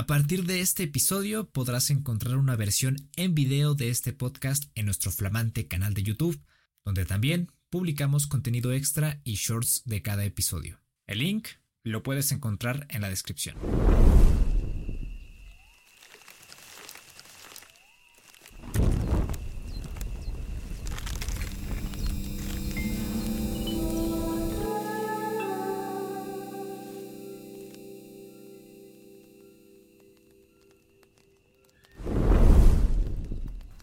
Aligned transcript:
A 0.00 0.06
partir 0.06 0.46
de 0.46 0.62
este 0.62 0.84
episodio 0.84 1.50
podrás 1.50 1.90
encontrar 1.90 2.38
una 2.38 2.56
versión 2.56 3.10
en 3.16 3.34
video 3.34 3.74
de 3.74 3.90
este 3.90 4.14
podcast 4.14 4.64
en 4.74 4.86
nuestro 4.86 5.10
flamante 5.10 5.68
canal 5.68 5.92
de 5.92 6.02
YouTube, 6.02 6.40
donde 6.86 7.04
también 7.04 7.52
publicamos 7.68 8.26
contenido 8.26 8.72
extra 8.72 9.20
y 9.24 9.34
shorts 9.34 9.82
de 9.84 10.00
cada 10.00 10.24
episodio. 10.24 10.80
El 11.06 11.18
link 11.18 11.48
lo 11.82 12.02
puedes 12.02 12.32
encontrar 12.32 12.86
en 12.88 13.02
la 13.02 13.10
descripción. 13.10 13.56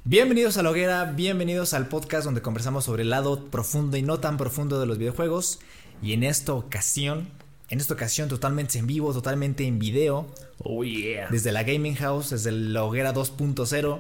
Bienvenidos 0.10 0.56
a 0.56 0.64
la 0.64 0.70
hoguera, 0.70 1.04
bienvenidos 1.04 1.74
al 1.74 1.90
podcast 1.90 2.24
donde 2.24 2.42
conversamos 2.42 2.86
sobre 2.86 3.04
el 3.04 3.10
lado 3.10 3.48
profundo 3.48 3.98
y 3.98 4.04
no 4.04 4.22
tan 4.22 4.38
profundo 4.38 4.80
de 4.80 4.86
los 4.86 4.98
videojuegos. 4.98 5.60
Y 6.02 6.14
en 6.14 6.24
esta 6.24 6.54
ocasión, 6.54 7.28
en 7.70 7.82
esta 7.82 7.94
ocasión 7.94 8.30
totalmente 8.30 8.80
en 8.80 8.88
vivo, 8.88 9.12
totalmente 9.12 9.68
en 9.68 9.80
video. 9.80 10.26
Oh 10.60 10.86
yeah. 10.86 11.28
Desde 11.30 11.52
la 11.52 11.64
Gaming 11.64 11.96
House, 11.96 12.30
desde 12.30 12.54
la 12.54 12.86
hoguera 12.86 13.14
2.0, 13.14 14.00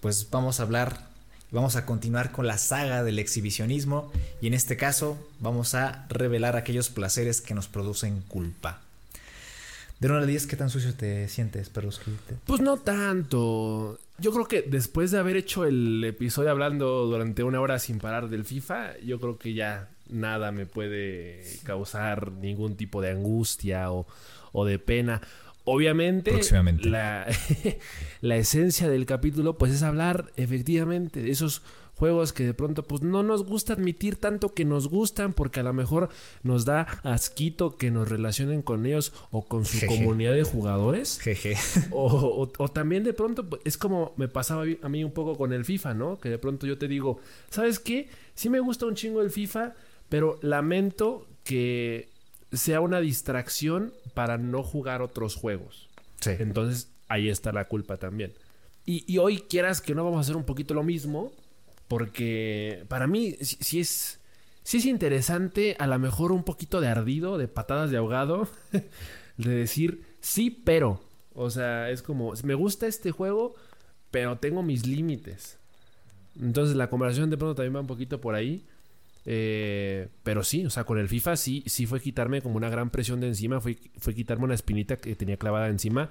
pues 0.00 0.30
vamos 0.30 0.60
a 0.60 0.62
hablar, 0.62 1.08
vamos 1.50 1.74
a 1.74 1.84
continuar 1.84 2.30
con 2.30 2.46
la 2.46 2.56
saga 2.56 3.02
del 3.02 3.18
exhibicionismo. 3.18 4.12
Y 4.40 4.46
en 4.46 4.54
este 4.54 4.76
caso 4.76 5.18
vamos 5.40 5.74
a 5.74 6.06
revelar 6.10 6.54
aquellos 6.54 6.90
placeres 6.90 7.40
que 7.40 7.54
nos 7.54 7.66
producen 7.66 8.22
culpa. 8.28 8.83
De 10.00 10.08
1 10.08 10.18
a 10.18 10.26
10, 10.26 10.46
¿qué 10.46 10.56
tan 10.56 10.70
sucio 10.70 10.94
te 10.94 11.28
sientes, 11.28 11.70
perros? 11.70 12.00
Pues 12.46 12.60
no 12.60 12.76
tanto. 12.76 13.98
Yo 14.18 14.32
creo 14.32 14.46
que 14.46 14.62
después 14.62 15.10
de 15.10 15.18
haber 15.18 15.36
hecho 15.36 15.64
el 15.64 16.02
episodio 16.04 16.50
hablando 16.50 17.06
durante 17.06 17.42
una 17.42 17.60
hora 17.60 17.78
sin 17.78 17.98
parar 17.98 18.28
del 18.28 18.44
FIFA, 18.44 18.98
yo 18.98 19.18
creo 19.18 19.38
que 19.38 19.54
ya 19.54 19.88
nada 20.08 20.52
me 20.52 20.66
puede 20.66 21.42
causar 21.64 22.32
ningún 22.32 22.76
tipo 22.76 23.00
de 23.00 23.10
angustia 23.10 23.90
o, 23.90 24.06
o 24.52 24.64
de 24.64 24.78
pena. 24.78 25.20
Obviamente, 25.64 26.32
La, 26.90 27.26
la 28.20 28.36
esencia 28.36 28.88
del 28.88 29.06
capítulo 29.06 29.56
pues 29.56 29.72
es 29.72 29.82
hablar 29.82 30.30
efectivamente 30.36 31.22
de 31.22 31.30
esos 31.30 31.62
juegos 31.96 32.32
que 32.32 32.44
de 32.44 32.54
pronto 32.54 32.82
pues 32.82 33.02
no 33.02 33.22
nos 33.22 33.44
gusta 33.44 33.74
admitir 33.74 34.16
tanto 34.16 34.52
que 34.52 34.64
nos 34.64 34.88
gustan 34.88 35.32
porque 35.32 35.60
a 35.60 35.62
lo 35.62 35.72
mejor 35.72 36.08
nos 36.42 36.64
da 36.64 36.82
asquito 37.02 37.76
que 37.76 37.90
nos 37.90 38.08
relacionen 38.08 38.62
con 38.62 38.84
ellos 38.86 39.12
o 39.30 39.46
con 39.46 39.64
su 39.64 39.86
comunidad 39.86 40.34
de 40.34 40.42
jugadores. 40.42 41.18
Jeje. 41.20 41.56
O, 41.90 42.50
o, 42.58 42.68
también 42.68 43.04
de 43.04 43.12
pronto 43.12 43.48
pues, 43.48 43.62
es 43.64 43.78
como 43.78 44.12
me 44.16 44.28
pasaba 44.28 44.64
a 44.82 44.88
mí 44.88 45.04
un 45.04 45.12
poco 45.12 45.36
con 45.36 45.52
el 45.52 45.64
FIFA, 45.64 45.94
¿no? 45.94 46.18
Que 46.18 46.30
de 46.30 46.38
pronto 46.38 46.66
yo 46.66 46.78
te 46.78 46.88
digo, 46.88 47.20
¿sabes 47.50 47.78
qué? 47.78 48.08
Sí 48.34 48.50
me 48.50 48.60
gusta 48.60 48.86
un 48.86 48.94
chingo 48.94 49.20
el 49.22 49.30
FIFA, 49.30 49.74
pero 50.08 50.38
lamento 50.42 51.26
que 51.44 52.08
sea 52.52 52.80
una 52.80 53.00
distracción 53.00 53.92
para 54.14 54.38
no 54.38 54.62
jugar 54.62 55.02
otros 55.02 55.34
juegos. 55.36 55.88
Sí. 56.20 56.30
Entonces 56.38 56.88
ahí 57.08 57.28
está 57.28 57.52
la 57.52 57.66
culpa 57.66 57.96
también. 57.96 58.32
Y, 58.86 59.04
y, 59.10 59.18
hoy 59.18 59.38
quieras 59.38 59.80
que 59.80 59.94
no 59.94 60.04
vamos 60.04 60.18
a 60.18 60.20
hacer 60.20 60.36
un 60.36 60.44
poquito 60.44 60.74
lo 60.74 60.82
mismo, 60.82 61.32
porque 61.88 62.84
para 62.88 63.06
mí 63.06 63.36
sí, 63.40 63.80
es, 63.80 64.20
es 64.64 64.84
interesante, 64.84 65.76
a 65.78 65.86
lo 65.86 65.98
mejor 65.98 66.32
un 66.32 66.44
poquito 66.44 66.80
de 66.80 66.88
ardido, 66.88 67.38
de 67.38 67.48
patadas 67.48 67.90
de 67.90 67.98
ahogado, 67.98 68.48
de 69.36 69.50
decir 69.50 70.02
sí, 70.20 70.50
pero. 70.50 71.00
O 71.36 71.50
sea, 71.50 71.90
es 71.90 72.02
como, 72.02 72.32
me 72.44 72.54
gusta 72.54 72.86
este 72.86 73.10
juego, 73.10 73.54
pero 74.12 74.38
tengo 74.38 74.62
mis 74.62 74.86
límites. 74.86 75.58
Entonces 76.40 76.76
la 76.76 76.88
conversación 76.88 77.30
de 77.30 77.36
pronto 77.36 77.56
también 77.56 77.74
va 77.74 77.80
un 77.80 77.86
poquito 77.86 78.20
por 78.20 78.34
ahí. 78.34 78.64
Eh, 79.26 80.08
pero 80.22 80.44
sí, 80.44 80.66
o 80.66 80.70
sea, 80.70 80.84
con 80.84 80.98
el 80.98 81.08
FIFA 81.08 81.36
sí, 81.36 81.64
sí 81.66 81.86
fue 81.86 82.00
quitarme 82.00 82.42
como 82.42 82.56
una 82.56 82.68
gran 82.68 82.90
presión 82.90 83.20
de 83.20 83.28
encima, 83.28 83.60
fue, 83.60 83.78
fue 83.98 84.14
quitarme 84.14 84.44
una 84.44 84.54
espinita 84.54 84.96
que 84.98 85.16
tenía 85.16 85.38
clavada 85.38 85.68
encima, 85.68 86.10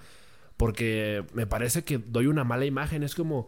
porque 0.58 1.24
me 1.34 1.46
parece 1.46 1.84
que 1.84 2.00
doy 2.00 2.25
una 2.28 2.44
mala 2.44 2.66
imagen, 2.66 3.03
es 3.03 3.14
como, 3.14 3.48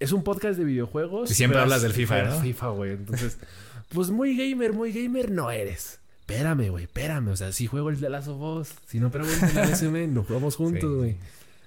es 0.00 0.12
un 0.12 0.22
podcast 0.22 0.58
de 0.58 0.64
videojuegos. 0.64 1.30
Y 1.30 1.34
siempre 1.34 1.60
hablas 1.60 1.82
del 1.82 1.92
FIFA, 1.92 2.22
¿no? 2.24 2.40
FIFA, 2.40 2.68
güey. 2.68 2.92
Entonces, 2.92 3.38
pues 3.88 4.10
muy 4.10 4.36
gamer, 4.36 4.72
muy 4.72 4.92
gamer 4.92 5.30
no 5.30 5.50
eres. 5.50 6.00
Espérame, 6.20 6.70
güey, 6.70 6.84
espérame. 6.84 7.28
O 7.28 7.36
sea, 7.36 7.52
si 7.52 7.66
juego 7.66 7.90
el 7.90 8.00
de 8.00 8.10
Last 8.10 8.28
of 8.28 8.40
Us, 8.40 8.74
si 8.86 8.98
no 8.98 9.10
pregúntale 9.10 9.60
a 9.60 9.64
ese 9.64 9.88
men, 9.90 10.12
nos 10.12 10.26
jugamos 10.26 10.56
juntos, 10.56 10.96
güey. 10.96 11.16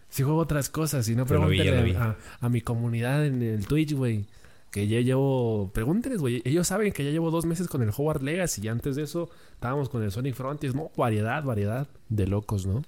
Si 0.09 0.23
juego 0.23 0.39
otras 0.39 0.69
cosas, 0.69 1.05
si 1.05 1.15
no 1.15 1.25
pregúntale 1.25 1.95
a, 1.95 2.17
a, 2.41 2.49
mi 2.49 2.61
comunidad 2.61 3.25
en 3.25 3.41
el 3.41 3.65
Twitch, 3.67 3.93
güey. 3.93 4.25
Que 4.71 4.87
ya 4.87 4.99
llevo. 5.01 5.71
Pregúntenles, 5.73 6.19
güey. 6.19 6.41
Ellos 6.45 6.67
saben 6.67 6.91
que 6.93 7.03
ya 7.03 7.09
llevo 7.09 7.31
dos 7.31 7.45
meses 7.45 7.67
con 7.67 7.81
el 7.81 7.89
Howard 7.95 8.21
Legacy. 8.21 8.61
Y 8.63 8.67
antes 8.67 8.95
de 8.95 9.03
eso 9.03 9.29
estábamos 9.53 9.89
con 9.89 10.03
el 10.03 10.11
Sonic 10.11 10.35
Frontiers. 10.35 10.75
No, 10.75 10.91
variedad, 10.95 11.43
variedad 11.43 11.87
de 12.09 12.27
locos, 12.27 12.67
¿no? 12.67 12.83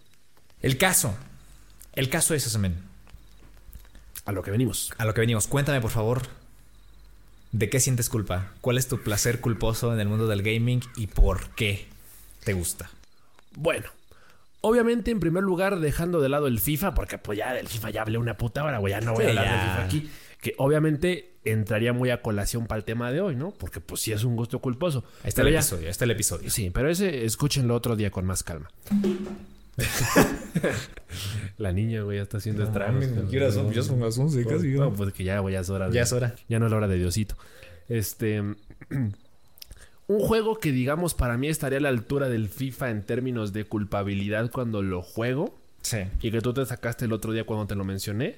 El 0.61 0.77
caso. 0.77 1.15
El 1.93 2.09
caso 2.09 2.35
es 2.35 2.45
ese, 2.45 2.59
men. 2.59 2.90
A 4.25 4.31
lo 4.31 4.43
que 4.43 4.51
venimos. 4.51 4.91
A 4.97 5.05
lo 5.05 5.13
que 5.13 5.21
venimos. 5.21 5.47
Cuéntame, 5.47 5.81
por 5.81 5.91
favor, 5.91 6.21
¿de 7.51 7.69
qué 7.69 7.79
sientes 7.79 8.09
culpa? 8.09 8.51
¿Cuál 8.61 8.77
es 8.77 8.87
tu 8.87 9.01
placer 9.01 9.41
culposo 9.41 9.93
en 9.93 9.99
el 9.99 10.07
mundo 10.07 10.27
del 10.27 10.43
gaming 10.43 10.81
y 10.95 11.07
por 11.07 11.49
qué 11.55 11.87
te 12.43 12.53
gusta? 12.53 12.89
Bueno, 13.55 13.89
obviamente, 14.61 15.11
en 15.11 15.19
primer 15.19 15.43
lugar, 15.43 15.79
dejando 15.79 16.21
de 16.21 16.29
lado 16.29 16.47
el 16.47 16.59
FIFA, 16.59 16.93
porque 16.93 17.17
pues 17.17 17.37
ya 17.37 17.53
del 17.53 17.67
FIFA 17.67 17.89
ya 17.89 18.01
hablé 18.03 18.17
una 18.17 18.37
puta 18.37 18.63
hora, 18.63 18.77
güey, 18.77 18.91
ya 18.91 19.01
no 19.01 19.13
voy 19.13 19.25
a 19.25 19.29
hablar 19.29 19.49
del 19.49 19.59
FIFA 19.59 19.83
aquí. 19.83 20.11
Que 20.39 20.55
obviamente 20.57 21.33
entraría 21.43 21.93
muy 21.93 22.09
a 22.09 22.21
colación 22.21 22.65
para 22.65 22.79
el 22.79 22.85
tema 22.85 23.11
de 23.11 23.21
hoy, 23.21 23.35
¿no? 23.35 23.51
Porque 23.51 23.79
pues 23.79 24.01
sí 24.01 24.11
es 24.11 24.23
un 24.23 24.35
gusto 24.35 24.59
culposo. 24.59 25.03
Ahí 25.23 25.29
está 25.29 25.41
el 25.41 25.49
episodio, 25.49 25.85
ahí 25.85 25.91
está 25.91 26.05
el 26.05 26.11
episodio. 26.11 26.49
Sí, 26.49 26.71
pero 26.71 26.89
ese 26.89 27.25
escúchenlo 27.25 27.75
otro 27.75 27.95
día 27.95 28.09
con 28.09 28.25
más 28.25 28.43
calma. 28.43 28.69
la 31.57 31.71
niña, 31.71 32.01
güey, 32.01 32.17
ya 32.17 32.23
está 32.23 32.37
haciendo 32.37 32.63
estragos. 32.63 33.05
Ya 33.29 33.51
son 33.51 33.99
las 33.99 34.17
11 34.17 34.45
casi. 34.45 34.67
No, 34.69 34.93
pues 34.93 35.13
que 35.13 35.23
ya, 35.23 35.39
güey, 35.39 35.53
ya 35.53 35.61
es 35.61 35.69
hora. 35.69 35.89
ya 35.89 36.03
es 36.03 36.11
hora. 36.11 36.35
Ya 36.47 36.59
no 36.59 36.65
es 36.65 36.71
la 36.71 36.77
hora 36.77 36.87
de 36.87 36.97
Diosito. 36.97 37.35
Este. 37.87 38.41
un 40.11 40.19
juego 40.19 40.59
que, 40.59 40.71
digamos, 40.71 41.13
para 41.13 41.37
mí 41.37 41.47
estaría 41.47 41.77
a 41.77 41.81
la 41.81 41.89
altura 41.89 42.27
del 42.27 42.49
FIFA 42.49 42.89
en 42.89 43.03
términos 43.03 43.53
de 43.53 43.63
culpabilidad 43.63 44.51
cuando 44.51 44.81
lo 44.81 45.01
juego. 45.01 45.55
Sí. 45.81 45.99
Y 46.21 46.31
que 46.31 46.41
tú 46.41 46.53
te 46.53 46.65
sacaste 46.65 47.05
el 47.05 47.13
otro 47.13 47.31
día 47.31 47.45
cuando 47.45 47.65
te 47.65 47.75
lo 47.75 47.85
mencioné. 47.85 48.37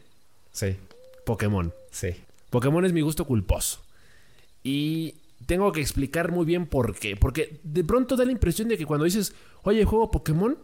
Sí. 0.51 0.77
Pokémon. 1.25 1.73
Sí. 1.91 2.15
Pokémon 2.51 2.85
es 2.85 2.93
mi 2.93 3.01
gusto 3.01 3.25
culposo. 3.25 3.81
Y 4.63 5.15
tengo 5.47 5.71
que 5.71 5.81
explicar 5.81 6.31
muy 6.31 6.45
bien 6.45 6.67
por 6.67 6.95
qué. 6.95 7.15
Porque 7.15 7.59
de 7.63 7.83
pronto 7.83 8.15
da 8.15 8.25
la 8.25 8.31
impresión 8.31 8.67
de 8.67 8.77
que 8.77 8.85
cuando 8.85 9.05
dices, 9.05 9.33
oye, 9.63 9.83
juego 9.83 10.11
Pokémon, 10.11 10.57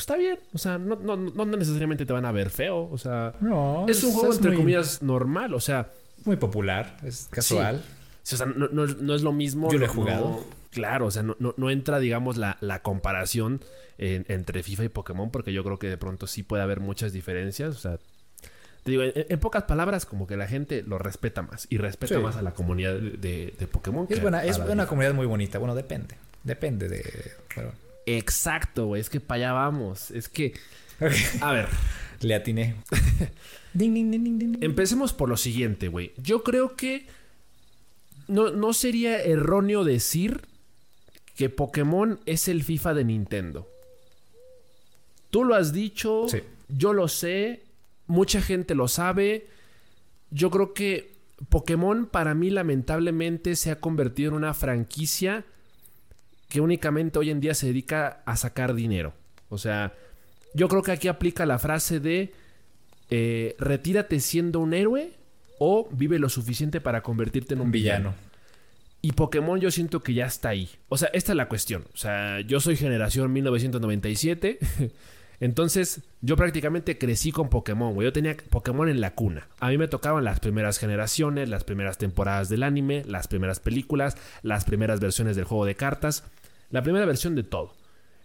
está 0.00 0.16
bien. 0.16 0.38
O 0.52 0.58
sea, 0.58 0.78
no, 0.78 0.96
no, 0.96 1.16
no, 1.16 1.44
necesariamente 1.44 2.06
te 2.06 2.12
van 2.12 2.24
a 2.24 2.32
ver 2.32 2.50
feo. 2.50 2.88
O 2.90 2.98
sea, 2.98 3.34
no, 3.40 3.86
es 3.88 4.02
un 4.02 4.12
juego 4.12 4.34
entre 4.34 4.54
comillas 4.54 5.02
normal. 5.02 5.54
O 5.54 5.60
sea, 5.60 5.90
muy 6.24 6.36
popular, 6.36 6.96
es 7.04 7.28
casual. 7.30 7.82
o 8.22 8.26
sea, 8.26 8.46
no, 8.46 9.14
es 9.14 9.22
lo 9.22 9.32
mismo. 9.32 9.70
Yo 9.70 9.78
lo 9.78 9.84
he 9.84 9.88
jugado. 9.88 10.44
claro, 10.70 11.06
o 11.06 11.10
sea, 11.10 11.22
no, 11.22 11.70
entra, 11.70 11.98
digamos, 11.98 12.36
la, 12.36 12.56
la 12.60 12.82
comparación 12.82 13.60
entre 13.98 14.62
FIFA 14.62 14.84
y 14.84 14.88
Pokémon, 14.88 15.30
porque 15.30 15.52
yo 15.52 15.62
creo 15.62 15.78
que 15.78 15.88
de 15.88 15.98
pronto 15.98 16.26
sí 16.26 16.42
puede 16.42 16.62
haber 16.62 16.80
muchas 16.80 17.12
diferencias. 17.12 17.76
O 17.76 17.78
sea, 17.78 17.98
te 18.82 18.90
digo, 18.90 19.02
en, 19.04 19.38
pocas 19.40 19.64
palabras, 19.64 20.06
como 20.06 20.26
que 20.26 20.36
la 20.36 20.46
gente 20.46 20.82
lo 20.82 20.98
respeta 20.98 21.42
más 21.42 21.66
y 21.68 21.76
respeta 21.76 22.18
más 22.18 22.36
a 22.36 22.42
la 22.42 22.52
comunidad 22.52 22.94
de, 22.94 23.68
Pokémon. 23.70 24.06
Es 24.08 24.22
buena, 24.22 24.44
es 24.44 24.58
una 24.58 24.86
comunidad 24.86 25.14
muy 25.14 25.26
bonita. 25.26 25.58
Bueno, 25.58 25.74
depende. 25.74 26.16
Depende 26.42 26.88
de. 26.88 27.02
Exacto, 28.16 28.86
güey. 28.86 29.00
Es 29.00 29.10
que 29.10 29.20
para 29.20 29.36
allá 29.36 29.52
vamos. 29.52 30.10
Es 30.10 30.28
que. 30.28 30.54
A 31.40 31.52
ver. 31.52 31.68
Le 32.20 32.34
atiné. 32.34 32.76
Empecemos 33.74 35.12
por 35.12 35.28
lo 35.28 35.36
siguiente, 35.36 35.88
güey. 35.88 36.12
Yo 36.16 36.42
creo 36.42 36.76
que. 36.76 37.06
No, 38.28 38.50
no 38.50 38.72
sería 38.72 39.20
erróneo 39.22 39.84
decir 39.84 40.42
que 41.34 41.48
Pokémon 41.48 42.20
es 42.26 42.48
el 42.48 42.62
FIFA 42.62 42.94
de 42.94 43.04
Nintendo. 43.04 43.68
Tú 45.30 45.44
lo 45.44 45.54
has 45.54 45.72
dicho. 45.72 46.26
Sí. 46.28 46.38
Yo 46.68 46.92
lo 46.92 47.08
sé. 47.08 47.62
Mucha 48.06 48.42
gente 48.42 48.74
lo 48.74 48.88
sabe. 48.88 49.46
Yo 50.30 50.50
creo 50.50 50.74
que 50.74 51.12
Pokémon 51.48 52.06
para 52.06 52.34
mí 52.34 52.50
lamentablemente 52.50 53.56
se 53.56 53.70
ha 53.70 53.80
convertido 53.80 54.30
en 54.30 54.36
una 54.36 54.54
franquicia 54.54 55.44
que 56.50 56.60
únicamente 56.60 57.18
hoy 57.18 57.30
en 57.30 57.40
día 57.40 57.54
se 57.54 57.68
dedica 57.68 58.22
a 58.26 58.36
sacar 58.36 58.74
dinero. 58.74 59.14
O 59.48 59.56
sea, 59.56 59.94
yo 60.52 60.68
creo 60.68 60.82
que 60.82 60.92
aquí 60.92 61.08
aplica 61.08 61.46
la 61.46 61.58
frase 61.58 62.00
de 62.00 62.32
eh, 63.08 63.56
retírate 63.58 64.20
siendo 64.20 64.60
un 64.60 64.74
héroe 64.74 65.12
o 65.58 65.88
vive 65.92 66.18
lo 66.18 66.28
suficiente 66.28 66.80
para 66.80 67.02
convertirte 67.02 67.54
en 67.54 67.60
un, 67.60 67.70
villano. 67.70 68.14
Y 69.00 69.12
Pokémon 69.12 69.60
yo 69.60 69.70
siento 69.70 70.02
que 70.02 70.12
ya 70.12 70.26
está 70.26 70.50
ahí. 70.50 70.68
O 70.88 70.98
sea, 70.98 71.08
esta 71.12 71.32
es 71.32 71.36
la 71.36 71.48
cuestión. 71.48 71.84
O 71.94 71.96
sea, 71.96 72.40
yo 72.40 72.60
soy 72.60 72.76
generación 72.76 73.32
1997. 73.32 74.58
Entonces, 75.40 76.02
yo 76.20 76.36
prácticamente 76.36 76.98
crecí 76.98 77.32
con 77.32 77.48
Pokémon, 77.48 77.94
güey. 77.94 78.06
Yo 78.06 78.12
tenía 78.12 78.36
Pokémon 78.50 78.90
en 78.90 79.00
la 79.00 79.14
cuna. 79.14 79.48
A 79.58 79.70
mí 79.70 79.78
me 79.78 79.88
tocaban 79.88 80.22
las 80.22 80.38
primeras 80.38 80.78
generaciones, 80.78 81.48
las 81.48 81.64
primeras 81.64 81.96
temporadas 81.96 82.50
del 82.50 82.62
anime, 82.62 83.04
las 83.06 83.26
primeras 83.26 83.58
películas, 83.58 84.18
las 84.42 84.66
primeras 84.66 85.00
versiones 85.00 85.36
del 85.36 85.46
juego 85.46 85.64
de 85.64 85.76
cartas, 85.76 86.24
la 86.70 86.82
primera 86.82 87.06
versión 87.06 87.34
de 87.34 87.42
todo. 87.42 87.74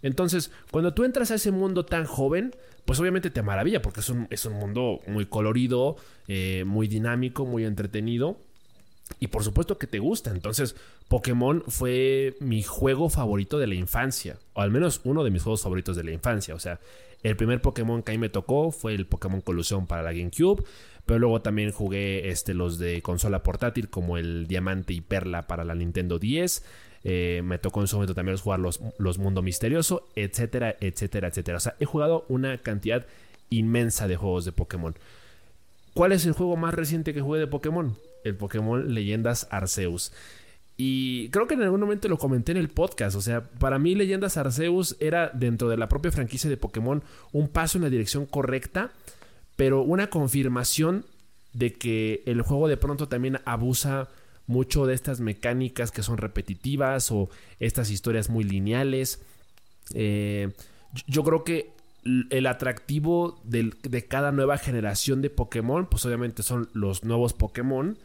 Entonces, 0.02 0.50
cuando 0.70 0.94
tú 0.94 1.04
entras 1.04 1.30
a 1.30 1.36
ese 1.36 1.50
mundo 1.50 1.84
tan 1.84 2.04
joven, 2.04 2.54
pues 2.84 3.00
obviamente 3.00 3.30
te 3.30 3.42
maravilla, 3.42 3.82
porque 3.82 4.00
es 4.00 4.08
un, 4.08 4.28
es 4.30 4.44
un 4.44 4.54
mundo 4.54 5.00
muy 5.06 5.26
colorido, 5.26 5.96
eh, 6.28 6.64
muy 6.66 6.86
dinámico, 6.86 7.44
muy 7.44 7.64
entretenido. 7.64 8.38
Y 9.20 9.28
por 9.28 9.44
supuesto 9.44 9.78
que 9.78 9.86
te 9.86 9.98
gusta. 9.98 10.30
Entonces, 10.30 10.76
Pokémon 11.08 11.62
fue 11.68 12.36
mi 12.40 12.62
juego 12.62 13.08
favorito 13.08 13.58
de 13.58 13.66
la 13.66 13.74
infancia. 13.74 14.38
O 14.52 14.60
al 14.60 14.70
menos 14.70 15.00
uno 15.04 15.24
de 15.24 15.30
mis 15.30 15.42
juegos 15.42 15.62
favoritos 15.62 15.96
de 15.96 16.04
la 16.04 16.12
infancia. 16.12 16.54
O 16.54 16.58
sea, 16.58 16.80
el 17.22 17.36
primer 17.36 17.62
Pokémon 17.62 18.02
que 18.02 18.12
a 18.12 18.14
mí 18.14 18.18
me 18.18 18.28
tocó 18.28 18.70
fue 18.72 18.94
el 18.94 19.06
Pokémon 19.06 19.40
Colusión 19.40 19.86
para 19.86 20.02
la 20.02 20.12
GameCube. 20.12 20.64
Pero 21.06 21.20
luego 21.20 21.40
también 21.40 21.70
jugué 21.70 22.30
este, 22.30 22.52
los 22.52 22.78
de 22.78 23.00
consola 23.00 23.44
portátil, 23.44 23.88
como 23.88 24.18
el 24.18 24.48
Diamante 24.48 24.92
y 24.92 25.00
Perla 25.00 25.46
para 25.46 25.64
la 25.64 25.76
Nintendo 25.76 26.18
10. 26.18 26.64
Eh, 27.08 27.40
me 27.44 27.58
tocó 27.58 27.80
en 27.82 27.86
su 27.86 27.94
momento 27.94 28.16
también 28.16 28.36
jugar 28.36 28.58
los, 28.58 28.80
los 28.98 29.18
Mundo 29.18 29.40
Misterioso, 29.40 30.08
etcétera, 30.16 30.74
etcétera, 30.80 31.28
etcétera. 31.28 31.58
O 31.58 31.60
sea, 31.60 31.76
he 31.78 31.84
jugado 31.84 32.24
una 32.28 32.58
cantidad 32.58 33.06
inmensa 33.48 34.08
de 34.08 34.16
juegos 34.16 34.44
de 34.44 34.50
Pokémon. 34.50 34.92
¿Cuál 35.94 36.10
es 36.10 36.26
el 36.26 36.32
juego 36.32 36.56
más 36.56 36.74
reciente 36.74 37.14
que 37.14 37.20
jugué 37.20 37.38
de 37.38 37.46
Pokémon? 37.46 37.96
El 38.24 38.34
Pokémon 38.34 38.92
Leyendas 38.92 39.46
Arceus. 39.52 40.10
Y 40.76 41.28
creo 41.28 41.46
que 41.46 41.54
en 41.54 41.62
algún 41.62 41.78
momento 41.78 42.08
lo 42.08 42.18
comenté 42.18 42.50
en 42.50 42.58
el 42.58 42.70
podcast. 42.70 43.14
O 43.14 43.20
sea, 43.20 43.40
para 43.42 43.78
mí 43.78 43.94
Leyendas 43.94 44.36
Arceus 44.36 44.96
era 44.98 45.30
dentro 45.32 45.68
de 45.68 45.76
la 45.76 45.88
propia 45.88 46.10
franquicia 46.10 46.50
de 46.50 46.56
Pokémon 46.56 47.04
un 47.30 47.46
paso 47.46 47.78
en 47.78 47.84
la 47.84 47.90
dirección 47.90 48.26
correcta, 48.26 48.90
pero 49.54 49.82
una 49.82 50.10
confirmación 50.10 51.04
de 51.52 51.72
que 51.72 52.24
el 52.26 52.42
juego 52.42 52.66
de 52.66 52.76
pronto 52.76 53.06
también 53.06 53.38
abusa 53.44 54.08
mucho 54.46 54.86
de 54.86 54.94
estas 54.94 55.20
mecánicas 55.20 55.90
que 55.90 56.02
son 56.02 56.18
repetitivas 56.18 57.10
o 57.10 57.28
estas 57.58 57.90
historias 57.90 58.30
muy 58.30 58.44
lineales. 58.44 59.20
Eh, 59.94 60.50
yo 61.06 61.24
creo 61.24 61.44
que 61.44 61.70
el 62.30 62.46
atractivo 62.46 63.40
de, 63.44 64.04
cada 64.08 64.32
nueva 64.32 64.58
generación 64.58 65.22
de 65.22 65.30
Pokémon, 65.30 65.86
pues 65.86 66.04
obviamente 66.04 66.42
son 66.42 66.68
los 66.72 67.04
nuevos 67.04 67.32
Pokémon 67.32 67.98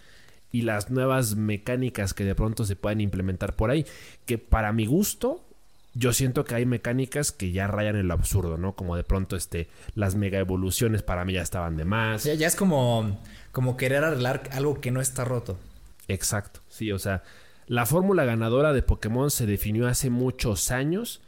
y 0.51 0.63
las 0.63 0.89
nuevas 0.89 1.35
mecánicas 1.35 2.13
que 2.13 2.25
de 2.25 2.35
pronto 2.35 2.65
se 2.65 2.75
pueden 2.75 2.99
implementar 3.01 3.55
por 3.55 3.69
ahí, 3.69 3.85
que 4.25 4.37
para 4.37 4.73
mi 4.73 4.85
gusto 4.85 5.45
yo 5.93 6.13
siento 6.13 6.45
que 6.45 6.55
hay 6.55 6.65
mecánicas 6.65 7.31
que 7.31 7.51
ya 7.51 7.67
rayan 7.67 7.97
en 7.97 8.07
lo 8.07 8.13
absurdo, 8.13 8.57
¿no? 8.57 8.75
Como 8.75 8.95
de 8.95 9.03
pronto 9.03 9.35
este, 9.35 9.67
las 9.93 10.15
mega 10.15 10.39
evoluciones 10.39 11.03
para 11.03 11.25
mí 11.25 11.33
ya 11.33 11.41
estaban 11.41 11.75
de 11.75 11.83
más. 11.83 12.23
Ya, 12.23 12.33
ya 12.33 12.47
es 12.47 12.55
como, 12.55 13.19
como 13.51 13.75
querer 13.75 14.03
arreglar 14.03 14.43
algo 14.53 14.79
que 14.79 14.89
no 14.91 15.01
está 15.01 15.25
roto. 15.25 15.59
Exacto, 16.07 16.61
sí, 16.67 16.91
o 16.91 16.99
sea, 16.99 17.23
la 17.67 17.85
fórmula 17.85 18.25
ganadora 18.25 18.73
de 18.73 18.81
Pokémon 18.81 19.31
se 19.31 19.45
definió 19.45 19.87
hace 19.87 20.09
muchos 20.09 20.71
años 20.71 21.21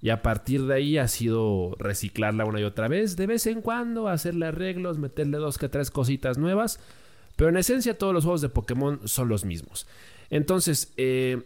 y 0.00 0.10
a 0.10 0.22
partir 0.22 0.64
de 0.66 0.74
ahí 0.74 0.98
ha 0.98 1.08
sido 1.08 1.74
reciclarla 1.78 2.44
una 2.44 2.60
y 2.60 2.64
otra 2.64 2.88
vez, 2.88 3.16
de 3.16 3.26
vez 3.26 3.46
en 3.46 3.62
cuando 3.62 4.08
hacerle 4.08 4.46
arreglos, 4.46 4.98
meterle 4.98 5.38
dos 5.38 5.58
que 5.58 5.68
tres 5.68 5.90
cositas 5.90 6.38
nuevas, 6.38 6.78
pero 7.36 7.50
en 7.50 7.56
esencia 7.56 7.98
todos 7.98 8.14
los 8.14 8.24
juegos 8.24 8.40
de 8.40 8.48
Pokémon 8.48 9.00
son 9.06 9.28
los 9.28 9.44
mismos. 9.44 9.86
Entonces, 10.30 10.92
eh, 10.96 11.42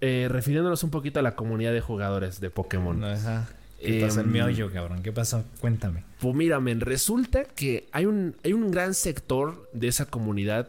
eh, 0.00 0.28
refiriéndonos 0.30 0.84
un 0.84 0.90
poquito 0.90 1.20
a 1.20 1.22
la 1.22 1.34
comunidad 1.34 1.72
de 1.72 1.80
jugadores 1.80 2.40
de 2.40 2.50
Pokémon. 2.50 3.04
Ajá. 3.04 3.48
¿Qué 3.78 4.00
pasa 4.00 4.20
en 4.20 4.36
em, 4.36 4.70
cabrón? 4.72 5.02
¿Qué 5.02 5.12
pasó? 5.12 5.44
Cuéntame. 5.60 6.04
Pues 6.20 6.34
mírame, 6.34 6.74
resulta 6.76 7.44
que 7.44 7.88
hay 7.90 8.06
un, 8.06 8.36
hay 8.44 8.52
un 8.52 8.70
gran 8.70 8.94
sector 8.94 9.68
de 9.72 9.88
esa 9.88 10.06
comunidad 10.06 10.68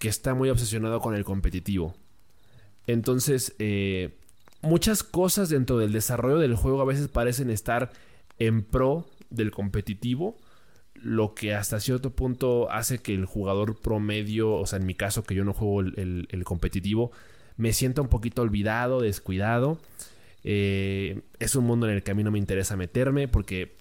que 0.00 0.08
está 0.08 0.34
muy 0.34 0.48
obsesionado 0.48 0.98
con 1.00 1.14
el 1.14 1.24
competitivo. 1.24 1.94
Entonces, 2.86 3.54
eh, 3.58 4.16
muchas 4.62 5.04
cosas 5.04 5.50
dentro 5.50 5.76
del 5.76 5.92
desarrollo 5.92 6.38
del 6.38 6.56
juego 6.56 6.80
a 6.80 6.86
veces 6.86 7.06
parecen 7.06 7.50
estar 7.50 7.92
en 8.38 8.64
pro 8.64 9.06
del 9.28 9.50
competitivo, 9.50 10.38
lo 10.94 11.34
que 11.34 11.54
hasta 11.54 11.80
cierto 11.80 12.10
punto 12.10 12.70
hace 12.72 13.00
que 13.00 13.14
el 13.14 13.26
jugador 13.26 13.78
promedio, 13.78 14.54
o 14.54 14.64
sea, 14.64 14.78
en 14.78 14.86
mi 14.86 14.94
caso 14.94 15.22
que 15.22 15.34
yo 15.34 15.44
no 15.44 15.52
juego 15.52 15.82
el, 15.82 16.42
competitivo, 16.44 17.12
me 17.58 17.74
sienta 17.74 18.00
un 18.00 18.08
poquito 18.08 18.40
olvidado, 18.40 19.02
descuidado. 19.02 19.78
Eh, 20.44 21.20
es 21.38 21.54
un 21.56 21.66
mundo 21.66 21.86
en 21.86 21.96
el 21.96 22.02
que 22.02 22.12
a 22.12 22.14
mí 22.14 22.24
no 22.24 22.30
me 22.30 22.38
interesa 22.38 22.74
meterme 22.74 23.28
porque 23.28 23.76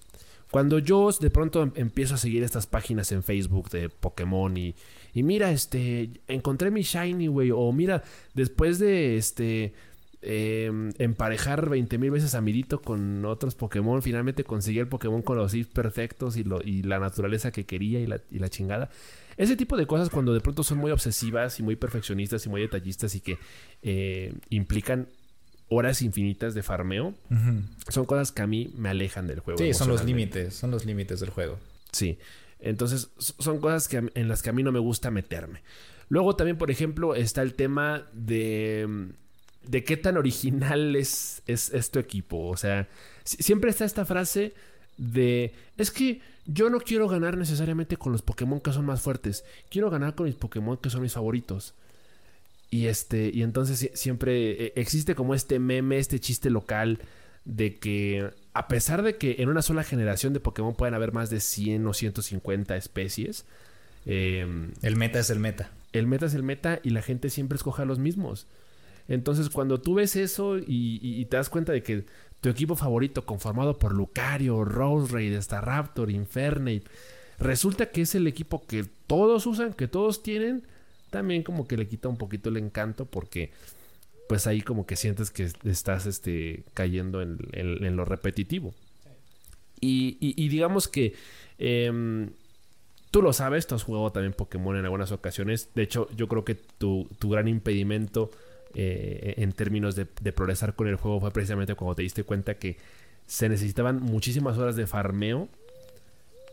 cuando 0.52 0.80
yo 0.80 1.10
de 1.12 1.30
pronto 1.30 1.64
em, 1.64 1.72
empiezo 1.76 2.16
a 2.16 2.18
seguir 2.18 2.44
estas 2.44 2.68
páginas 2.68 3.12
en 3.12 3.24
Facebook 3.24 3.70
de 3.70 3.90
Pokémon 3.90 4.56
y, 4.58 4.76
y 5.14 5.24
mira, 5.24 5.52
este, 5.52 6.10
encontré 6.28 6.72
mi 6.72 6.82
Shiny, 6.82 7.28
güey. 7.28 7.52
O 7.52 7.72
mira, 7.72 8.04
después 8.34 8.80
de 8.80 9.18
este. 9.18 9.74
Em, 10.22 10.92
emparejar 10.98 11.70
20 11.70 11.98
mil 11.98 12.12
veces 12.12 12.36
a 12.36 12.42
Mirito 12.42 12.82
con 12.82 13.24
otros 13.24 13.56
Pokémon, 13.56 14.02
finalmente 14.02 14.44
conseguí 14.44 14.80
el 14.80 14.90
Pokémon 14.90 15.22
con 15.22 15.38
los 15.38 15.54
ifs 15.54 15.72
perfectos 15.72 16.36
y, 16.36 16.44
lo, 16.44 16.62
y 16.62 16.84
la 16.84 17.00
naturaleza 17.00 17.52
que 17.52 17.66
quería 17.66 18.02
y 18.02 18.06
la, 18.06 18.20
y 18.30 18.40
la, 18.40 18.50
chingada. 18.50 18.90
Ese 19.38 19.56
tipo 19.56 19.78
de 19.78 19.88
cosas 19.88 20.10
cuando 20.10 20.34
de 20.34 20.42
pronto 20.42 20.62
son 20.64 20.80
muy 20.80 20.92
obsesivas 20.92 21.62
y 21.62 21.64
muy 21.64 21.78
perfeccionistas 21.78 22.46
y 22.46 22.50
muy 22.50 22.60
detallistas 22.60 23.16
y 23.16 23.22
que 23.22 23.38
eh, 23.82 24.34
implican 24.50 25.08
horas 25.70 26.02
infinitas 26.02 26.54
de 26.54 26.64
farmeo, 26.64 27.14
son 27.88 28.06
cosas 28.06 28.34
que 28.34 28.42
a 28.42 28.48
mí 28.48 28.74
me 28.76 28.90
alejan 28.90 29.26
del 29.26 29.40
juego. 29.40 29.60
Sí, 29.60 29.74
son 29.74 29.88
los 29.88 30.04
límites, 30.04 30.54
son 30.54 30.72
los 30.72 30.86
límites 30.86 31.22
del 31.22 31.30
juego. 31.30 31.60
Sí. 31.92 32.18
Entonces, 32.60 33.10
son 33.18 33.60
cosas 33.60 33.88
que, 33.88 34.10
en 34.14 34.28
las 34.28 34.42
que 34.42 34.50
a 34.50 34.54
mí 34.54 34.64
no 34.64 34.72
me 34.72 34.80
gusta 34.80 35.12
meterme. 35.12 35.62
Luego 36.10 36.36
también, 36.36 36.58
por 36.58 36.72
ejemplo, 36.72 37.16
está 37.16 37.42
el 37.42 37.54
tema 37.54 38.08
de, 38.14 39.10
de 39.66 39.84
qué 39.84 39.96
tan 39.96 40.18
original 40.18 40.96
es, 40.96 41.42
es, 41.46 41.72
equipo. 41.96 42.48
O 42.48 42.58
sea, 42.58 42.88
siempre 43.24 43.70
está 43.70 43.86
esta 43.86 44.06
frase 44.06 44.54
de, 44.98 45.54
es 45.78 45.92
que 45.92 46.22
yo 46.46 46.70
no 46.70 46.80
quiero 46.80 47.08
ganar 47.08 47.38
necesariamente 47.38 47.96
con 47.96 48.12
los 48.12 48.24
Pokémon 48.24 48.60
que 48.60 48.74
son 48.74 48.86
más 48.86 49.02
fuertes, 49.02 49.46
quiero 49.70 49.90
ganar 49.92 50.16
con 50.16 50.26
mis 50.26 50.36
Pokémon 50.36 50.78
que 50.78 50.90
son 50.90 51.02
mis 51.02 51.14
favoritos. 51.14 51.76
Y 52.72 52.88
este, 52.88 53.32
y 53.34 53.42
entonces 53.44 53.92
siempre 53.94 54.66
eh, 54.66 54.74
existe 54.76 55.16
como 55.16 55.34
este 55.34 55.60
meme, 55.60 55.98
este 55.98 56.20
chiste 56.20 56.50
local 56.50 57.00
de 57.46 57.78
que 57.78 58.32
a 58.54 58.68
pesar 58.68 59.04
de 59.04 59.18
que 59.18 59.38
en 59.40 59.50
una 59.50 59.62
sola 59.62 59.84
generación 59.84 60.34
de 60.34 60.40
Pokémon 60.40 60.76
pueden 60.76 60.96
haber 60.96 61.12
más 61.12 61.30
de 61.30 61.40
100 61.40 61.86
o 61.86 61.94
150 61.94 62.76
especies, 62.76 63.46
em, 64.06 64.72
el 64.82 64.96
meta 64.96 65.20
es 65.20 65.30
el 65.30 65.40
meta. 65.40 65.72
El 65.94 66.08
meta 66.08 66.26
es 66.26 66.34
el 66.34 66.44
meta 66.44 66.80
y 66.84 66.90
la 66.92 67.02
gente 67.02 67.30
siempre 67.30 67.56
escoge 67.56 67.84
a 67.84 67.86
los 67.86 68.00
mismos. 68.00 68.48
Entonces, 69.08 69.50
cuando 69.50 69.82
tú 69.82 69.96
ves 69.96 70.16
eso 70.16 70.58
y, 70.58 71.26
te 71.26 71.38
das 71.38 71.50
cuenta 71.50 71.72
de 71.72 71.82
que 71.82 72.06
tu 72.42 72.50
equipo 72.50 72.76
favorito, 72.76 73.26
conformado 73.26 73.80
por 73.80 73.94
Lucario, 73.94 74.64
Roserade, 74.64 75.42
Staraptor, 75.42 76.12
Infernape, 76.12 76.84
resulta 77.40 77.88
que 77.88 78.02
es 78.02 78.14
el 78.14 78.28
equipo 78.28 78.66
que 78.68 78.86
todos 79.08 79.48
usan, 79.48 79.74
que 79.74 79.88
todos 79.88 80.22
tienen, 80.22 80.64
también 81.10 81.42
como 81.42 81.68
que 81.68 81.76
le 81.76 81.88
quita 81.88 82.08
un 82.08 82.18
poquito 82.18 82.50
el 82.50 82.58
encanto 82.58 83.06
porque 83.06 83.52
pues 84.30 84.46
ahí 84.46 84.62
como 84.62 84.86
que 84.86 84.96
sientes 84.96 85.32
que 85.32 85.50
estás 85.64 86.06
este, 86.06 86.64
cayendo 86.76 87.20
en, 87.20 87.96
lo 87.96 88.06
repetitivo. 88.06 88.76
Y, 89.82 90.48
digamos 90.50 90.88
que 90.88 91.16
em, 91.58 92.30
tú 93.10 93.24
lo 93.24 93.34
sabes, 93.34 93.66
tú 93.66 93.74
has 93.74 93.82
jugado 93.82 94.12
también 94.12 94.34
Pokémon 94.34 94.78
en 94.78 94.86
algunas 94.86 95.12
ocasiones. 95.12 95.70
De 95.74 95.82
hecho, 95.82 96.08
yo 96.16 96.28
creo 96.28 96.46
que 96.46 96.54
tu, 96.54 97.10
gran 97.24 97.48
impedimento 97.48 98.30
eh, 98.76 99.34
en 99.38 99.52
términos 99.52 99.96
de, 99.96 100.06
de, 100.22 100.32
progresar 100.32 100.76
con 100.76 100.88
el 100.88 100.98
juego 100.98 101.20
fue 101.20 101.32
precisamente 101.32 101.74
cuando 101.74 101.96
te 101.96 102.04
diste 102.04 102.24
cuenta 102.24 102.54
que 102.54 102.78
se 103.26 103.50
necesitaban 103.50 104.00
muchísimas 104.00 104.60
horas 104.60 104.76
de 104.76 104.86
farmeo 104.86 105.50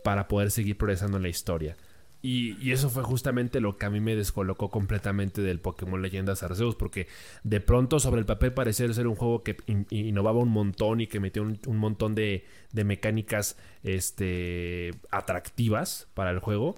para 0.03 0.27
poder 0.27 0.49
seguir 0.49 0.79
progresando 0.79 1.17
en 1.17 1.23
la 1.23 1.29
historia. 1.29 1.77
Y, 2.21 2.71
eso 2.71 2.89
fue 2.89 3.03
justamente 3.03 3.61
lo 3.61 3.77
que 3.77 3.85
a 3.85 3.89
mí 3.89 3.99
me 3.99 4.15
descolocó 4.15 4.69
completamente 4.69 5.41
del 5.41 5.59
Pokémon 5.59 6.01
Leyendas 6.01 6.43
Arceus, 6.43 6.75
porque 6.75 7.07
de 7.43 7.61
pronto 7.61 7.99
sobre 7.99 8.19
el 8.19 8.25
papel 8.25 8.53
parecía 8.53 8.91
ser 8.91 9.07
un 9.07 9.15
juego 9.15 9.43
que 9.43 9.57
innovaba 9.89 10.39
un 10.39 10.49
montón 10.49 10.99
y 10.99 11.07
que 11.07 11.19
metía 11.19 11.43
un, 11.43 11.59
montón 11.77 12.15
de, 12.15 12.45
mecánicas 12.73 13.57
este, 13.83 14.91
atractivas 15.11 16.07
para 16.15 16.31
el 16.31 16.39
juego, 16.39 16.75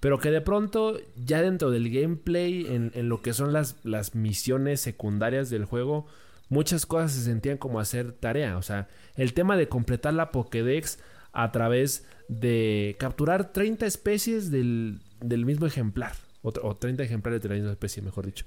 pero 0.00 0.18
que 0.18 0.30
de 0.30 0.40
pronto 0.40 0.98
ya 1.16 1.42
dentro 1.42 1.70
del 1.70 1.90
gameplay, 1.90 2.66
en, 2.66 3.08
lo 3.08 3.22
que 3.22 3.32
son 3.32 3.52
las, 3.52 3.76
las 3.82 4.14
misiones 4.14 4.80
secundarias 4.80 5.50
del 5.50 5.64
juego, 5.64 6.06
muchas 6.48 6.86
cosas 6.86 7.12
se 7.12 7.22
sentían 7.22 7.58
como 7.58 7.80
hacer 7.80 8.12
tarea. 8.12 8.56
O 8.56 8.62
sea, 8.62 8.88
el 9.16 9.34
tema 9.34 9.56
de 9.56 9.68
completar 9.68 10.14
la 10.14 10.30
Pokédex 10.30 11.00
a 11.36 11.52
través 11.52 12.04
de 12.28 12.96
capturar 12.98 13.52
30 13.52 13.84
especies 13.84 14.50
del, 14.50 15.00
mismo 15.20 15.66
ejemplar, 15.66 16.12
o, 16.42 16.52
30 16.74 17.02
ejemplares 17.02 17.42
de 17.42 17.48
la 17.50 17.54
misma 17.56 17.72
especie, 17.72 18.02
mejor 18.02 18.24
dicho. 18.24 18.46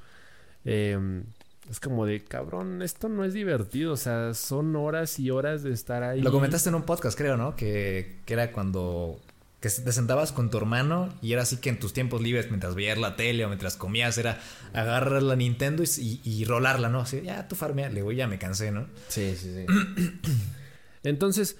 Em, 0.66 1.24
Es 1.70 1.80
como 1.80 2.08
de, 2.08 2.24
cabrón, 2.24 2.82
esto 2.82 3.10
no 3.10 3.24
es 3.24 3.36
divertido. 3.36 3.94
O 3.94 3.98
sea, 3.98 4.34
son 4.34 4.76
horas 4.76 5.20
y 5.20 5.30
horas 5.30 5.62
de 5.62 5.72
estar 5.72 6.02
ahí. 6.02 6.20
Lo 6.20 6.32
comentaste 6.32 6.70
en 6.70 6.76
un 6.76 6.82
podcast, 6.82 7.16
creo, 7.16 7.38
¿no? 7.38 7.56
Que, 7.56 8.18
que 8.26 8.34
era 8.34 8.52
cuando 8.52 9.20
que 9.62 9.70
te 9.70 9.92
sentabas 9.92 10.32
con 10.32 10.50
tu 10.50 10.58
hermano 10.58 11.14
y 11.22 11.34
era 11.34 11.42
así 11.42 11.58
que 11.58 11.70
en 11.70 11.80
tus 11.80 11.94
tiempos 11.94 12.22
libres, 12.22 12.48
mientras 12.50 12.76
veías 12.76 12.98
la 12.98 13.16
tele 13.18 13.46
o 13.46 13.50
mientras 13.50 13.76
comías, 13.76 14.18
era 14.18 14.40
agarrar 14.74 15.22
la 15.22 15.36
Nintendo 15.36 15.84
y, 15.84 16.22
y, 16.24 16.46
rolarla, 16.46 16.90
¿no? 16.90 17.02
Así, 17.02 17.22
ya 17.22 17.48
tú 17.48 17.56
farmea, 17.56 17.90
le 17.90 17.96
digo, 17.96 18.12
ya 18.14 18.28
me 18.28 18.40
cansé, 18.40 18.72
¿no? 18.72 18.88
Sí, 19.10 19.36
sí, 19.36 19.54
sí. 19.54 20.32
Entonces, 21.04 21.58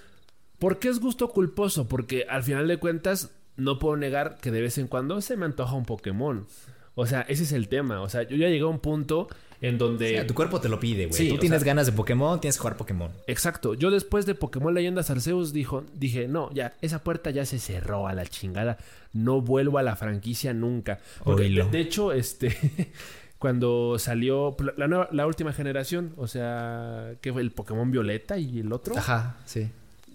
¿por 0.60 0.78
qué 0.78 0.88
es 0.88 1.00
gusto 1.00 1.30
culposo? 1.30 1.88
Porque 1.88 2.26
al 2.28 2.44
final 2.44 2.68
de 2.68 2.76
cuentas, 2.76 3.32
no 3.56 3.80
puedo 3.80 3.96
negar 3.96 4.38
que 4.40 4.52
de 4.52 4.60
vez 4.60 4.78
en 4.78 4.86
cuando 4.86 5.20
se 5.20 5.36
me 5.36 5.46
antoja 5.46 5.74
un 5.74 5.84
Pokémon. 5.84 6.46
O 6.94 7.06
sea, 7.06 7.22
ese 7.22 7.42
es 7.42 7.52
el 7.52 7.68
tema. 7.68 8.00
O 8.02 8.08
sea, 8.08 8.22
yo 8.22 8.36
ya 8.36 8.48
llegué 8.48 8.62
a 8.62 8.66
un 8.66 8.78
punto 8.78 9.28
en 9.60 9.78
donde... 9.78 10.22
tu 10.24 10.34
cuerpo 10.34 10.60
te 10.60 10.68
lo 10.68 10.78
pide, 10.78 11.06
güey. 11.06 11.28
Tú 11.28 11.38
tienes 11.38 11.64
ganas 11.64 11.86
de 11.86 11.92
Pokémon, 11.92 12.40
tienes 12.40 12.56
que 12.56 12.60
jugar 12.60 12.76
Pokémon. 12.76 13.10
Exacto. 13.26 13.74
Yo 13.74 13.90
después 13.90 14.26
de 14.26 14.34
Pokémon 14.34 14.72
Leyendas 14.72 15.10
Arceus 15.10 15.52
dijo, 15.52 15.84
dije, 15.94 16.28
no, 16.28 16.52
ya, 16.52 16.74
esa 16.80 17.02
puerta 17.02 17.30
ya 17.30 17.44
se 17.46 17.58
cerró 17.58 18.06
a 18.06 18.14
la 18.14 18.26
chingada. 18.26 18.78
No 19.12 19.40
vuelvo 19.40 19.78
a 19.78 19.82
la 19.82 19.96
franquicia 19.96 20.52
nunca. 20.52 21.00
Porque, 21.24 21.48
de, 21.48 21.80
hecho, 21.80 22.12
este... 22.12 22.56
cuando 23.38 23.98
salió 23.98 24.54
la, 24.76 25.08
la 25.10 25.26
última 25.26 25.54
generación, 25.54 26.12
o 26.18 26.26
sea, 26.26 27.14
que 27.22 27.32
fue 27.32 27.40
el 27.40 27.52
Pokémon 27.52 27.90
Violeta 27.90 28.36
y 28.36 28.60
el 28.60 28.70
otro. 28.70 28.98
Ajá, 28.98 29.38
sí. 29.46 29.70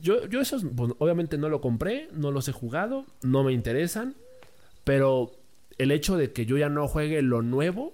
Yo, 0.05 0.27
yo 0.27 0.39
esos, 0.39 0.63
obviamente 0.99 1.39
no 1.39 1.49
lo 1.49 1.61
compré, 1.61 2.09
no 2.13 2.29
los 2.29 2.47
he 2.47 2.51
jugado, 2.51 3.07
no 3.23 3.43
me 3.43 3.53
interesan, 3.53 4.13
pero 4.83 5.31
el 5.79 5.89
hecho 5.89 6.15
de 6.15 6.31
que 6.31 6.45
yo 6.45 6.59
ya 6.59 6.69
no 6.69 6.87
juegue 6.87 7.23
lo 7.23 7.41
nuevo 7.41 7.91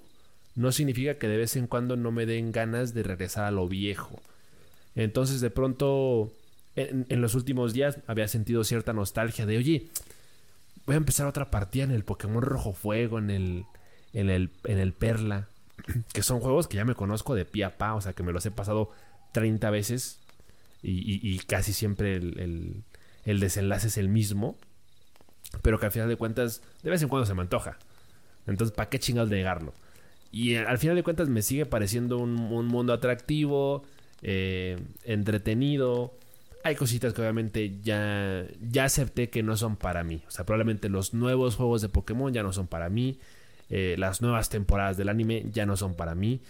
no 0.56 0.74
significa 0.74 1.14
que 1.14 1.30
de 1.30 1.38
vez 1.38 1.56
en 1.56 1.68
cuando 1.68 1.96
no 1.96 2.12
me 2.12 2.26
den 2.26 2.52
ganas 2.52 2.94
de 2.94 3.04
regresar 3.04 3.46
a 3.46 3.52
lo 3.52 3.70
viejo. 3.70 4.20
Entonces 4.94 5.40
de 5.40 5.52
pronto 5.52 6.34
en, 6.76 7.22
los 7.22 7.34
últimos 7.34 7.72
días 7.72 8.00
había 8.08 8.28
sentido 8.28 8.66
cierta 8.66 8.92
nostalgia 8.92 9.46
de, 9.46 9.56
oye, 9.56 9.88
voy 10.86 10.96
a 10.96 10.98
empezar 10.98 11.28
otra 11.28 11.50
partida 11.50 11.86
en 11.86 11.92
el 11.92 12.04
Pokémon 12.04 12.42
Rojo 12.42 12.74
Fuego, 12.74 13.20
en 13.20 13.30
el, 13.30 13.66
en 14.12 14.30
el, 14.30 14.52
en 14.66 14.80
el 14.80 14.92
Perla, 14.92 15.48
que 16.14 16.24
son 16.24 16.42
juegos 16.42 16.68
que 16.68 16.76
ya 16.76 16.84
me 16.84 16.94
conozco 16.94 17.36
de 17.36 17.46
pie 17.46 17.64
a 17.64 17.78
pa, 17.78 17.96
o 17.96 18.02
sea 18.02 18.12
que 18.12 18.24
me 18.24 18.34
los 18.34 18.46
he 18.46 18.52
pasado 18.52 18.92
30 19.32 19.70
veces 19.70 20.20
y, 20.84 21.38
casi 21.40 21.74
siempre 21.74 22.16
el, 22.16 22.84
el 23.26 23.40
desenlace 23.40 23.88
es 23.88 23.98
el 23.98 24.10
mismo 24.10 24.58
pero 25.62 25.80
que 25.80 25.86
al 25.86 25.92
final 25.92 26.08
de 26.08 26.16
cuentas, 26.16 26.62
de 26.84 26.90
vez 26.90 27.02
en 27.02 27.10
cuando 27.10 27.26
se 27.26 27.34
me 27.34 27.42
antoja. 27.42 27.78
Entonces, 28.48 28.76
¿para 28.76 28.90
qué 28.90 29.00
chingados 29.00 29.30
negarlo? 29.30 29.74
Y 30.32 30.56
al 30.56 30.78
final 30.78 30.96
de 30.96 31.04
cuentas 31.04 31.28
me 31.30 31.42
sigue 31.42 31.66
pareciendo 31.66 32.18
un, 32.18 32.34
mundo 32.34 32.94
atractivo, 32.94 33.84
eh, 34.22 34.80
entretenido. 35.04 36.14
Hay 36.64 36.76
cositas 36.76 37.14
que 37.14 37.22
obviamente 37.22 37.80
ya, 37.82 38.46
ya 38.62 38.86
acepté 38.86 39.30
que 39.30 39.44
no 39.44 39.58
son 39.58 39.76
para 39.76 40.04
mí. 40.04 40.22
O 40.28 40.32
sea, 40.32 40.46
probablemente 40.46 40.90
los 40.90 41.14
nuevos 41.14 41.56
juegos 41.56 41.82
de 41.82 41.90
Pokémon 41.90 42.34
ya 42.34 42.44
no 42.44 42.54
son 42.54 42.68
para 42.68 42.90
mí. 42.90 43.20
Eh, 43.70 43.96
las 43.98 44.22
nuevas 44.22 44.50
temporadas 44.50 44.96
del 44.98 45.10
anime 45.10 45.46
ya 45.52 45.66
no 45.66 45.76
son 45.76 45.96
para 45.96 46.16
mí. 46.16 46.42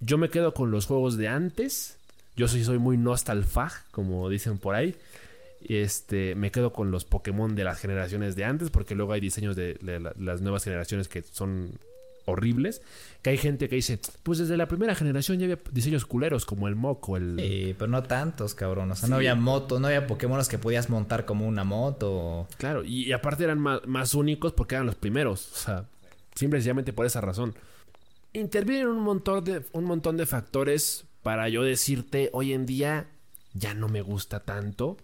Yo 0.00 0.18
me 0.18 0.30
quedo 0.30 0.52
con 0.52 0.70
los 0.70 0.86
juegos 0.86 1.16
de 1.16 1.28
antes. 1.28 1.98
Yo 2.36 2.48
sí 2.48 2.64
soy 2.64 2.78
muy 2.78 2.96
nostalfag, 2.96 3.72
como 3.90 4.28
dicen 4.28 4.58
por 4.58 4.74
ahí. 4.74 4.96
Este, 5.68 6.34
me 6.34 6.50
quedo 6.50 6.72
con 6.72 6.90
los 6.90 7.04
Pokémon 7.04 7.54
de 7.54 7.64
las 7.64 7.78
generaciones 7.78 8.36
de 8.36 8.44
antes, 8.44 8.70
porque 8.70 8.94
luego 8.94 9.12
hay 9.12 9.20
diseños 9.20 9.54
de, 9.54 9.78
las 10.18 10.40
nuevas 10.40 10.64
generaciones 10.64 11.08
que 11.08 11.22
son 11.22 11.72
horribles. 12.24 12.82
Que 13.20 13.30
hay 13.30 13.38
gente 13.38 13.68
que 13.68 13.76
dice, 13.76 14.00
pues 14.22 14.38
desde 14.38 14.56
la 14.56 14.66
primera 14.66 14.94
generación 14.94 15.38
ya 15.38 15.44
había 15.44 15.58
diseños 15.70 16.06
culeros 16.06 16.44
como 16.44 16.68
el 16.68 16.74
Moco, 16.74 17.16
el. 17.16 17.36
Sí, 17.38 17.74
pero 17.78 17.90
no 17.90 18.02
tantos, 18.02 18.54
cabrón. 18.54 18.90
O 18.90 18.96
sea, 18.96 19.08
no 19.08 19.16
había 19.16 19.34
moto, 19.34 19.78
no 19.78 19.86
había 19.86 20.06
Pokémon 20.06 20.42
que 20.48 20.58
podías 20.58 20.90
montar 20.90 21.24
como 21.24 21.46
una 21.46 21.64
moto. 21.64 22.48
Claro, 22.56 22.82
y, 22.82 23.12
aparte 23.12 23.44
eran 23.44 23.60
más, 23.60 24.14
únicos 24.14 24.52
porque 24.52 24.74
eran 24.74 24.86
los 24.86 24.96
primeros. 24.96 25.52
O 25.52 25.56
sea, 25.56 25.84
simplemente 26.34 26.92
por 26.92 27.06
esa 27.06 27.20
razón. 27.20 27.54
Intervienen 28.32 28.88
un 28.88 29.02
montón 29.02 29.44
de, 29.44 29.62
un 29.72 29.84
montón 29.84 30.16
de 30.16 30.24
factores 30.24 31.04
para 31.22 31.48
yo 31.48 31.62
decirte, 31.62 32.30
hoy 32.32 32.52
en 32.52 32.66
día 32.66 33.06
ya 33.54 33.74
no 33.74 33.88
me 33.88 34.02
gusta 34.02 34.40
tanto. 34.40 34.96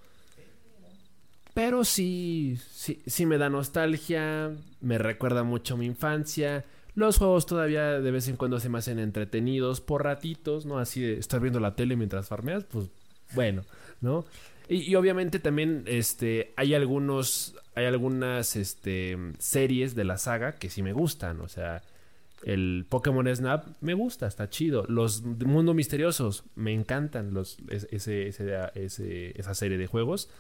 Pero 1.54 1.84
sí, 1.84 2.58
sí, 2.70 3.02
sí 3.06 3.26
me 3.26 3.38
da 3.38 3.50
nostalgia, 3.50 4.52
me 4.80 4.98
recuerda 4.98 5.42
mucho 5.42 5.76
mi 5.76 5.87
infancia. 5.87 6.64
Los 6.94 7.18
juegos 7.18 7.46
todavía 7.46 8.00
de 8.00 8.10
vez 8.10 8.28
en 8.28 8.37
cuando 8.37 8.60
se 8.60 8.68
me 8.68 8.78
hacen 8.78 8.98
entretenidos 8.98 9.80
por 9.80 10.04
ratitos, 10.04 10.66
¿no? 10.66 10.78
Así 10.78 11.00
de 11.00 11.14
estar 11.14 11.40
viendo 11.40 11.60
la 11.60 11.75
tele 11.75 11.96
mientras 11.96 12.28
farmeas, 12.28 12.64
pues 12.64 12.88
bueno, 13.34 13.62
¿no? 14.00 14.25
Y, 14.68 14.94
obviamente 14.96 15.38
también 15.38 15.84
este, 15.87 16.52
hay 16.56 16.75
algunos, 16.75 17.56
hay 17.75 17.87
algunas 17.87 18.54
este, 18.54 19.16
series 19.38 19.94
de 19.94 20.04
la 20.04 20.18
saga 20.18 20.52
que 20.52 20.68
sí 20.68 20.82
me 20.82 20.92
gustan, 20.92 21.40
o 21.40 21.48
sea, 21.48 21.82
el 22.42 22.87
Pokémon 22.88 23.35
Snap 23.35 23.66
me 23.80 23.95
gusta, 23.95 24.26
está 24.26 24.49
chido. 24.49 24.85
Los 24.88 25.23
Mundo 25.23 25.75
Misteriosos 25.75 26.45
me 26.54 26.73
encantan 26.73 27.35
los, 27.35 27.59
ese, 27.68 28.28
ese, 28.28 29.38
esa 29.38 29.54
serie 29.54 29.78
de 29.78 29.87
juegos. 29.87 30.30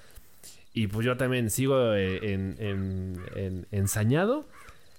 Y 0.72 0.86
pues 0.86 1.04
yo 1.04 1.16
también 1.16 1.50
sigo 1.50 1.94
eh, 1.94 2.32
en, 2.32 3.66
ensañado 3.72 4.48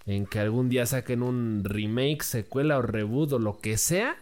en 0.05 0.25
que 0.25 0.39
algún 0.39 0.69
día 0.69 0.85
saquen 0.85 1.23
un 1.23 1.63
remake, 1.63 2.23
secuela 2.23 2.77
o 2.77 2.81
reboot 2.81 3.33
o 3.33 3.39
lo 3.39 3.59
que 3.59 3.77
sea. 3.77 4.17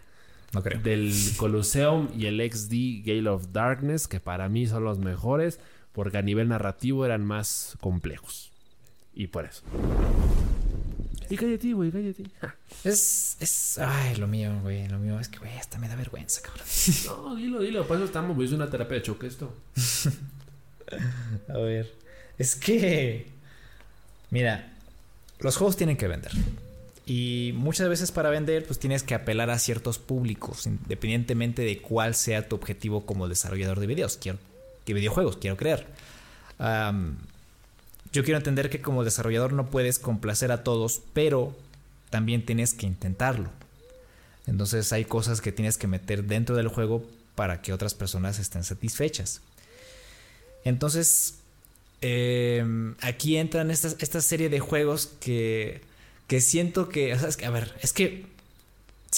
Del 0.81 1.13
Colosseum 1.35 2.07
y 2.17 2.25
el 2.27 2.39
XD 2.39 3.05
Gale 3.05 3.29
of 3.29 3.51
Darkness, 3.51 4.07
que 4.07 4.21
para 4.21 4.47
mí 4.47 4.65
son 4.65 4.85
los 4.85 4.97
mejores, 4.97 5.59
porque 5.91 6.17
a 6.17 6.21
nivel 6.21 6.47
narrativo 6.47 7.05
eran 7.05 7.25
más 7.25 7.77
complejos. 7.81 8.51
Y 9.13 9.27
por 9.27 9.45
eso. 9.45 9.63
Y 11.29 11.37
cállate, 11.37 11.73
güey, 11.73 11.91
cállate. 11.91 12.23
Es, 12.83 13.37
es. 13.39 13.77
Ay, 13.79 14.15
lo 14.15 14.27
mío, 14.27 14.59
güey. 14.61 14.87
Lo 14.87 14.99
mío 14.99 15.19
es 15.19 15.27
que, 15.27 15.39
güey, 15.39 15.57
hasta 15.57 15.77
me 15.77 15.87
da 15.87 15.95
vergüenza, 15.95 16.41
cabrón. 16.41 16.65
No, 17.05 17.35
dilo, 17.35 17.59
dilo. 17.59 17.87
Para 17.87 17.99
eso 17.99 18.05
estamos, 18.05 18.35
güey. 18.35 18.47
Es 18.47 18.53
una 18.53 18.69
terapia 18.69 18.97
de 18.97 19.03
choque 19.03 19.27
esto. 19.27 19.53
A 21.49 21.57
ver. 21.57 21.93
Es 22.37 22.55
que. 22.55 23.27
Mira, 24.29 24.73
los 25.39 25.57
juegos 25.57 25.77
tienen 25.77 25.97
que 25.97 26.07
vender. 26.07 26.31
Y 27.05 27.53
muchas 27.55 27.87
veces 27.87 28.11
para 28.11 28.29
vender, 28.29 28.65
pues 28.65 28.79
tienes 28.79 29.01
que 29.01 29.15
apelar 29.15 29.49
a 29.49 29.57
ciertos 29.59 29.97
públicos, 29.97 30.67
independientemente 30.67 31.61
de 31.61 31.81
cuál 31.81 32.15
sea 32.15 32.49
tu 32.49 32.57
objetivo 32.57 33.05
como 33.05 33.29
desarrollador 33.29 33.79
de 33.79 33.87
videos. 33.87 34.17
Quiero, 34.17 34.39
de 34.85 34.93
videojuegos, 34.93 35.37
quiero 35.37 35.55
creer. 35.55 35.87
Yo 38.11 38.23
quiero 38.23 38.37
entender 38.37 38.69
que 38.69 38.81
como 38.81 39.03
desarrollador 39.03 39.53
no 39.53 39.69
puedes 39.69 39.99
complacer 39.99 40.51
a 40.51 40.63
todos, 40.63 41.01
pero 41.13 41.55
también 42.09 42.45
tienes 42.45 42.73
que 42.73 42.85
intentarlo. 42.85 43.49
Entonces 44.45 44.93
hay 44.93 45.05
cosas 45.05 45.41
que 45.41 45.51
tienes 45.51 45.77
que 45.77 45.87
meter 45.87 46.23
dentro 46.23 46.55
del 46.55 46.69
juego 46.69 47.05
para 47.35 47.61
que 47.61 47.73
otras 47.73 47.93
personas 47.93 48.39
estén 48.39 48.63
satisfechas. 48.63 49.41
Entonces, 50.63 51.35
em, 52.01 52.95
aquí 53.01 53.37
entran 53.37 53.71
esta, 53.71 54.21
serie 54.21 54.49
de 54.49 54.59
juegos 54.59 55.11
que, 55.19 55.81
que 56.27 56.41
siento 56.41 56.89
que, 56.89 57.13
o 57.13 57.19
sea, 57.19 57.47
a 57.47 57.51
ver, 57.51 57.73
es 57.81 57.93
que 57.93 58.25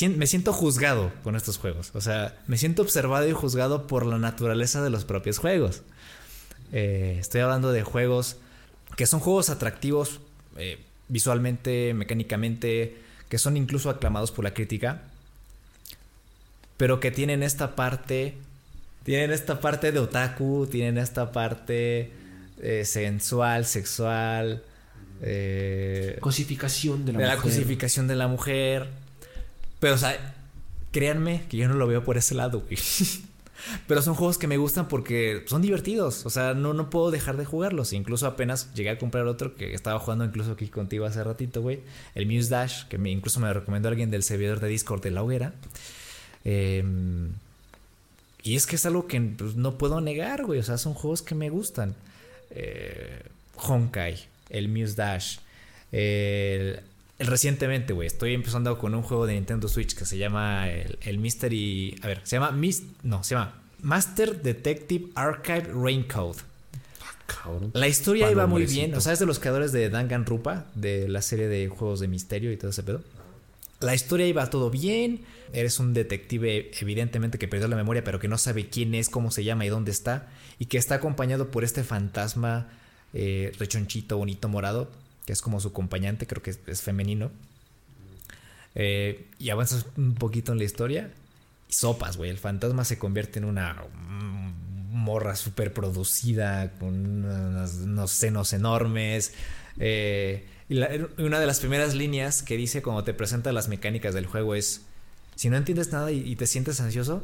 me 0.07 0.27
siento 0.27 0.53
juzgado 0.53 1.11
con 1.23 1.35
estos 1.35 1.57
juegos. 1.57 1.91
O 1.93 2.01
sea, 2.01 2.37
me 2.47 2.57
siento 2.57 2.81
observado 2.81 3.27
y 3.27 3.33
juzgado 3.33 3.87
por 3.87 4.05
la 4.05 4.17
naturaleza 4.17 4.83
de 4.83 4.89
los 4.89 5.05
propios 5.05 5.37
juegos. 5.37 5.81
Eh, 6.71 7.17
estoy 7.19 7.41
hablando 7.41 7.71
de 7.71 7.83
juegos 7.83 8.37
que 8.99 9.05
son 9.05 9.21
juegos 9.21 9.49
atractivos 9.49 10.19
eh, 10.57 10.77
visualmente, 11.07 11.93
mecánicamente, 11.93 12.97
que 13.29 13.37
son 13.37 13.55
incluso 13.55 13.89
aclamados 13.89 14.33
por 14.33 14.43
la 14.43 14.53
crítica, 14.53 15.03
pero 16.75 16.99
que 16.99 17.09
tienen 17.09 17.41
esta 17.41 17.77
parte 17.77 18.35
tienen 19.03 19.31
esta 19.31 19.61
parte 19.61 19.93
de 19.93 19.99
otaku, 19.99 20.67
tienen 20.69 20.97
esta 20.97 21.31
parte 21.31 22.11
eh, 22.61 22.83
sensual, 22.83 23.65
sexual. 23.65 24.63
Eh, 25.21 26.17
cosificación 26.19 27.05
de 27.05 27.13
la 27.13 27.19
de 27.19 27.23
mujer. 27.23 27.37
la 27.37 27.41
cosificación 27.41 28.07
de 28.09 28.15
la 28.17 28.27
mujer. 28.27 28.89
Pero, 29.79 29.95
o 29.95 29.97
sea, 29.97 30.35
créanme 30.91 31.43
que 31.47 31.55
yo 31.55 31.69
no 31.69 31.75
lo 31.75 31.87
veo 31.87 32.03
por 32.03 32.17
ese 32.17 32.35
lado, 32.35 32.65
güey. 32.67 32.77
Pero 33.87 34.01
son 34.01 34.15
juegos 34.15 34.37
que 34.37 34.47
me 34.47 34.57
gustan 34.57 34.87
porque 34.87 35.43
son 35.47 35.61
divertidos. 35.61 36.25
O 36.25 36.29
sea, 36.29 36.53
no, 36.53 36.73
no 36.73 36.89
puedo 36.89 37.11
dejar 37.11 37.37
de 37.37 37.45
jugarlos. 37.45 37.93
Incluso 37.93 38.27
apenas 38.27 38.73
llegué 38.73 38.91
a 38.91 38.97
comprar 38.97 39.25
otro 39.25 39.55
que 39.55 39.73
estaba 39.73 39.99
jugando 39.99 40.25
incluso 40.25 40.51
aquí 40.51 40.67
contigo 40.67 41.05
hace 41.05 41.23
ratito, 41.23 41.61
güey. 41.61 41.81
El 42.15 42.25
Muse 42.25 42.49
Dash, 42.49 42.85
que 42.87 42.97
incluso 43.09 43.39
me 43.39 43.51
recomendó 43.53 43.89
alguien 43.89 44.11
del 44.11 44.23
servidor 44.23 44.59
de 44.59 44.67
Discord 44.67 45.01
de 45.01 45.11
la 45.11 45.23
hoguera. 45.23 45.53
Eh, 46.45 46.83
y 48.43 48.55
es 48.55 48.65
que 48.65 48.77
es 48.77 48.85
algo 48.85 49.07
que 49.07 49.19
pues, 49.19 49.55
no 49.55 49.77
puedo 49.77 50.01
negar, 50.01 50.45
güey. 50.45 50.59
O 50.59 50.63
sea, 50.63 50.77
son 50.77 50.93
juegos 50.93 51.21
que 51.21 51.35
me 51.35 51.49
gustan. 51.49 51.95
Eh, 52.51 53.23
Honkai, 53.55 54.17
el 54.49 54.69
Muse 54.69 54.95
Dash, 54.95 55.37
el 55.91 56.81
recientemente, 57.19 57.93
güey, 57.93 58.07
estoy 58.07 58.33
empezando 58.33 58.77
con 58.77 58.95
un 58.95 59.03
juego 59.03 59.25
de 59.25 59.33
Nintendo 59.33 59.67
Switch 59.67 59.95
que 59.95 60.05
se 60.05 60.17
llama 60.17 60.69
el, 60.69 60.97
el 61.01 61.17
Mystery. 61.17 61.99
A 62.01 62.07
ver, 62.07 62.21
se 62.23 62.37
llama 62.37 62.51
Mis, 62.51 62.83
No, 63.03 63.23
se 63.23 63.35
llama 63.35 63.55
Master 63.81 64.41
Detective 64.41 65.07
Archive 65.15 65.71
Raincode. 65.73 66.39
Cabrón. 67.27 67.71
La 67.73 67.87
historia 67.87 68.31
iba 68.31 68.47
muy 68.47 68.65
bien. 68.65 68.93
O 68.95 69.01
sea, 69.01 69.13
es 69.13 69.19
de 69.19 69.25
los 69.25 69.39
creadores 69.39 69.71
de 69.71 69.89
Danganronpa, 69.89 70.65
de 70.75 71.07
la 71.07 71.21
serie 71.21 71.47
de 71.47 71.67
juegos 71.67 71.99
de 71.99 72.07
misterio 72.07 72.51
y 72.51 72.57
todo 72.57 72.71
ese 72.71 72.83
pedo. 72.83 73.01
La 73.79 73.93
historia 73.95 74.27
iba 74.27 74.49
todo 74.49 74.69
bien. 74.69 75.21
Eres 75.53 75.79
un 75.79 75.93
detective, 75.93 76.71
evidentemente, 76.79 77.37
que 77.37 77.47
perdió 77.47 77.67
la 77.67 77.75
memoria, 77.75 78.03
pero 78.03 78.19
que 78.19 78.27
no 78.27 78.37
sabe 78.37 78.67
quién 78.67 78.93
es, 78.95 79.09
cómo 79.09 79.31
se 79.31 79.43
llama 79.43 79.65
y 79.65 79.69
dónde 79.69 79.91
está. 79.91 80.27
Y 80.57 80.65
que 80.65 80.77
está 80.77 80.95
acompañado 80.95 81.51
por 81.51 81.63
este 81.63 81.83
fantasma 81.83 82.67
eh, 83.13 83.51
rechonchito, 83.57 84.17
bonito, 84.17 84.49
morado, 84.49 84.89
que 85.29 85.33
es 85.33 85.43
como 85.43 85.59
su 85.59 85.67
acompañante, 85.67 86.25
creo 86.25 86.41
que 86.41 86.55
es, 86.65 86.81
femenino. 86.81 87.29
Eh, 88.73 89.27
y 89.37 89.51
avanzas 89.51 89.85
un 89.95 90.15
poquito 90.15 90.53
en 90.53 90.57
la 90.57 90.63
historia. 90.63 91.13
Y 91.69 91.73
sopas, 91.73 92.17
güey. 92.17 92.31
El 92.31 92.39
fantasma 92.39 92.83
se 92.83 92.97
convierte 92.97 93.37
en 93.37 93.45
una 93.45 93.75
mm, 93.75 94.91
morra 94.91 95.35
súper 95.35 95.71
producida, 95.71 96.71
con 96.79 97.25
unos 97.25 98.11
senos 98.11 98.53
enormes. 98.53 99.35
Eh, 99.77 100.47
y 100.67 100.79
una 101.21 101.39
de 101.39 101.45
las 101.45 101.59
primeras 101.59 101.93
líneas 101.93 102.41
que 102.41 102.57
dice 102.57 102.81
cuando 102.81 103.03
te 103.03 103.13
presenta 103.13 103.51
las 103.51 103.67
mecánicas 103.67 104.15
del 104.15 104.25
juego 104.25 104.55
es, 104.55 104.81
si 105.35 105.51
no 105.51 105.57
entiendes 105.57 105.91
nada 105.91 106.11
y, 106.11 106.27
y 106.27 106.37
te 106.37 106.47
sientes 106.47 106.81
ansioso, 106.81 107.23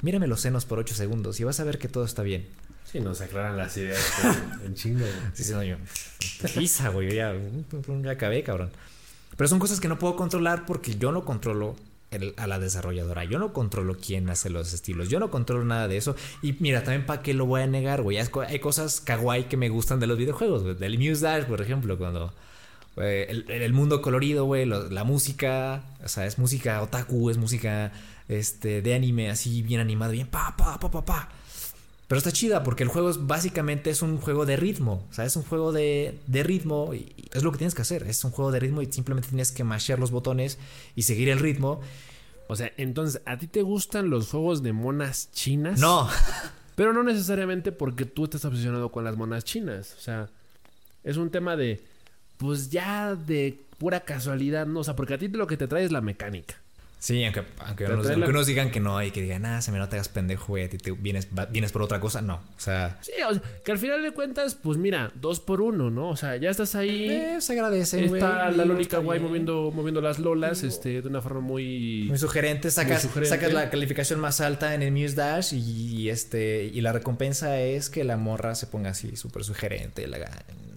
mírame 0.00 0.28
los 0.28 0.40
senos 0.40 0.64
por 0.64 0.78
8 0.78 0.94
segundos 0.94 1.40
y 1.40 1.44
vas 1.44 1.60
a 1.60 1.64
ver 1.64 1.78
que 1.78 1.88
todo 1.88 2.06
está 2.06 2.22
bien. 2.22 2.48
Sí, 2.94 3.00
nos 3.00 3.20
aclaran 3.20 3.56
las 3.56 3.76
ideas 3.76 4.00
en, 4.64 4.74
chingo. 4.76 5.00
güey. 5.00 5.10
Sí, 5.32 5.42
sí, 5.42 5.52
no, 5.52 5.64
yo. 5.64 5.76
Pisa, 6.54 6.90
güey. 6.90 7.08
yo 7.08 7.14
Ya, 7.14 7.34
ya 8.02 8.10
acabé, 8.12 8.44
cabrón. 8.44 8.70
Pero 9.36 9.48
son 9.48 9.58
cosas 9.58 9.80
que 9.80 9.88
no 9.88 9.98
puedo 9.98 10.14
controlar 10.14 10.64
porque 10.64 10.94
yo 10.96 11.10
no 11.10 11.24
controlo 11.24 11.74
el- 12.12 12.34
a 12.36 12.46
la 12.46 12.60
desarrolladora. 12.60 13.24
Yo 13.24 13.40
no 13.40 13.52
controlo 13.52 13.96
quién 13.98 14.30
hace 14.30 14.48
los 14.48 14.72
estilos. 14.72 15.08
Yo 15.08 15.18
no 15.18 15.28
controlo 15.28 15.64
nada 15.64 15.88
de 15.88 15.96
eso. 15.96 16.14
Y 16.40 16.52
mira, 16.60 16.84
también 16.84 17.04
para 17.04 17.20
qué 17.20 17.34
lo 17.34 17.46
voy 17.46 17.62
a 17.62 17.66
negar, 17.66 18.02
güey. 18.02 18.18
Hay 18.18 18.28
co- 18.28 18.42
Hay 18.42 18.60
cosas 18.60 19.00
kawaii 19.00 19.44
que 19.48 19.56
me 19.56 19.70
gustan 19.70 19.98
de 19.98 20.06
los 20.06 20.16
videojuegos, 20.16 20.62
güey. 20.62 20.76
Del 20.76 20.96
Muse 20.96 21.22
Dash, 21.24 21.46
por 21.46 21.60
ejemplo, 21.60 21.98
cuando. 21.98 22.32
eh, 22.98 23.26
el, 23.28 23.50
el 23.50 23.72
mundo 23.72 24.00
colorido, 24.02 24.44
güey. 24.44 24.66
La 24.66 25.02
música. 25.02 25.82
O 26.04 26.06
sea, 26.08 26.26
es 26.26 26.38
música 26.38 26.80
otaku, 26.80 27.28
es 27.30 27.38
música 27.38 27.90
este, 28.28 28.82
de 28.82 28.94
anime, 28.94 29.30
así 29.30 29.62
bien 29.62 29.80
animado, 29.80 30.12
bien 30.12 30.28
pa, 30.28 30.54
pa, 30.56 30.78
pa, 30.78 30.88
pa, 30.92 31.04
pa. 31.04 31.28
Pero 32.06 32.18
está 32.18 32.32
chida 32.32 32.62
porque 32.62 32.82
el 32.82 32.88
juego 32.88 33.10
es 33.10 33.26
básicamente 33.26 33.90
es 33.90 34.02
un 34.02 34.18
juego 34.18 34.44
de 34.46 34.56
ritmo. 34.56 35.06
O 35.10 35.14
sea, 35.14 35.24
es 35.24 35.36
un 35.36 35.42
juego 35.42 35.72
de, 35.72 36.18
de 36.26 36.42
ritmo 36.42 36.92
y 36.92 37.14
y 37.16 37.28
es 37.32 37.42
lo 37.42 37.52
que 37.52 37.58
tienes 37.58 37.74
que 37.74 37.82
hacer. 37.82 38.04
Es 38.04 38.24
un 38.24 38.30
juego 38.30 38.50
de 38.50 38.60
ritmo 38.60 38.82
y 38.82 38.92
simplemente 38.92 39.28
tienes 39.28 39.52
que 39.52 39.64
mashear 39.64 39.98
los 39.98 40.10
botones 40.10 40.58
y 40.94 41.02
seguir 41.02 41.28
el 41.28 41.38
ritmo. 41.38 41.80
O 42.48 42.56
sea, 42.56 42.72
entonces, 42.76 43.22
¿a 43.24 43.38
ti 43.38 43.46
te 43.46 43.62
gustan 43.62 44.10
los 44.10 44.30
juegos 44.30 44.62
de 44.62 44.72
monas 44.72 45.30
chinas? 45.32 45.80
No, 45.80 46.08
Pero 46.76 46.92
no 46.92 47.02
necesariamente 47.02 47.72
porque 47.72 48.04
tú 48.04 48.24
estás 48.24 48.44
obsesionado 48.44 48.90
con 48.90 49.04
las 49.04 49.16
monas 49.16 49.44
chinas. 49.44 49.94
O 49.96 50.00
sea, 50.00 50.28
es 51.04 51.16
un 51.16 51.30
tema 51.30 51.56
de, 51.56 51.84
pues 52.36 52.70
ya 52.70 53.14
de 53.14 53.60
pura 53.78 54.00
casualidad, 54.00 54.66
¿no? 54.66 54.80
O 54.80 54.84
sea, 54.84 54.96
porque 54.96 55.14
a 55.14 55.18
ti 55.18 55.28
lo 55.28 55.46
que 55.46 55.56
te 55.56 55.68
trae 55.68 55.84
es 55.84 55.92
la 55.92 56.00
mecánica. 56.00 56.56
Sí, 57.04 57.22
aunque, 57.22 57.42
aunque, 57.58 57.84
unos, 57.84 58.06
la- 58.16 58.42
digan 58.46 58.70
que 58.70 58.80
no 58.80 59.02
y 59.02 59.10
que 59.10 59.20
digan, 59.20 59.44
ah, 59.44 59.60
se 59.60 59.70
me 59.70 59.76
no 59.76 59.90
te 59.90 59.96
hagas 59.96 60.08
pendejo, 60.08 60.46
güey, 60.46 60.64
a 60.64 60.70
ti 60.70 60.78
te 60.78 60.90
vienes, 60.90 61.28
va- 61.38 61.44
vienes 61.44 61.70
por 61.70 61.82
otra 61.82 62.00
cosa. 62.00 62.22
No, 62.22 62.36
o 62.36 62.40
sea, 62.60 62.96
Sí, 63.02 63.12
o 63.28 63.34
sea, 63.34 63.42
que 63.62 63.72
al 63.72 63.78
final 63.78 64.02
de 64.02 64.12
cuentas, 64.12 64.54
pues 64.54 64.78
mira, 64.78 65.12
dos 65.14 65.38
por 65.38 65.60
uno, 65.60 65.90
¿no? 65.90 66.08
O 66.08 66.16
sea, 66.16 66.36
ya 66.36 66.48
estás 66.48 66.74
ahí. 66.74 67.10
eh, 67.10 67.36
se 67.42 67.52
agradece, 67.52 68.06
güey. 68.06 68.22
está 68.22 68.50
la 68.50 68.80
está 68.80 68.98
guay 69.00 69.20
moviendo, 69.20 69.70
moviendo 69.70 70.00
las 70.00 70.18
lolas, 70.18 70.62
este, 70.62 71.02
de 71.02 71.06
una 71.08 71.20
forma 71.20 71.40
muy. 71.40 72.06
Muy 72.08 72.16
sugerente, 72.16 72.70
sacas, 72.70 73.04
Muy 73.04 73.10
sugerente. 73.12 73.36
sacas 73.36 73.52
la 73.52 73.68
calificación 73.68 74.18
más 74.18 74.40
alta 74.40 74.74
en 74.74 74.80
el 74.80 74.90
Muse 74.90 75.14
Dash 75.14 75.52
y, 75.52 75.58
y 75.58 76.08
este 76.08 76.64
y 76.72 76.80
la 76.80 76.92
recompensa 76.94 77.60
es 77.60 77.90
que 77.90 78.02
la 78.04 78.16
morra 78.16 78.54
se 78.54 78.66
ponga 78.66 78.88
así 78.88 79.14
súper 79.16 79.44
sugerente. 79.44 80.06
la- 80.06 80.24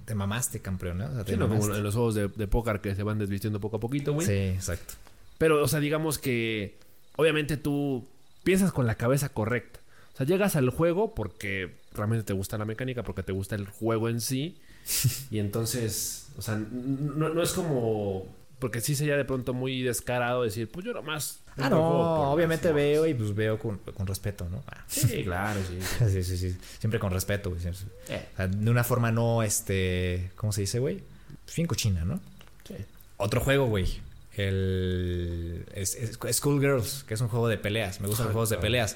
te 0.04 0.14
mamaste, 0.14 0.60
campeón, 0.60 0.98
¿no? 0.98 1.06
O 1.06 1.14
sea, 1.14 1.24
te 1.24 1.32
Sí, 1.32 1.38
no, 1.38 1.48
como 1.48 1.74
en 1.74 1.84
los 1.84 1.94
juegos 1.96 2.16
de, 2.16 2.28
de 2.28 2.48
póker 2.48 2.82
que 2.82 2.96
se 2.96 3.04
van 3.04 3.18
desvistiendo 3.18 3.62
poco 3.62 3.78
a 3.78 3.80
poquito, 3.80 4.12
güey. 4.12 4.28
Sí, 4.28 4.34
exacto. 4.34 4.96
Pero, 5.38 5.64
o 5.64 5.68
sea, 5.68 5.80
digamos 5.80 6.18
que 6.20 6.78
obviamente 7.16 7.58
tú 7.58 8.08
piensas 8.44 8.72
con 8.72 8.88
la 8.88 8.96
cabeza 8.96 9.30
correcta. 9.30 9.80
O 10.14 10.18
sea, 10.18 10.26
llegas 10.26 10.56
al 10.56 10.70
juego 10.70 11.14
porque 11.14 11.76
realmente 11.94 12.24
te 12.24 12.34
gusta 12.34 12.58
la 12.58 12.66
mecánica, 12.66 13.04
porque 13.04 13.24
te 13.24 13.32
gusta 13.32 13.56
el 13.56 13.68
juego 13.68 14.10
en 14.10 14.22
sí. 14.22 14.58
y 15.32 15.40
entonces, 15.40 16.30
o 16.38 16.42
sea, 16.42 16.56
no, 16.56 17.30
no 17.30 17.42
es 17.44 17.52
como... 17.52 18.26
Porque 18.60 18.82
sí 18.82 18.96
sería 18.96 19.16
de 19.16 19.26
pronto 19.26 19.54
muy 19.54 19.84
descarado 19.84 20.42
decir, 20.42 20.68
pues 20.72 20.84
yo 20.84 20.92
nomás... 20.94 21.42
Ah, 21.58 21.70
no, 21.70 22.32
obviamente 22.32 22.72
veo 22.72 23.06
y 23.06 23.14
pues 23.14 23.36
veo 23.36 23.60
con, 23.60 23.78
con 23.78 24.08
respeto, 24.08 24.48
¿no? 24.50 24.64
Ah, 24.68 24.84
Sí, 24.88 25.24
claro, 25.26 25.60
sí. 25.68 25.80
sí, 26.10 26.24
sí, 26.24 26.38
sí. 26.38 26.58
Siempre 26.80 27.00
con 27.00 27.12
respeto, 27.12 27.52
güey. 27.52 27.62
Eh, 28.10 28.28
O 28.34 28.36
sea, 28.38 28.48
de 28.48 28.72
una 28.72 28.84
forma 28.84 29.12
no, 29.12 29.44
este, 29.44 30.32
¿cómo 30.36 30.52
se 30.52 30.62
dice, 30.62 30.80
güey? 30.80 31.04
Pues 31.46 31.56
bien 31.56 31.68
cochina, 31.68 32.06
¿no? 32.06 32.20
sí. 32.68 32.76
Otro 33.18 33.42
juego, 33.42 33.66
güey. 33.66 34.00
El 34.38 35.66
es, 35.74 35.96
es- 35.96 36.18
Schoolgirls, 36.38 37.04
que 37.08 37.14
es 37.16 37.22
un 37.22 37.28
juego 37.28 37.48
de 37.48 37.58
peleas. 37.58 38.02
Me 38.02 38.08
gustan 38.08 38.28
los 38.28 38.34
juegos 38.34 38.50
de 38.50 38.56
cabrón. 38.58 38.68
peleas. 38.72 38.96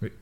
Me, 0.00 0.12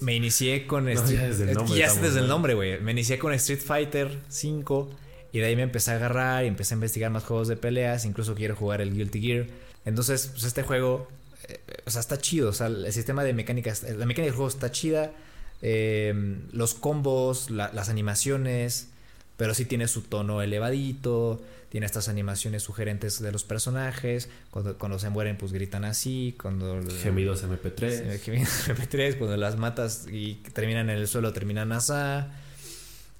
me 0.00 0.14
inicié 0.16 0.66
con 0.66 0.84
No, 0.86 0.90
Street- 0.90 1.18
ya 1.20 1.26
desde 1.28 1.44
el 1.50 1.54
nombre 1.54 1.78
ya 1.78 1.86
estamos 1.86 2.02
desde 2.08 2.18
el 2.18 2.22
mal. 2.24 2.28
nombre, 2.30 2.54
güey. 2.54 2.80
Me 2.80 2.90
inicié 2.92 3.18
con 3.18 3.32
Street 3.34 3.60
Fighter 3.60 4.18
5 4.28 4.90
y 5.32 5.38
de 5.38 5.44
ahí 5.46 5.54
me 5.56 5.62
empecé 5.62 5.92
a 5.92 5.94
agarrar 5.94 6.44
y 6.44 6.48
empecé 6.48 6.74
a 6.74 6.76
investigar 6.76 7.10
más 7.10 7.24
juegos 7.24 7.46
de 7.48 7.56
peleas. 7.56 8.04
Incluso 8.04 8.34
quiero 8.34 8.56
jugar 8.56 8.80
el 8.80 8.92
Guilty 8.92 9.20
Gear. 9.20 9.46
Entonces, 9.84 10.28
pues 10.32 10.42
este 10.44 10.62
juego, 10.64 11.08
eh, 11.48 11.60
o 11.86 11.90
sea, 11.90 12.00
está 12.00 12.18
chido. 12.18 12.50
O 12.50 12.52
sea, 12.52 12.66
el 12.66 12.92
sistema 12.92 13.22
de 13.24 13.32
mecánicas, 13.32 13.82
la 13.84 14.06
mecánica 14.06 14.22
del 14.22 14.32
juego 14.32 14.48
está 14.48 14.70
chida. 14.72 15.12
Eh, 15.62 16.12
los 16.52 16.74
combos, 16.74 17.50
la- 17.50 17.72
las 17.72 17.88
animaciones, 17.88 18.88
pero 19.40 19.54
sí 19.54 19.64
tiene 19.64 19.88
su 19.88 20.02
tono 20.02 20.42
elevadito. 20.42 21.40
Tiene 21.70 21.86
estas 21.86 22.10
animaciones 22.10 22.62
sugerentes 22.62 23.22
de 23.22 23.32
los 23.32 23.42
personajes. 23.42 24.28
Cuando, 24.50 24.76
cuando 24.76 24.98
se 24.98 25.08
mueren, 25.08 25.38
pues 25.38 25.50
gritan 25.50 25.86
así. 25.86 26.36
Cuando 26.38 26.78
Gemidos 27.00 27.42
MP3. 27.42 28.12
Sí, 28.12 28.18
Gemidos 28.18 28.68
MP3, 28.68 29.16
cuando 29.16 29.38
las 29.38 29.56
matas 29.56 30.06
y 30.12 30.34
terminan 30.52 30.90
en 30.90 30.98
el 30.98 31.08
suelo, 31.08 31.32
terminan 31.32 31.72
asá. 31.72 32.28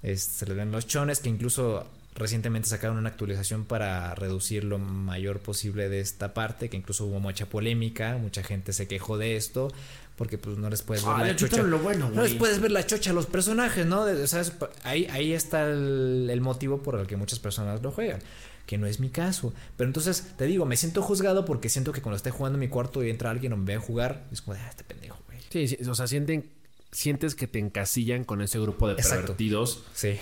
Este, 0.03 0.33
se 0.33 0.45
les 0.45 0.55
ven 0.55 0.71
los 0.71 0.85
chones, 0.85 1.21
que 1.21 1.29
incluso 1.29 1.87
recientemente 2.15 2.67
sacaron 2.69 2.97
una 2.97 3.09
actualización 3.09 3.65
para 3.65 4.13
reducir 4.15 4.63
lo 4.63 4.77
mayor 4.79 5.39
posible 5.39 5.89
de 5.89 5.99
esta 6.01 6.33
parte, 6.33 6.69
que 6.69 6.77
incluso 6.77 7.05
hubo 7.05 7.19
mucha 7.19 7.45
polémica, 7.47 8.17
mucha 8.17 8.43
gente 8.43 8.73
se 8.73 8.87
quejó 8.87 9.17
de 9.17 9.37
esto, 9.37 9.71
porque 10.17 10.37
pues 10.37 10.57
no 10.57 10.69
les 10.69 10.81
puedes 10.81 11.03
ver 11.05 11.13
Ah, 11.15 11.25
la 11.25 11.35
chocha. 11.35 11.63
lo 11.63 11.79
bueno, 11.79 12.09
No 12.13 12.21
les 12.23 12.33
puedes 12.35 12.59
ver 12.59 12.71
la 12.71 12.85
chocha 12.85 13.11
a 13.11 13.13
los 13.13 13.25
personajes, 13.25 13.85
¿no? 13.85 14.05
De- 14.05 14.21
o 14.21 14.27
sea, 14.27 14.41
es- 14.41 14.51
ahí, 14.83 15.07
ahí 15.11 15.33
está 15.33 15.69
el, 15.69 16.27
el 16.29 16.41
motivo 16.41 16.83
por 16.83 16.99
el 16.99 17.07
que 17.07 17.15
muchas 17.15 17.39
personas 17.39 17.81
lo 17.81 17.91
juegan. 17.91 18.19
Que 18.67 18.77
no 18.77 18.85
es 18.87 18.99
mi 18.99 19.09
caso. 19.09 19.53
Pero 19.75 19.87
entonces, 19.89 20.33
te 20.37 20.45
digo, 20.45 20.65
me 20.65 20.77
siento 20.77 21.01
juzgado 21.01 21.43
porque 21.45 21.67
siento 21.67 21.91
que 21.91 22.01
cuando 22.01 22.17
esté 22.17 22.29
jugando 22.29 22.57
en 22.57 22.59
mi 22.61 22.67
cuarto 22.67 23.03
y 23.03 23.09
entra 23.09 23.31
alguien 23.31 23.51
o 23.53 23.57
me 23.57 23.65
ve 23.65 23.77
jugar, 23.77 24.25
es 24.31 24.41
como, 24.41 24.55
ah, 24.55 24.67
este 24.69 24.83
pendejo, 24.83 25.17
güey. 25.27 25.39
Sí, 25.49 25.67
sí, 25.67 25.77
o 25.89 25.95
sea, 25.95 26.07
sienten, 26.07 26.49
sientes 26.91 27.33
que 27.35 27.47
te 27.47 27.57
encasillan 27.59 28.23
con 28.23 28.41
ese 28.41 28.59
grupo 28.59 28.87
de 28.87 28.93
Exacto. 28.93 29.21
pervertidos 29.21 29.83
Sí. 29.93 30.19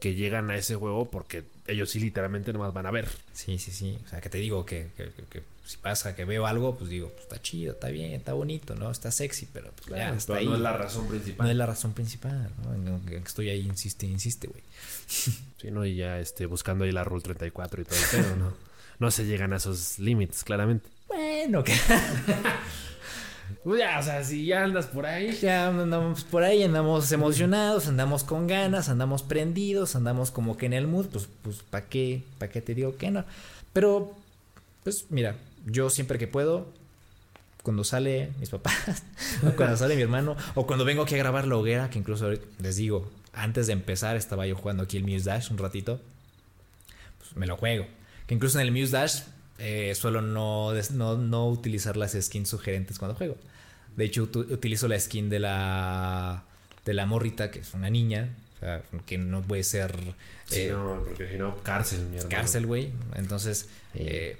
Que 0.00 0.14
llegan 0.14 0.50
a 0.50 0.56
ese 0.56 0.74
juego 0.74 1.08
porque 1.10 1.44
ellos 1.66 1.90
sí 1.90 2.00
literalmente 2.00 2.52
nomás 2.52 2.72
van 2.72 2.86
a 2.86 2.90
ver. 2.90 3.08
Sí, 3.32 3.58
sí, 3.58 3.70
sí. 3.70 3.98
O 4.04 4.08
sea, 4.08 4.20
que 4.20 4.28
te 4.30 4.38
digo 4.38 4.64
que, 4.66 4.88
que- 4.96 5.10
que- 5.12 5.22
que 5.24 5.42
si 5.64 5.76
pasa 5.76 6.16
que 6.16 6.24
veo 6.24 6.46
algo, 6.46 6.76
pues 6.76 6.90
digo, 6.90 7.10
pues 7.10 7.22
está 7.22 7.40
chido, 7.40 7.74
está 7.74 7.88
bien, 7.90 8.12
está 8.12 8.32
bonito, 8.32 8.74
¿no? 8.74 8.90
Está 8.90 9.12
sexy, 9.12 9.46
pero 9.52 9.70
pues 9.76 9.88
ya 9.90 10.12
está 10.14 10.36
ahí. 10.36 10.46
no 10.46 10.54
es 10.56 10.60
la 10.60 10.72
razón 10.76 11.06
principal. 11.06 11.46
No 11.46 11.50
es 11.52 11.56
la 11.56 11.66
razón 11.66 11.92
principal, 11.92 12.50
¿no? 12.64 12.74
En- 12.74 12.88
en 12.88 13.00
que 13.06 13.16
estoy 13.18 13.50
ahí, 13.50 13.60
insiste, 13.60 14.06
insiste, 14.06 14.48
güey. 14.48 14.62
Sí, 15.60 15.70
¿no? 15.70 15.84
Y 15.84 15.94
ya 15.96 16.18
este, 16.18 16.46
buscando 16.46 16.84
ahí 16.84 16.92
la 16.92 17.04
Rule 17.04 17.22
34 17.22 17.82
y 17.82 17.84
todo 17.84 17.98
el 17.98 18.04
pedo, 18.24 18.36
¿no? 18.36 18.54
No 18.98 19.10
se 19.10 19.24
llegan 19.26 19.52
a 19.52 19.56
esos 19.56 19.98
límites, 19.98 20.42
claramente. 20.44 20.88
Bueno, 21.08 21.62
que 21.64 21.72
ya, 23.64 23.98
o 23.98 24.02
sea, 24.02 24.24
si 24.24 24.46
ya 24.46 24.64
andas 24.64 24.86
por 24.86 25.06
ahí. 25.06 25.36
ya 25.40 25.68
andamos 25.68 26.24
por 26.24 26.42
ahí, 26.42 26.62
andamos 26.62 27.10
emocionados, 27.12 27.88
andamos 27.88 28.24
con 28.24 28.46
ganas, 28.46 28.88
andamos 28.88 29.22
prendidos, 29.22 29.96
andamos 29.96 30.30
como 30.30 30.56
que 30.56 30.66
en 30.66 30.72
el 30.72 30.86
mood, 30.86 31.06
pues, 31.06 31.28
pues, 31.42 31.62
¿para 31.68 31.86
qué? 31.86 32.22
¿Para 32.38 32.50
qué 32.50 32.60
te 32.60 32.74
digo 32.74 32.96
que 32.96 33.10
no? 33.10 33.24
Pero, 33.72 34.14
pues, 34.84 35.06
mira, 35.10 35.36
yo 35.66 35.90
siempre 35.90 36.18
que 36.18 36.26
puedo, 36.26 36.68
cuando 37.62 37.84
sale 37.84 38.32
mis 38.38 38.50
papás, 38.50 39.02
o 39.46 39.50
cuando 39.52 39.76
sale 39.76 39.96
mi 39.96 40.02
hermano, 40.02 40.36
o 40.54 40.66
cuando 40.66 40.84
vengo 40.84 41.02
aquí 41.02 41.14
a 41.14 41.18
grabar 41.18 41.46
la 41.46 41.56
hoguera, 41.56 41.90
que 41.90 41.98
incluso 41.98 42.30
les 42.58 42.76
digo, 42.76 43.10
antes 43.32 43.66
de 43.66 43.72
empezar 43.72 44.16
estaba 44.16 44.46
yo 44.46 44.56
jugando 44.56 44.82
aquí 44.82 44.96
el 44.96 45.04
Muse 45.04 45.24
Dash 45.24 45.50
un 45.50 45.58
ratito, 45.58 46.00
pues 47.18 47.36
me 47.36 47.46
lo 47.46 47.56
juego. 47.56 47.86
Que 48.26 48.34
incluso 48.34 48.60
en 48.60 48.66
el 48.66 48.72
Muse 48.72 48.92
Dash 48.92 49.22
eh, 49.60 49.94
suelo 49.94 50.22
no, 50.22 50.72
no, 50.92 51.16
no 51.16 51.48
utilizar 51.48 51.96
las 51.96 52.12
skins 52.20 52.48
sugerentes 52.48 52.98
cuando 52.98 53.16
juego. 53.16 53.36
De 53.96 54.04
hecho, 54.04 54.22
utilizo 54.22 54.88
la 54.88 54.98
skin 54.98 55.28
de 55.28 55.38
la, 55.40 56.44
de 56.84 56.94
la 56.94 57.06
morrita, 57.06 57.50
que 57.50 57.60
es 57.60 57.74
una 57.74 57.90
niña, 57.90 58.34
O 58.56 58.60
sea, 58.60 58.82
que 59.06 59.18
no 59.18 59.42
puede 59.42 59.62
ser... 59.64 59.94
Sí, 60.46 60.60
eh, 60.60 60.70
no, 60.70 61.02
porque 61.04 61.28
si 61.28 61.36
no, 61.36 61.56
cárcel, 61.62 62.00
mi 62.06 62.16
hermano. 62.16 62.28
cárcel, 62.28 62.66
güey. 62.66 62.92
Entonces, 63.16 63.68
eh, 63.94 64.38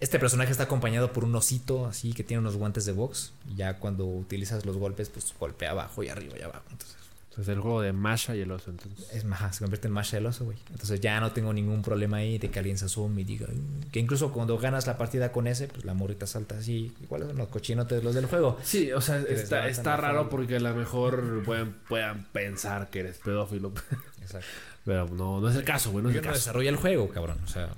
este 0.00 0.18
personaje 0.18 0.52
está 0.52 0.64
acompañado 0.64 1.12
por 1.12 1.24
un 1.24 1.34
osito 1.34 1.86
así 1.86 2.12
que 2.12 2.24
tiene 2.24 2.40
unos 2.40 2.56
guantes 2.56 2.84
de 2.84 2.92
box. 2.92 3.32
Y 3.50 3.56
ya 3.56 3.78
cuando 3.78 4.06
utilizas 4.06 4.64
los 4.66 4.76
golpes, 4.76 5.08
pues 5.08 5.32
golpea 5.38 5.70
abajo 5.70 6.02
y 6.02 6.08
arriba 6.08 6.34
y 6.38 6.42
abajo. 6.42 6.64
Entonces, 6.70 6.96
Es 7.38 7.48
el 7.48 7.60
juego 7.60 7.80
de 7.80 7.92
Masha 7.94 8.36
y 8.36 8.40
el 8.40 8.50
oso, 8.50 8.70
entonces. 8.70 9.08
es 9.12 9.24
más, 9.24 9.56
se 9.56 9.64
convierte 9.64 9.88
en 9.88 9.94
Masha 9.94 10.18
el 10.18 10.26
oso, 10.26 10.44
güey. 10.44 10.58
Entonces 10.70 11.00
ya 11.00 11.18
no 11.18 11.32
tengo 11.32 11.52
ningún 11.52 11.80
problema 11.80 12.18
ahí 12.18 12.36
de 12.38 12.50
que 12.50 12.58
alguien 12.58 12.76
se 12.76 12.84
asome 12.84 13.22
y 13.22 13.24
diga. 13.24 13.46
Que 13.90 14.00
incluso 14.00 14.32
cuando 14.32 14.58
ganas 14.58 14.86
la 14.86 14.98
partida 14.98 15.32
con 15.32 15.46
ese, 15.46 15.68
pues 15.68 15.84
la 15.86 15.94
morrita 15.94 16.26
salta 16.26 16.58
así. 16.58 16.92
Igual 17.02 17.22
son 17.22 17.36
los 17.38 17.48
cochinotes 17.48 18.04
los 18.04 18.14
del 18.14 18.26
juego. 18.26 18.58
Sí, 18.62 18.92
o 18.92 19.00
sea, 19.00 19.18
está, 19.22 19.66
está 19.68 19.96
raro 19.96 20.28
porque 20.28 20.56
a 20.56 20.60
lo 20.60 20.74
mejor 20.74 21.42
pueden, 21.44 21.72
puedan 21.88 22.24
pensar 22.32 22.90
que 22.90 23.00
eres 23.00 23.18
pedófilo. 23.18 23.72
Exacto. 24.20 24.46
Pero 24.84 25.08
no, 25.08 25.40
no 25.40 25.48
es 25.48 25.56
el 25.56 25.64
caso, 25.64 25.90
güey, 25.92 26.02
no 26.02 26.10
es 26.10 26.14
Yo 26.16 26.20
el 26.20 26.26
no 26.26 26.32
caso. 26.32 26.40
desarrolla 26.40 26.68
el 26.70 26.76
juego, 26.76 27.08
cabrón. 27.08 27.38
O 27.44 27.48
sea, 27.48 27.70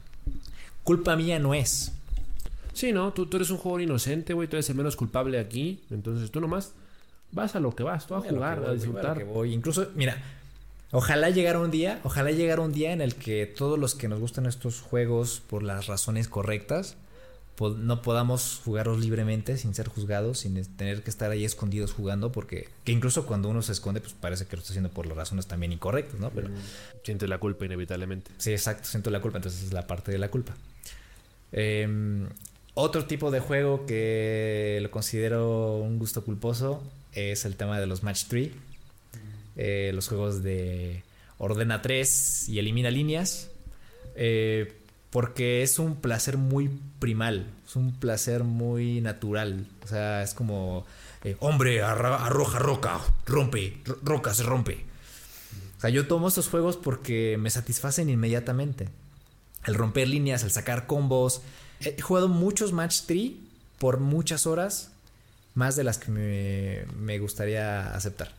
culpa 0.82 1.14
mía 1.16 1.38
no 1.38 1.54
es. 1.54 1.92
Sí, 2.72 2.92
no, 2.92 3.12
tú, 3.12 3.26
tú 3.26 3.36
eres 3.36 3.50
un 3.50 3.58
jugador 3.58 3.82
inocente, 3.82 4.32
güey, 4.34 4.48
tú 4.48 4.56
eres 4.56 4.68
el 4.70 4.74
menos 4.74 4.96
culpable 4.96 5.38
aquí. 5.38 5.80
Entonces 5.90 6.30
tú 6.30 6.40
nomás 6.40 6.72
vas 7.34 7.54
a 7.56 7.60
lo 7.60 7.74
que 7.74 7.82
vas, 7.82 8.06
tú 8.06 8.14
a 8.14 8.20
Voy 8.20 8.28
jugar, 8.30 8.58
a, 8.58 8.60
voy, 8.60 8.66
güey, 8.66 8.66
voy 8.66 8.68
a 8.68 8.72
lo 8.72 8.74
disfrutar. 8.84 9.18
que 9.18 9.24
voy. 9.24 9.52
Incluso, 9.52 9.88
mira, 9.94 10.16
ojalá 10.92 11.30
llegara 11.30 11.58
un 11.60 11.70
día, 11.70 12.00
ojalá 12.04 12.30
llegara 12.30 12.62
un 12.62 12.72
día 12.72 12.92
en 12.92 13.00
el 13.00 13.14
que 13.14 13.46
todos 13.46 13.78
los 13.78 13.94
que 13.94 14.08
nos 14.08 14.20
gustan 14.20 14.46
estos 14.46 14.80
juegos 14.80 15.42
por 15.48 15.62
las 15.62 15.86
razones 15.86 16.28
correctas, 16.28 16.96
po- 17.56 17.70
no 17.70 18.02
podamos 18.02 18.60
jugarlos 18.64 18.98
libremente 19.00 19.56
sin 19.58 19.74
ser 19.74 19.88
juzgados, 19.88 20.38
sin 20.40 20.60
tener 20.76 21.02
que 21.02 21.10
estar 21.10 21.30
ahí 21.30 21.44
escondidos 21.44 21.92
jugando, 21.92 22.30
porque 22.32 22.68
que 22.84 22.92
incluso 22.92 23.26
cuando 23.26 23.48
uno 23.48 23.62
se 23.62 23.72
esconde, 23.72 24.00
pues 24.00 24.12
parece 24.12 24.46
que 24.46 24.56
lo 24.56 24.60
está 24.60 24.72
haciendo 24.72 24.90
por 24.90 25.06
las 25.06 25.16
razones 25.16 25.46
también 25.46 25.72
incorrectas, 25.72 26.18
¿no? 26.20 26.30
Pero 26.30 26.48
Sientes 27.04 27.28
la 27.28 27.38
culpa 27.38 27.64
inevitablemente. 27.66 28.30
Sí, 28.38 28.52
exacto, 28.52 28.88
siento 28.88 29.10
la 29.10 29.20
culpa, 29.20 29.38
entonces 29.38 29.62
es 29.62 29.72
la 29.72 29.86
parte 29.86 30.10
de 30.10 30.18
la 30.18 30.30
culpa. 30.30 30.54
Em, 31.52 32.28
otro 32.74 33.04
tipo 33.04 33.30
de 33.30 33.38
juego 33.40 33.86
que 33.86 34.78
lo 34.82 34.90
considero 34.90 35.76
un 35.78 35.98
gusto 35.98 36.24
culposo 36.24 36.82
es 37.14 37.44
el 37.44 37.56
tema 37.56 37.78
de 37.80 37.86
los 37.86 38.02
match 38.02 38.24
3. 38.28 38.50
los 39.94 40.08
juegos 40.08 40.42
de 40.42 41.02
ordena 41.38 41.82
3 41.82 42.48
y 42.48 42.58
elimina 42.58 42.90
líneas. 42.90 43.48
eh, 44.16 44.72
porque 45.10 45.62
es 45.62 45.78
un 45.78 45.94
placer 45.94 46.36
muy 46.38 46.68
primal, 46.98 47.46
es 47.68 47.76
un 47.76 47.92
placer 47.92 48.42
muy 48.42 49.00
natural. 49.00 49.64
O 49.84 49.86
sea, 49.86 50.24
es 50.24 50.34
como, 50.34 50.84
eh, 51.22 51.36
hombre, 51.38 51.82
arroja 51.82 52.58
roca, 52.58 53.00
rompe, 53.24 53.78
ro- 53.84 53.98
roca 54.02 54.34
se 54.34 54.42
rompe. 54.42 54.84
O 55.78 55.80
sea, 55.80 55.90
yo 55.90 56.08
tomo 56.08 56.26
estos 56.26 56.48
juegos 56.48 56.76
porque 56.76 57.36
me 57.38 57.50
satisfacen 57.50 58.10
inmediatamente. 58.10 58.88
El 59.66 59.74
romper 59.76 60.08
líneas, 60.08 60.42
el 60.42 60.50
sacar 60.50 60.86
combos. 60.88 61.42
He 61.78 62.00
jugado 62.02 62.26
muchos 62.26 62.72
match 62.72 63.02
3 63.06 63.30
por 63.78 64.00
muchas 64.00 64.48
horas, 64.48 64.90
más 65.54 65.76
de 65.76 65.84
las 65.84 65.98
que 65.98 66.10
me, 66.10 66.84
me 66.98 67.18
gustaría 67.18 67.94
aceptar. 67.94 68.30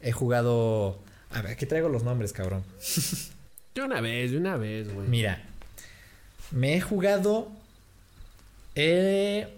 He 0.00 0.12
jugado... 0.12 0.98
A 1.30 1.42
ver, 1.42 1.52
aquí 1.52 1.66
traigo 1.66 1.88
los 1.88 2.04
nombres, 2.04 2.32
cabrón. 2.32 2.64
De 3.74 3.82
una 3.82 4.00
vez, 4.00 4.32
de 4.32 4.38
una 4.38 4.56
vez, 4.56 4.92
güey. 4.92 5.06
Mira, 5.06 5.40
me 6.50 6.74
he 6.74 6.80
jugado 6.80 7.48
eh, 8.74 9.48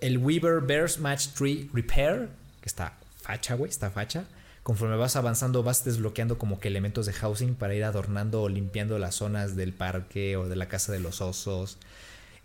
el 0.00 0.18
Weaver 0.18 0.60
Bears 0.60 0.98
Match 0.98 1.28
3 1.34 1.72
Repair, 1.72 2.28
que 2.60 2.66
está 2.66 2.98
facha, 3.22 3.54
güey, 3.54 3.70
está 3.70 3.90
facha. 3.90 4.24
Conforme 4.62 4.96
vas 4.96 5.16
avanzando, 5.16 5.62
vas 5.62 5.84
desbloqueando 5.84 6.36
como 6.36 6.60
que 6.60 6.68
elementos 6.68 7.06
de 7.06 7.12
housing 7.14 7.54
para 7.54 7.74
ir 7.74 7.84
adornando 7.84 8.42
o 8.42 8.48
limpiando 8.48 8.98
las 8.98 9.14
zonas 9.14 9.56
del 9.56 9.72
parque 9.72 10.36
o 10.36 10.48
de 10.48 10.56
la 10.56 10.68
casa 10.68 10.92
de 10.92 11.00
los 11.00 11.20
osos. 11.22 11.78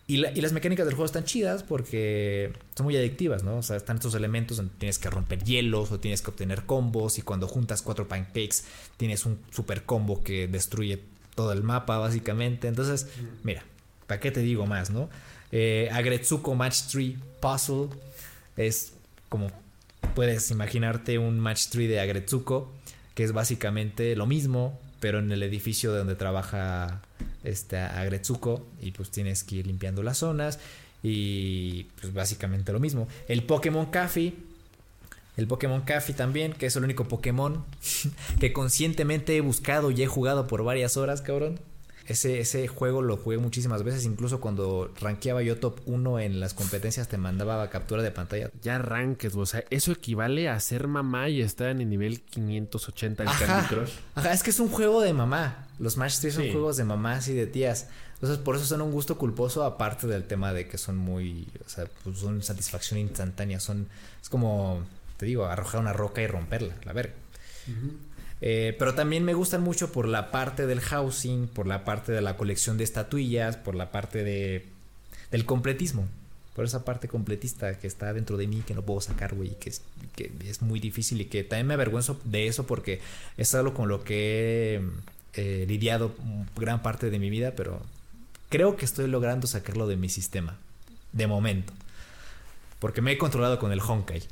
Y, 0.08 0.18
la- 0.18 0.32
y 0.32 0.42
las 0.42 0.54
mecánicas 0.54 0.86
del 0.86 0.94
juego 0.96 1.06
están 1.08 1.24
chidas 1.24 1.64
porque 1.64 2.54
son 2.76 2.86
muy 2.86 2.96
adictivas, 2.96 3.44
¿no? 3.44 3.58
O 3.58 3.64
sea, 3.64 3.76
están 3.76 3.96
estos 3.98 4.14
elementos 4.14 4.58
donde 4.58 4.74
tienes 4.78 5.00
que 5.00 5.10
romper 5.10 5.44
hielos 5.44 5.92
o 5.92 6.00
tienes 6.00 6.22
que 6.22 6.30
obtener 6.30 6.64
combos 6.66 7.18
y 7.18 7.24
cuando 7.24 7.48
juntas 7.48 7.82
cuatro 7.82 8.08
pancakes 8.08 8.64
tienes 8.98 9.26
un 9.26 9.40
super 9.52 9.84
combo 9.84 10.24
que 10.24 10.48
destruye 10.48 11.02
todo 11.34 11.52
el 11.54 11.64
mapa 11.64 11.98
básicamente. 11.98 12.68
Entonces, 12.68 13.08
mira, 13.44 13.64
¿para 14.06 14.20
qué 14.20 14.30
te 14.32 14.42
digo 14.42 14.68
más, 14.68 14.92
no? 14.92 15.10
Eh, 15.52 15.90
Agretsuko 15.92 16.54
Match 16.54 16.82
3 16.92 17.16
Puzzle 17.40 17.88
es 18.58 18.94
como 19.30 19.50
puedes 20.14 20.52
imaginarte 20.52 21.18
un 21.18 21.40
Match 21.40 21.66
3 21.72 21.90
de 21.90 22.00
Agretsuko 22.00 22.72
que 23.16 23.24
es 23.24 23.32
básicamente 23.32 24.16
lo 24.16 24.28
mismo, 24.28 24.80
pero 25.00 25.18
en 25.20 25.32
el 25.32 25.42
edificio 25.42 25.92
donde 25.94 26.16
trabaja 26.16 27.02
este 27.46 27.78
Agretsuko 27.78 28.66
y 28.82 28.92
pues 28.92 29.10
tienes 29.12 29.44
que 29.44 29.58
ir 29.58 29.68
limpiando 29.68 30.04
las 30.04 30.18
zonas 30.20 30.60
y 31.04 31.84
pues 32.02 32.14
básicamente 32.14 32.72
lo 32.74 32.80
mismo. 32.80 33.08
El 33.28 33.44
Pokémon 33.44 33.86
Café, 33.88 34.34
el 35.38 35.48
Pokémon 35.48 35.82
Café 35.82 36.14
también, 36.14 36.54
que 36.54 36.66
es 36.66 36.76
el 36.76 36.84
único 36.84 37.08
Pokémon 37.08 37.64
que 38.40 38.54
conscientemente 38.54 39.36
he 39.36 39.42
buscado 39.42 39.92
y 39.92 40.02
he 40.02 40.08
jugado 40.08 40.48
por 40.48 40.64
varias 40.64 40.98
horas, 40.98 41.22
cabrón. 41.22 41.60
Ese, 42.08 42.40
ese 42.40 42.68
juego 42.68 43.02
lo 43.02 43.18
jugué 43.18 43.40
muchísimas 43.40 43.82
veces, 43.82 44.06
incluso 44.06 44.40
cuando 44.40 44.94
rankeaba 45.02 45.42
yo 45.42 45.58
top 45.58 45.80
1 45.88 46.20
en 46.20 46.40
las 46.40 46.54
competencias 46.54 47.08
te 47.08 47.18
mandaba 47.18 47.68
captura 47.72 48.04
de 48.04 48.12
pantalla. 48.12 48.52
Ya 48.62 48.76
arranques, 48.76 49.34
güey. 49.34 49.42
O 49.42 49.48
sea, 49.48 49.64
eso 49.72 49.92
equivale 49.92 50.48
a 50.48 50.60
ser 50.60 50.88
mamá 50.88 51.30
y 51.30 51.42
estar 51.42 51.70
en 51.70 51.82
el 51.82 51.90
nivel 51.90 52.22
580 52.22 53.24
del 53.24 53.28
Ajá, 53.32 53.46
Candy 53.46 53.68
Crush. 53.70 53.94
ajá, 54.14 54.34
es 54.34 54.44
que 54.44 54.52
es 54.52 54.60
un 54.60 54.70
juego 54.70 55.02
de 55.02 55.14
mamá. 55.14 55.65
Los 55.80 55.98
Match 55.98 56.18
3 56.20 56.34
son 56.34 56.44
Sí. 56.44 56.52
juegos 56.52 56.78
de 56.78 56.84
mamás 56.84 57.28
y 57.28 57.34
de 57.34 57.48
tías. 57.48 57.88
Entonces, 58.16 58.38
por 58.38 58.56
eso 58.56 58.66
son 58.66 58.82
un 58.82 58.92
gusto 58.92 59.18
culposo, 59.18 59.64
aparte 59.66 60.08
del 60.08 60.24
tema 60.24 60.54
de 60.54 60.68
que 60.68 60.78
son 60.78 60.96
muy. 60.98 61.48
O 61.66 61.70
sea, 61.70 61.86
pues 62.04 62.18
son 62.20 62.42
satisfacción 62.44 63.00
instantánea. 63.00 63.60
Son. 63.60 63.88
Es 64.22 64.30
como. 64.30 64.84
Te 65.18 65.26
digo, 65.26 65.46
arrojar 65.46 65.80
una 65.82 65.94
roca 65.94 66.22
y 66.22 66.28
romperla, 66.28 66.76
la 66.86 66.94
verga. 66.94 67.14
Eh, 68.42 68.76
pero 68.78 68.94
también 68.94 69.24
me 69.24 69.34
gustan 69.34 69.62
mucho 69.62 69.92
por 69.92 70.08
la 70.08 70.30
parte 70.32 70.68
del 70.68 70.82
housing, 70.82 71.48
por 71.48 71.68
la 71.68 71.86
parte 71.86 72.12
de 72.12 72.22
la 72.22 72.36
colección 72.38 72.78
de 72.78 72.84
estatuillas, 72.84 73.58
por 73.58 73.76
la 73.76 73.92
parte 73.92 74.24
de. 74.24 74.66
del 75.32 75.46
completismo. 75.46 76.08
Por 76.56 76.64
esa 76.64 76.86
parte 76.86 77.10
completista 77.10 77.78
que 77.78 77.86
está 77.88 78.14
dentro 78.14 78.38
de 78.38 78.48
mí 78.48 78.64
que 78.66 78.74
no 78.74 78.82
puedo 78.82 79.02
sacar, 79.02 79.36
güey, 79.36 79.56
que 79.60 79.70
es, 79.70 79.82
que 80.16 80.32
es 80.48 80.62
muy 80.62 80.80
difícil 80.80 81.20
y 81.20 81.26
que 81.26 81.44
también 81.44 81.68
me 81.68 81.74
avergüenzo 81.74 82.18
de 82.24 82.48
eso 82.48 82.66
porque 82.66 83.02
es 83.36 83.54
algo 83.56 83.74
con 83.74 83.90
lo 83.90 84.06
que 84.06 84.76
he 84.76 84.82
eh, 85.36 85.66
lidiado 85.68 86.16
gran 86.56 86.82
parte 86.82 87.10
de 87.10 87.20
mi 87.20 87.30
vida, 87.30 87.54
pero 87.56 87.82
creo 88.50 88.76
que 88.76 88.86
estoy 88.86 89.08
logrando 89.08 89.48
sacarlo 89.48 89.88
de 89.88 89.96
mi 89.98 90.10
sistema, 90.10 90.58
de 91.12 91.28
momento. 91.28 91.74
Porque 92.80 93.02
me 93.02 93.12
he 93.14 93.18
controlado 93.18 93.58
con 93.60 93.72
el 93.72 93.80
Honkai. 93.80 94.22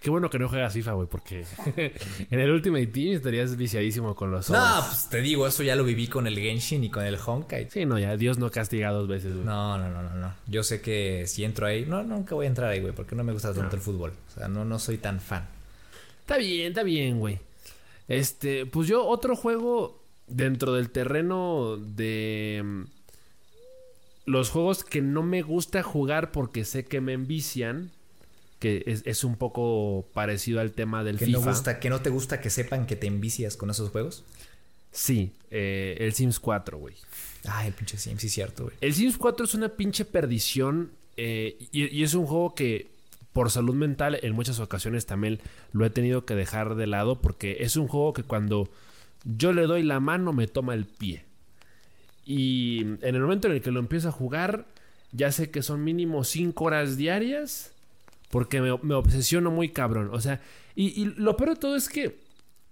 Qué 0.00 0.10
bueno 0.10 0.28
que 0.28 0.38
no 0.38 0.50
juegas 0.50 0.74
FIFA, 0.74 0.92
güey, 0.92 1.08
porque 1.08 1.46
en 2.30 2.38
el 2.38 2.50
Ultimate 2.50 2.86
Team 2.88 3.14
estarías 3.14 3.56
viciadísimo 3.56 4.14
con 4.14 4.30
los. 4.30 4.50
No, 4.50 4.62
pues 4.86 5.08
te 5.08 5.22
digo, 5.22 5.46
eso 5.46 5.62
ya 5.62 5.76
lo 5.76 5.84
viví 5.84 6.08
con 6.08 6.26
el 6.26 6.38
Genshin 6.38 6.84
y 6.84 6.90
con 6.90 7.06
el 7.06 7.16
Honkai. 7.24 7.70
Sí, 7.70 7.86
no, 7.86 7.98
ya 7.98 8.14
Dios 8.18 8.36
no 8.38 8.50
castiga 8.50 8.90
dos 8.90 9.08
veces, 9.08 9.32
güey. 9.32 9.46
No, 9.46 9.78
no, 9.78 9.88
no, 9.88 10.02
no, 10.02 10.14
no. 10.14 10.34
Yo 10.46 10.62
sé 10.62 10.82
que 10.82 11.24
si 11.26 11.42
entro 11.44 11.66
ahí, 11.66 11.86
no, 11.86 12.02
nunca 12.02 12.34
voy 12.34 12.44
a 12.44 12.48
entrar 12.50 12.68
ahí, 12.70 12.80
güey, 12.80 12.92
porque 12.92 13.16
no 13.16 13.24
me 13.24 13.32
gusta 13.32 13.48
tanto 13.54 13.62
No. 13.70 13.74
el 13.76 13.80
fútbol. 13.80 14.12
O 14.30 14.38
sea, 14.38 14.46
no, 14.48 14.66
no 14.66 14.78
soy 14.78 14.98
tan 14.98 15.20
fan. 15.20 15.48
Está 16.20 16.36
bien, 16.36 16.68
está 16.68 16.82
bien, 16.82 17.18
güey. 17.18 17.38
Este, 18.08 18.66
pues 18.66 18.88
yo 18.88 19.06
otro 19.06 19.36
juego 19.36 20.02
dentro 20.26 20.72
del 20.74 20.90
terreno 20.90 21.76
de 21.78 22.62
mm, 22.64 22.82
los 24.26 24.50
juegos 24.50 24.84
que 24.84 25.02
no 25.02 25.22
me 25.22 25.42
gusta 25.42 25.82
jugar 25.82 26.32
porque 26.32 26.64
sé 26.64 26.84
que 26.84 27.00
me 27.00 27.12
envician, 27.12 27.90
que 28.58 28.82
es, 28.86 29.02
es 29.06 29.24
un 29.24 29.36
poco 29.36 30.06
parecido 30.14 30.60
al 30.60 30.72
tema 30.72 31.04
del 31.04 31.18
Que 31.18 31.26
FIFA. 31.26 31.38
no, 31.38 31.46
gusta, 31.46 31.80
que 31.80 31.90
no 31.90 32.00
te 32.00 32.10
gusta 32.10 32.40
que 32.40 32.50
sepan 32.50 32.86
que 32.86 32.96
te 32.96 33.06
envicias 33.06 33.56
con 33.56 33.70
esos 33.70 33.90
juegos. 33.90 34.24
Sí, 34.92 35.32
eh, 35.50 35.96
el 36.00 36.14
Sims 36.14 36.38
4, 36.38 36.78
güey. 36.78 36.94
Ay, 37.46 37.66
el 37.68 37.74
pinche 37.74 37.98
Sim, 37.98 38.16
sí, 38.18 38.28
cierto, 38.28 38.64
güey. 38.64 38.76
El 38.80 38.94
Sims 38.94 39.18
4 39.18 39.44
es 39.44 39.54
una 39.54 39.68
pinche 39.70 40.04
perdición 40.04 40.92
eh, 41.16 41.56
y, 41.72 41.94
y 41.94 42.02
es 42.04 42.14
un 42.14 42.26
juego 42.26 42.54
que 42.54 42.93
por 43.34 43.50
salud 43.50 43.74
mental 43.74 44.18
en 44.22 44.32
muchas 44.32 44.60
ocasiones 44.60 45.06
también 45.06 45.40
lo 45.72 45.84
he 45.84 45.90
tenido 45.90 46.24
que 46.24 46.36
dejar 46.36 46.76
de 46.76 46.86
lado 46.86 47.20
porque 47.20 47.58
es 47.60 47.76
un 47.76 47.88
juego 47.88 48.12
que 48.12 48.22
cuando 48.22 48.70
yo 49.24 49.52
le 49.52 49.66
doy 49.66 49.82
la 49.82 49.98
mano 49.98 50.32
me 50.32 50.46
toma 50.46 50.72
el 50.72 50.86
pie. 50.86 51.24
Y 52.24 52.82
en 53.02 53.14
el 53.14 53.20
momento 53.20 53.48
en 53.48 53.54
el 53.54 53.60
que 53.60 53.72
lo 53.72 53.80
empiezo 53.80 54.08
a 54.08 54.12
jugar, 54.12 54.66
ya 55.10 55.32
sé 55.32 55.50
que 55.50 55.62
son 55.62 55.82
mínimo 55.82 56.22
5 56.22 56.64
horas 56.64 56.96
diarias 56.96 57.72
porque 58.30 58.60
me, 58.60 58.70
obsesiono 58.70 59.50
muy 59.50 59.70
cabrón. 59.70 60.10
O 60.12 60.20
sea, 60.20 60.40
y, 60.76 61.04
lo 61.16 61.36
peor 61.36 61.50
de 61.50 61.56
todo 61.56 61.74
es 61.74 61.88
que 61.88 62.20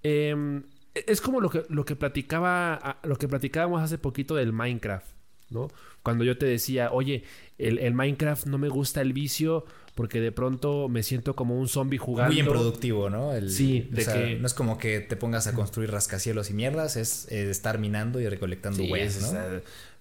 eh, 0.04 0.62
es 0.94 1.20
como 1.20 1.40
lo 1.40 1.50
que, 1.50 1.64
lo 1.70 1.84
que 1.84 1.96
platicaba, 1.96 3.00
lo 3.02 3.16
que 3.16 3.26
platicábamos 3.26 3.82
hace 3.82 3.98
poquito 3.98 4.36
del 4.36 4.52
Minecraft, 4.52 5.06
¿no? 5.50 5.68
Cuando 6.04 6.22
yo 6.22 6.38
te 6.38 6.46
decía, 6.46 6.92
oye, 6.92 7.24
el, 7.58 7.78
el 7.78 7.94
Minecraft 7.94 8.46
no 8.46 8.58
me 8.58 8.68
gusta 8.68 9.00
el 9.00 9.12
vicio 9.12 9.64
porque 9.94 10.20
de 10.20 10.32
pronto 10.32 10.88
me 10.88 11.02
siento 11.02 11.36
como 11.36 11.58
un 11.58 11.68
zombie 11.68 11.98
jugando. 11.98 12.32
Muy 12.32 12.40
improductivo, 12.40 13.10
¿no? 13.10 13.32
El- 13.34 13.50
Sí, 13.50 13.88
o 13.92 13.94
de 13.94 14.04
sea, 14.04 14.14
que- 14.14 14.36
no 14.36 14.46
es 14.46 14.54
como 14.54 14.78
que 14.78 15.00
te 15.00 15.16
pongas 15.16 15.46
a 15.46 15.52
construir 15.54 15.90
rascacielos 15.90 16.50
y 16.50 16.54
mierdas, 16.54 16.96
es 16.96 17.30
eh, 17.30 17.50
estar 17.50 17.78
minando 17.78 18.20
y 18.20 18.28
recolectando 18.28 18.78
Sí, 18.82 18.90
huevos, 18.90 19.16
es, 19.16 19.32
¿no? 19.32 19.38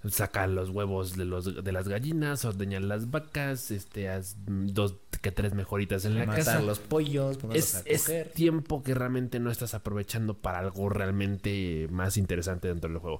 o 0.04 0.10
sacar 0.10 0.49
los 0.49 0.69
huevos 0.69 1.15
de 1.15 1.25
los 1.25 1.63
de 1.63 1.71
las 1.71 1.88
gallinas, 1.88 2.43
ordeñar 2.45 2.82
las 2.82 3.12
vacas, 3.12 3.69
este, 3.69 4.10
haz 4.10 4.36
dos 4.47 4.95
que 5.21 5.32
tres 5.32 5.54
mejoritas 5.54 6.06
en 6.06 6.15
la 6.17 6.25
Matar 6.25 6.43
casa. 6.45 6.62
los 6.62 6.80
pollos, 6.80 7.38
es, 7.54 7.75
a 7.75 7.82
es 7.86 8.01
coger. 8.04 8.30
tiempo 8.30 8.82
que 8.82 8.95
realmente 8.95 9.39
no 9.39 9.51
estás 9.51 9.75
aprovechando 9.75 10.34
para 10.34 10.58
algo 10.60 10.89
realmente 10.89 11.88
más 11.91 12.17
interesante 12.17 12.67
dentro 12.69 12.89
del 12.89 12.97
juego. 12.99 13.19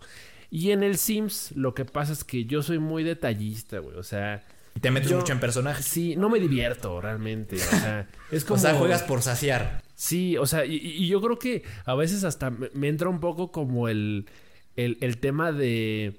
Y 0.49 0.71
en 0.71 0.81
el 0.81 0.97
Sims 0.97 1.51
lo 1.55 1.75
que 1.75 1.86
pasa 1.86 2.13
es 2.13 2.23
que 2.23 2.45
yo 2.45 2.63
soy 2.63 2.79
muy 2.79 3.03
detallista, 3.03 3.77
güey. 3.79 3.95
O 3.97 4.03
sea, 4.03 4.43
te 4.79 4.91
metes 4.91 5.10
yo- 5.12 5.17
mucho 5.19 5.34
en 5.34 5.39
personajes. 5.39 5.86
sí, 5.86 6.15
no 6.15 6.29
me 6.29 6.39
divierto 6.39 7.01
realmente. 7.01 7.55
O 7.57 7.60
sea, 7.60 8.07
es 8.31 8.45
como... 8.45 8.57
O 8.57 8.62
sea, 8.62 8.75
juegas 8.75 9.03
por 9.03 9.21
saciar. 9.21 9.84
Sí, 9.95 10.38
o 10.38 10.45
sea, 10.45 10.65
y, 10.65 10.75
y 10.77 11.07
yo 11.07 11.21
creo 11.21 11.38
que 11.38 11.63
a 11.86 11.93
veces 11.95 12.23
hasta 12.23 12.49
me, 12.49 12.69
me 12.73 12.88
entra 12.88 13.10
un 13.10 13.19
poco 13.19 13.51
como 13.51 13.88
el, 13.89 14.25
el, 14.75 14.97
el 15.01 15.17
tema 15.17 15.51
de, 15.51 16.13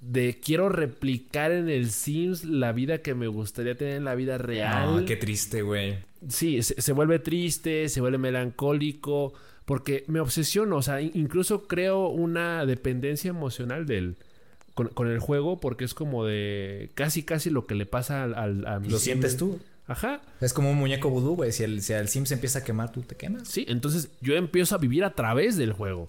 de 0.00 0.38
quiero 0.42 0.68
replicar 0.68 1.52
en 1.52 1.68
el 1.68 1.90
Sims 1.90 2.44
la 2.44 2.72
vida 2.72 2.98
que 2.98 3.14
me 3.14 3.26
gustaría 3.26 3.76
tener 3.76 3.96
en 3.96 4.04
la 4.04 4.14
vida 4.14 4.38
real. 4.38 4.96
No, 5.00 5.04
qué 5.04 5.16
triste, 5.16 5.62
güey. 5.62 5.98
Sí, 6.28 6.62
se, 6.62 6.80
se 6.80 6.92
vuelve 6.92 7.18
triste, 7.18 7.88
se 7.90 8.00
vuelve 8.00 8.16
melancólico, 8.18 9.34
porque 9.66 10.04
me 10.06 10.20
obsesiono, 10.20 10.76
o 10.76 10.82
sea, 10.82 11.00
in- 11.02 11.10
incluso 11.14 11.66
creo 11.66 12.08
una 12.08 12.64
dependencia 12.64 13.28
emocional 13.28 13.84
del... 13.86 14.16
Con, 14.76 14.88
con 14.90 15.08
el 15.08 15.18
juego 15.18 15.58
porque 15.58 15.84
es 15.84 15.94
como 15.94 16.24
de 16.24 16.90
casi 16.94 17.24
casi 17.24 17.50
lo 17.50 17.66
que 17.66 17.74
le 17.74 17.86
pasa 17.86 18.22
al, 18.22 18.34
al- 18.34 18.66
a 18.66 18.78
Lo 18.78 18.98
sientes 18.98 19.36
tú. 19.36 19.58
Ajá. 19.88 20.20
Es 20.40 20.52
como 20.52 20.70
un 20.70 20.76
muñeco 20.76 21.08
vudú, 21.10 21.34
güey. 21.34 21.50
Si 21.50 21.64
el, 21.64 21.80
si 21.82 21.92
el 21.94 22.06
sim 22.08 22.26
se 22.26 22.34
empieza 22.34 22.58
a 22.60 22.64
quemar, 22.64 22.92
tú 22.92 23.00
te 23.02 23.16
quemas. 23.16 23.48
Sí, 23.48 23.64
entonces 23.68 24.10
yo 24.20 24.36
empiezo 24.36 24.74
a 24.74 24.78
vivir 24.78 25.02
a 25.04 25.14
través 25.14 25.56
del 25.56 25.72
juego. 25.72 26.06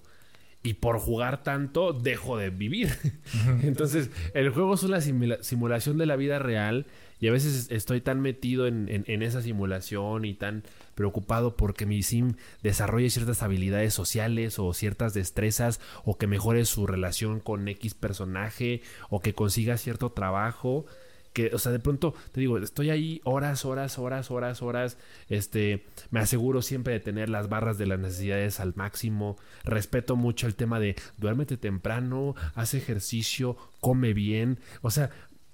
Y 0.64 0.74
por 0.76 1.00
jugar 1.00 1.44
tanto, 1.44 1.94
dejo 1.94 2.38
de 2.38 2.50
vivir. 2.50 2.92
entonces, 3.64 4.10
el 4.34 4.50
juego 4.50 4.74
es 4.76 4.84
una 4.84 4.98
simula- 5.00 5.42
simulación 5.42 5.98
de 5.98 6.06
la 6.06 6.16
vida 6.18 6.38
real. 6.40 6.86
Y 7.20 7.28
a 7.28 7.32
veces 7.32 7.68
estoy 7.72 8.02
tan 8.02 8.22
metido 8.22 8.68
en, 8.68 8.88
en- 8.90 9.22
esa 9.22 9.42
simulación 9.42 10.26
y 10.26 10.34
tan 10.34 10.64
preocupado 10.96 11.56
porque 11.58 11.86
mi 11.86 12.04
sim 12.04 12.34
desarrolle 12.64 13.10
ciertas 13.10 13.42
habilidades 13.44 13.94
sociales 13.94 14.60
o 14.60 14.74
ciertas 14.74 15.14
destrezas 15.14 15.80
o 16.06 16.18
que 16.18 16.28
mejore 16.28 16.66
su 16.66 16.86
relación 16.88 17.40
con 17.40 17.68
X 17.68 17.94
personaje 17.96 18.82
o 19.10 19.20
que 19.22 19.34
consiga 19.34 19.78
cierto 19.78 20.12
trabajo 20.12 20.86
que, 21.34 21.52
o 21.54 21.60
sea, 21.60 21.72
de 21.72 21.80
pronto, 21.80 22.16
te 22.32 22.40
digo, 22.40 22.58
estoy 22.58 22.90
ahí 22.90 23.22
horas, 23.24 23.64
horas, 23.64 24.00
horas, 24.00 24.32
horas, 24.32 24.64
horas, 24.64 24.98
este, 25.30 25.86
me 26.10 26.20
aseguro 26.20 26.64
siempre 26.64 26.94
de 26.94 27.00
tener 27.00 27.30
las 27.30 27.48
barras 27.48 27.78
de 27.78 27.86
las 27.86 28.00
necesidades 28.00 28.60
al 28.60 28.74
máximo, 28.76 29.38
respeto 29.64 30.16
mucho 30.16 30.48
el 30.48 30.56
tema 30.56 30.80
de 30.80 30.96
duérmete 31.18 31.56
temprano, 31.56 32.34
haz 32.56 32.74
ejercicio, 32.74 33.56
come 33.82 34.14
bien, 34.16 34.58
o 34.82 34.90
sea, 34.90 35.12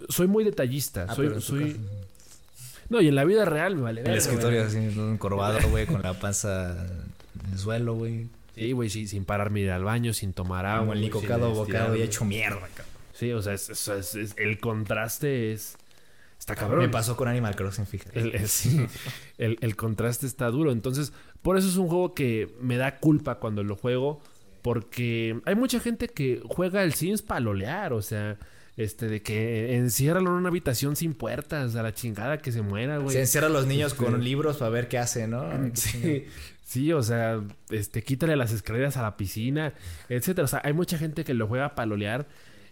soy 0.09 0.27
muy 0.27 0.43
detallista, 0.43 1.05
Ah, 1.09 1.15
soy, 1.15 1.41
soy... 1.41 1.77
No, 2.89 3.01
y 3.01 3.07
en 3.07 3.15
la 3.15 3.23
vida 3.23 3.45
real 3.45 3.75
me 3.75 3.81
vale 3.83 4.01
En 4.01 4.07
el 4.07 4.17
escritorio 4.17 4.63
güey. 4.65 4.87
así, 4.87 4.99
encorvado, 4.99 5.59
güey, 5.69 5.85
con 5.85 6.01
la 6.01 6.13
panza 6.13 6.85
en 7.45 7.51
el 7.53 7.57
suelo, 7.59 7.95
güey. 7.95 8.27
Sí, 8.55 8.71
güey, 8.73 8.89
sí, 8.89 9.07
sin 9.07 9.25
pararme 9.25 9.61
ir 9.61 9.71
al 9.71 9.83
baño, 9.83 10.13
sin 10.13 10.33
tomar 10.33 10.65
agua. 10.65 10.93
Como 10.95 11.21
el 11.21 11.27
cada 11.27 11.47
bocado 11.47 11.95
y 11.95 12.01
hecho 12.03 12.23
mierda, 12.25 12.67
cabrón. 12.75 12.93
Sí, 13.13 13.31
o 13.31 13.41
sea, 13.41 13.53
es- 13.53 13.69
es- 13.69 13.87
es- 13.87 14.15
es- 14.15 14.33
el 14.37 14.59
contraste 14.59 15.53
es... 15.53 15.75
Está 16.37 16.55
cabrón. 16.55 16.81
Me 16.81 16.89
pasó 16.89 17.15
con 17.15 17.27
Animal 17.29 17.55
Crossing, 17.55 17.85
fíjate. 17.87 18.19
El, 18.19 18.35
el- 18.35 18.49
sí, 18.49 18.85
el- 19.37 19.57
el 19.61 19.75
contraste 19.75 20.25
está 20.27 20.47
duro. 20.51 20.71
Entonces, 20.71 21.13
por 21.41 21.57
eso 21.57 21.67
es 21.69 21.77
un 21.77 21.87
juego 21.87 22.13
que 22.13 22.53
me 22.59 22.75
da 22.77 22.97
culpa 22.99 23.35
cuando 23.35 23.63
lo 23.63 23.75
juego. 23.75 24.21
Porque 24.61 25.39
hay 25.45 25.55
mucha 25.55 25.79
gente 25.79 26.07
que 26.09 26.41
juega 26.47 26.83
el 26.83 26.93
Sims 26.93 27.21
para 27.21 27.39
lolear. 27.39 27.93
O 27.93 28.01
sea, 28.01 28.37
este, 28.77 29.07
de 29.07 29.21
que 29.21 29.75
enciérralo 29.75 30.29
en 30.31 30.35
una 30.37 30.49
habitación 30.49 30.95
sin 30.95 31.13
puertas. 31.13 31.75
A 31.75 31.83
la 31.83 31.93
chingada 31.93 32.37
que 32.39 32.51
se 32.51 32.61
muera, 32.61 32.97
güey. 32.97 33.13
Se 33.15 33.21
encierra 33.21 33.47
a 33.47 33.49
los 33.51 33.67
niños 33.67 33.93
Este- 33.93 34.03
con 34.05 34.23
libros 34.23 34.57
para 34.57 34.69
ver 34.71 34.87
qué 34.87 34.97
hace, 34.97 35.27
¿no? 35.27 35.45
Sí, 35.73 36.25
sí, 36.63 36.91
o 36.93 37.03
sea, 37.03 37.41
este, 37.69 38.03
quítale 38.03 38.35
las 38.35 38.51
escaleras 38.51 38.97
a 38.97 39.01
la 39.03 39.15
piscina, 39.17 39.73
etcétera. 40.09 40.45
O 40.45 40.47
sea, 40.47 40.61
hay 40.63 40.73
mucha 40.73 40.97
gente 40.97 41.23
que 41.23 41.33
lo 41.33 41.47
juega 41.47 41.75
para 41.75 41.85
lolear. 41.87 42.27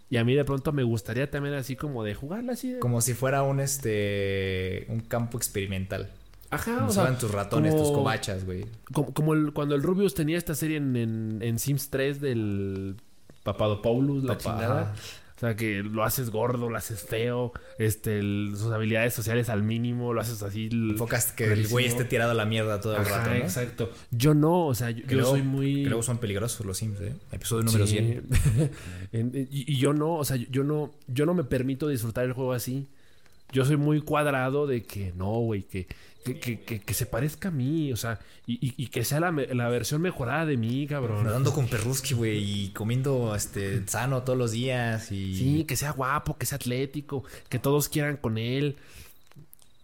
Y 0.10 0.18
a 0.18 0.26
mí 0.26 0.36
de 0.36 0.44
pronto 0.44 0.74
me 0.74 0.84
gustaría 0.84 1.32
también 1.32 1.56
así 1.56 1.78
como 1.78 2.04
de 2.04 2.14
jugarla 2.16 2.52
así 2.54 2.74
de... 2.74 2.80
Como 2.80 3.00
si 3.00 3.14
fuera 3.14 3.44
un 3.44 3.62
este 3.62 4.86
un 4.90 5.00
campo 5.00 5.38
experimental. 5.38 6.10
Ajá, 6.50 6.76
Como 6.76 6.88
o 6.88 6.92
sea, 6.92 7.18
tus 7.18 7.32
ratones, 7.32 7.74
tus 7.78 7.92
cobachas, 7.92 8.44
güey. 8.44 8.66
Como, 8.92 9.14
como 9.14 9.34
el- 9.34 9.54
cuando 9.54 9.74
el 9.74 9.82
Rubius 9.84 10.14
tenía 10.14 10.38
esta 10.38 10.54
serie 10.54 10.76
en, 10.78 10.98
en, 10.98 11.38
en 11.42 11.60
Sims 11.60 11.90
3 11.90 12.20
del 12.20 12.98
Papadopoulos, 13.44 14.24
la 14.26 14.38
Papá, 14.38 14.44
chingada. 14.44 14.96
O 15.42 15.44
sea, 15.44 15.56
que 15.56 15.82
lo 15.82 16.04
haces 16.04 16.30
gordo, 16.30 16.70
lo 16.70 16.78
haces 16.78 17.02
feo, 17.02 17.52
este, 17.80 18.20
el- 18.20 18.54
sus 18.56 18.72
habilidades 18.72 19.16
sociales 19.16 19.50
al 19.50 19.64
mínimo, 19.64 20.14
lo 20.14 20.22
haces 20.22 20.44
así. 20.44 20.70
Enfocas 20.72 21.32
que 21.32 21.46
el 21.52 21.68
güey 21.68 21.88
esté 21.88 22.06
tirado 22.06 22.30
a 22.30 22.34
la 22.36 22.46
mierda 22.46 22.80
todo 22.80 22.94
el 22.96 23.02
Ajá, 23.02 23.18
rato, 23.18 23.30
¿no? 23.32 23.36
exacto. 23.38 23.90
Yo 24.12 24.36
no, 24.36 24.68
o 24.68 24.76
sea, 24.76 24.92
yo, 24.92 25.02
Que 25.04 25.16
yo 25.16 25.22
luego- 25.22 25.32
soy 25.32 25.42
muy... 25.42 25.82
Que 25.82 25.90
luego 25.90 26.04
son 26.04 26.20
peligrosos 26.20 26.64
los 26.64 26.78
Sims, 26.78 27.02
¿eh? 27.02 27.16
Episodio 27.32 27.64
número 27.64 27.88
Sí. 27.88 27.94
100. 27.98 28.24
En- 29.14 29.32
y, 29.50 29.74
y 29.74 29.78
yo 29.78 29.94
no, 29.94 30.14
o 30.14 30.24
sea, 30.26 30.38
yo 30.38 30.64
no, 30.64 30.92
yo 31.08 31.26
no 31.26 31.34
me 31.34 31.44
permito 31.44 31.88
disfrutar 31.88 32.26
el 32.26 32.34
juego 32.34 32.54
así. 32.54 32.88
Yo 33.52 33.66
soy 33.66 33.78
muy 33.78 34.02
cuadrado 34.02 34.68
de 34.68 34.84
que 34.84 35.12
no, 35.16 35.32
güey, 35.40 35.64
que, 35.64 35.88
que, 36.24 36.40
que, 36.40 36.62
que- 36.62 36.80
que 36.80 36.94
se 36.94 37.06
parezca 37.06 37.50
a 37.50 37.52
mí, 37.52 37.92
o 37.92 37.98
sea, 37.98 38.20
y, 38.48 38.54
y- 38.66 38.74
y 38.78 38.88
que 38.88 39.04
sea 39.04 39.20
la, 39.20 39.32
la 39.32 39.70
versión 39.70 40.02
mejorada 40.02 40.46
de 40.46 40.58
mí, 40.58 40.88
cabrón. 40.88 41.24
Nadando 41.26 41.54
con 41.56 41.68
perruski, 41.68 42.14
güey, 42.14 42.38
y 42.66 42.70
comiendo 42.70 43.36
este 43.36 43.86
sano 43.88 44.24
todos 44.24 44.38
los 44.40 44.52
días 44.52 45.12
y 45.12 45.36
Sí, 45.36 45.64
que 45.66 45.76
sea 45.76 45.92
guapo, 45.92 46.38
que 46.38 46.46
sea 46.46 46.56
atlético, 46.58 47.24
que 47.50 47.60
todos 47.60 47.90
quieran 47.90 48.18
con 48.18 48.38
él. 48.38 48.76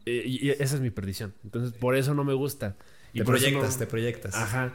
Eh, 0.06 0.24
y, 0.26 0.50
esa 0.52 0.76
es 0.76 0.82
mi 0.82 0.90
perdición. 0.90 1.34
Entonces, 1.44 1.74
por 1.78 1.96
eso 1.96 2.14
no 2.14 2.24
me 2.24 2.34
gusta. 2.34 2.76
Y 3.14 3.20
te 3.20 3.26
proyectas, 3.26 3.74
no- 3.74 3.80
te 3.80 3.88
proyectas. 3.88 4.36
Ajá. 4.36 4.74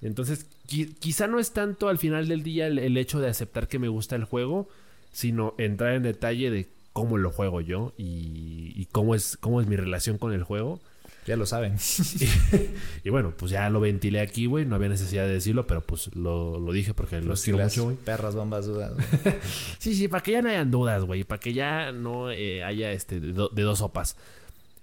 Entonces, 0.00 0.46
qui- 0.68 0.94
quizá 0.98 1.26
no 1.26 1.38
es 1.38 1.52
tanto 1.52 1.88
al 1.88 1.98
final 1.98 2.26
del 2.28 2.42
día 2.42 2.66
el, 2.66 2.78
el 2.78 2.96
hecho 2.96 3.20
de 3.20 3.28
aceptar 3.28 3.68
que 3.68 3.78
me 3.78 3.88
gusta 3.88 4.16
el 4.16 4.24
juego, 4.24 4.68
sino 5.12 5.54
entrar 5.58 5.94
en 5.94 6.02
detalle 6.02 6.50
de 6.50 6.68
cómo 6.92 7.18
lo 7.18 7.30
juego 7.30 7.60
yo 7.60 7.92
y, 7.98 8.72
y 8.76 8.86
cómo, 8.92 9.14
es, 9.14 9.36
cómo 9.38 9.60
es 9.60 9.66
mi 9.66 9.76
relación 9.76 10.18
con 10.18 10.32
el 10.32 10.42
juego. 10.44 10.80
Ya 11.26 11.36
lo 11.36 11.46
saben. 11.46 11.76
Y 13.04 13.10
bueno, 13.10 13.32
pues 13.36 13.50
ya 13.52 13.70
lo 13.70 13.80
ventilé 13.80 14.20
aquí, 14.20 14.46
güey. 14.46 14.64
No 14.66 14.74
había 14.76 14.88
necesidad 14.88 15.24
de 15.26 15.34
decirlo, 15.34 15.66
pero 15.66 15.80
pues 15.80 16.14
lo, 16.16 16.58
lo 16.58 16.72
dije 16.72 16.94
porque 16.94 17.20
los 17.20 17.42
quiero 17.42 17.58
Las 17.58 17.76
mucho, 17.76 17.84
güey. 17.84 17.96
perras 17.96 18.34
bombas 18.34 18.66
dudas. 18.66 18.92
Sí, 19.78 19.94
sí, 19.94 20.08
para 20.08 20.22
que 20.22 20.32
ya 20.32 20.42
no 20.42 20.48
hayan 20.48 20.70
dudas, 20.70 21.04
güey. 21.04 21.24
Para 21.24 21.38
que 21.40 21.52
ya 21.52 21.92
no 21.92 22.30
eh, 22.30 22.64
haya 22.64 22.92
este 22.92 23.20
de, 23.20 23.32
do- 23.32 23.48
de 23.50 23.62
dos 23.62 23.78
sopas. 23.78 24.16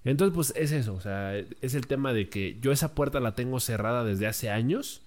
Entonces, 0.05 0.33
pues 0.33 0.53
es 0.55 0.71
eso. 0.71 0.93
O 0.93 1.01
sea, 1.01 1.35
es 1.37 1.73
el 1.73 1.87
tema 1.87 2.13
de 2.13 2.29
que 2.29 2.57
yo 2.61 2.71
esa 2.71 2.95
puerta 2.95 3.19
la 3.19 3.35
tengo 3.35 3.59
cerrada 3.59 4.03
desde 4.05 4.27
hace 4.27 4.49
años. 4.49 5.01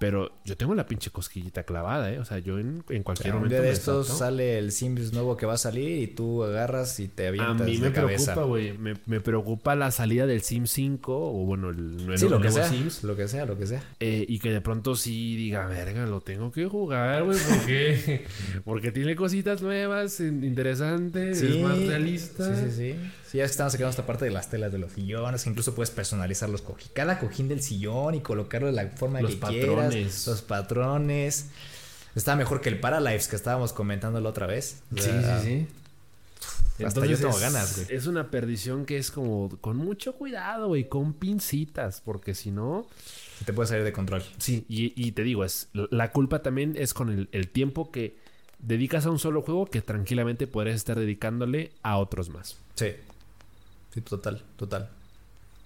Pero 0.00 0.32
yo 0.46 0.56
tengo 0.56 0.74
la 0.74 0.86
pinche 0.86 1.10
cosquillita 1.10 1.64
clavada, 1.64 2.10
¿eh? 2.10 2.18
O 2.20 2.24
sea, 2.24 2.38
yo 2.38 2.58
en, 2.58 2.82
en 2.88 3.02
O 3.02 3.04
cualquier 3.04 3.34
un 3.34 3.40
momento. 3.42 3.54
día 3.56 3.62
de 3.62 3.70
estos 3.70 4.06
salto. 4.06 4.18
sale 4.18 4.58
el 4.58 4.72
Sims 4.72 5.12
nuevo 5.12 5.36
que 5.36 5.44
va 5.44 5.52
a 5.52 5.58
salir 5.58 6.02
y 6.02 6.06
tú 6.06 6.42
agarras 6.42 6.98
y 7.00 7.08
te 7.08 7.26
A 7.26 7.28
avientas 7.28 7.66
mí 7.66 7.76
de 7.76 7.88
me 7.90 7.92
cabeza. 7.92 8.32
preocupa, 8.32 8.46
güey. 8.48 8.78
Me, 8.78 8.94
me 9.04 9.20
preocupa 9.20 9.74
la 9.76 9.90
salida 9.90 10.24
del 10.24 10.40
Sims 10.40 10.70
5 10.70 11.14
o 11.14 11.44
bueno, 11.44 11.68
el, 11.68 12.08
el 12.12 12.18
Sí, 12.18 12.30
lo 12.30 12.38
que 12.40 12.48
nuevo 12.48 12.56
sea. 12.56 12.68
Sims. 12.70 13.04
Lo 13.04 13.14
que 13.14 13.28
sea, 13.28 13.44
lo 13.44 13.58
que 13.58 13.66
sea. 13.66 13.84
eh, 14.00 14.24
y 14.26 14.38
que 14.38 14.50
de 14.50 14.62
pronto 14.62 14.96
sí 14.96 15.36
diga, 15.36 15.66
verga, 15.66 16.06
lo 16.06 16.22
tengo 16.22 16.50
que 16.50 16.64
jugar, 16.66 17.24
güey. 17.24 17.38
¿Por 17.38 17.66
qué? 17.66 18.24
Porque 18.64 18.92
tiene 18.92 19.14
cositas 19.14 19.60
nuevas, 19.60 20.18
in- 20.20 20.42
interesantes, 20.44 21.42
es 21.42 21.58
más 21.62 21.78
realista. 21.78 22.54
Sí, 22.56 22.70
sí, 22.70 22.74
sí. 22.74 22.94
Sí, 23.30 23.38
ya 23.38 23.44
es 23.44 23.50
que 23.50 23.52
estamos 23.52 23.72
sacando 23.72 23.90
esta 23.90 24.06
parte 24.06 24.24
de 24.24 24.30
las 24.32 24.50
telas 24.50 24.72
de 24.72 24.78
los 24.78 24.92
sillones, 24.92 25.44
que 25.44 25.50
incluso 25.50 25.74
puedes 25.74 25.90
personalizar 25.90 26.48
los 26.48 26.62
cojines. 26.62 26.90
Cada 26.94 27.18
cojín 27.20 27.46
del 27.48 27.62
sillón 27.62 28.14
y 28.16 28.20
colocarlo 28.20 28.66
de 28.66 28.72
la 28.72 28.88
forma 28.88 29.20
Los 29.20 29.32
que 29.32 29.36
patrones. 29.36 29.90
quieras. 29.94 30.26
Los 30.26 30.42
patrones. 30.42 31.46
Está 32.16 32.34
mejor 32.34 32.60
que 32.60 32.68
el 32.70 32.80
Paralives 32.80 33.28
que 33.28 33.36
estábamos 33.36 33.72
comentando 33.72 34.20
la 34.20 34.28
otra 34.30 34.46
vez. 34.48 34.82
O 34.92 34.96
Sí, 34.96 35.02
sea, 35.04 35.40
sí, 35.42 35.68
sí. 36.76 36.84
Hasta 36.84 37.04
yo 37.06 37.16
tengo 37.18 37.30
es, 37.36 37.40
ganas, 37.40 37.76
güey. 37.76 37.96
Es 37.96 38.06
una 38.06 38.30
perdición 38.30 38.86
que 38.86 38.96
es 38.96 39.10
como 39.10 39.50
con 39.60 39.76
mucho 39.76 40.14
cuidado, 40.14 40.68
güey, 40.68 40.88
con 40.88 41.12
pincitas, 41.12 42.00
porque 42.04 42.34
si 42.34 42.50
no, 42.50 42.86
Te 43.44 43.52
puede 43.52 43.68
salir 43.68 43.84
de 43.84 43.92
control. 43.92 44.24
sí, 44.38 44.64
y, 44.68 44.92
y 44.96 45.12
te 45.12 45.22
digo, 45.22 45.44
es 45.44 45.68
la 45.72 46.10
culpa 46.10 46.42
también 46.42 46.74
es 46.78 46.94
con 46.94 47.10
el, 47.10 47.28
el 47.32 47.48
tiempo 47.48 47.90
que 47.92 48.16
dedicas 48.58 49.04
a 49.06 49.10
un 49.10 49.18
solo 49.18 49.42
juego 49.42 49.66
que 49.66 49.82
tranquilamente 49.82 50.46
podrías 50.46 50.76
estar 50.76 50.98
dedicándole 50.98 51.70
a 51.82 51.98
otros 51.98 52.30
más. 52.30 52.56
Sí. 52.74 52.86
Sí, 53.92 54.00
total, 54.00 54.42
total. 54.56 54.88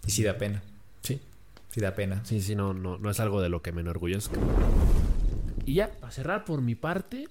Y 0.06 0.10
sí 0.10 0.22
da 0.22 0.38
pena. 0.38 0.62
Sí. 1.02 1.20
Sí 1.70 1.80
da 1.80 1.94
pena. 1.94 2.24
Sí, 2.24 2.40
sí, 2.40 2.54
no, 2.54 2.72
no, 2.74 2.98
no 2.98 3.10
es 3.10 3.20
algo 3.20 3.40
de 3.40 3.48
lo 3.48 3.62
que 3.62 3.72
me 3.72 3.80
enorgullezca. 3.80 4.38
Y 5.66 5.74
ya, 5.74 5.90
para 5.92 6.12
cerrar 6.12 6.44
por 6.44 6.60
mi 6.62 6.74
parte, 6.74 7.28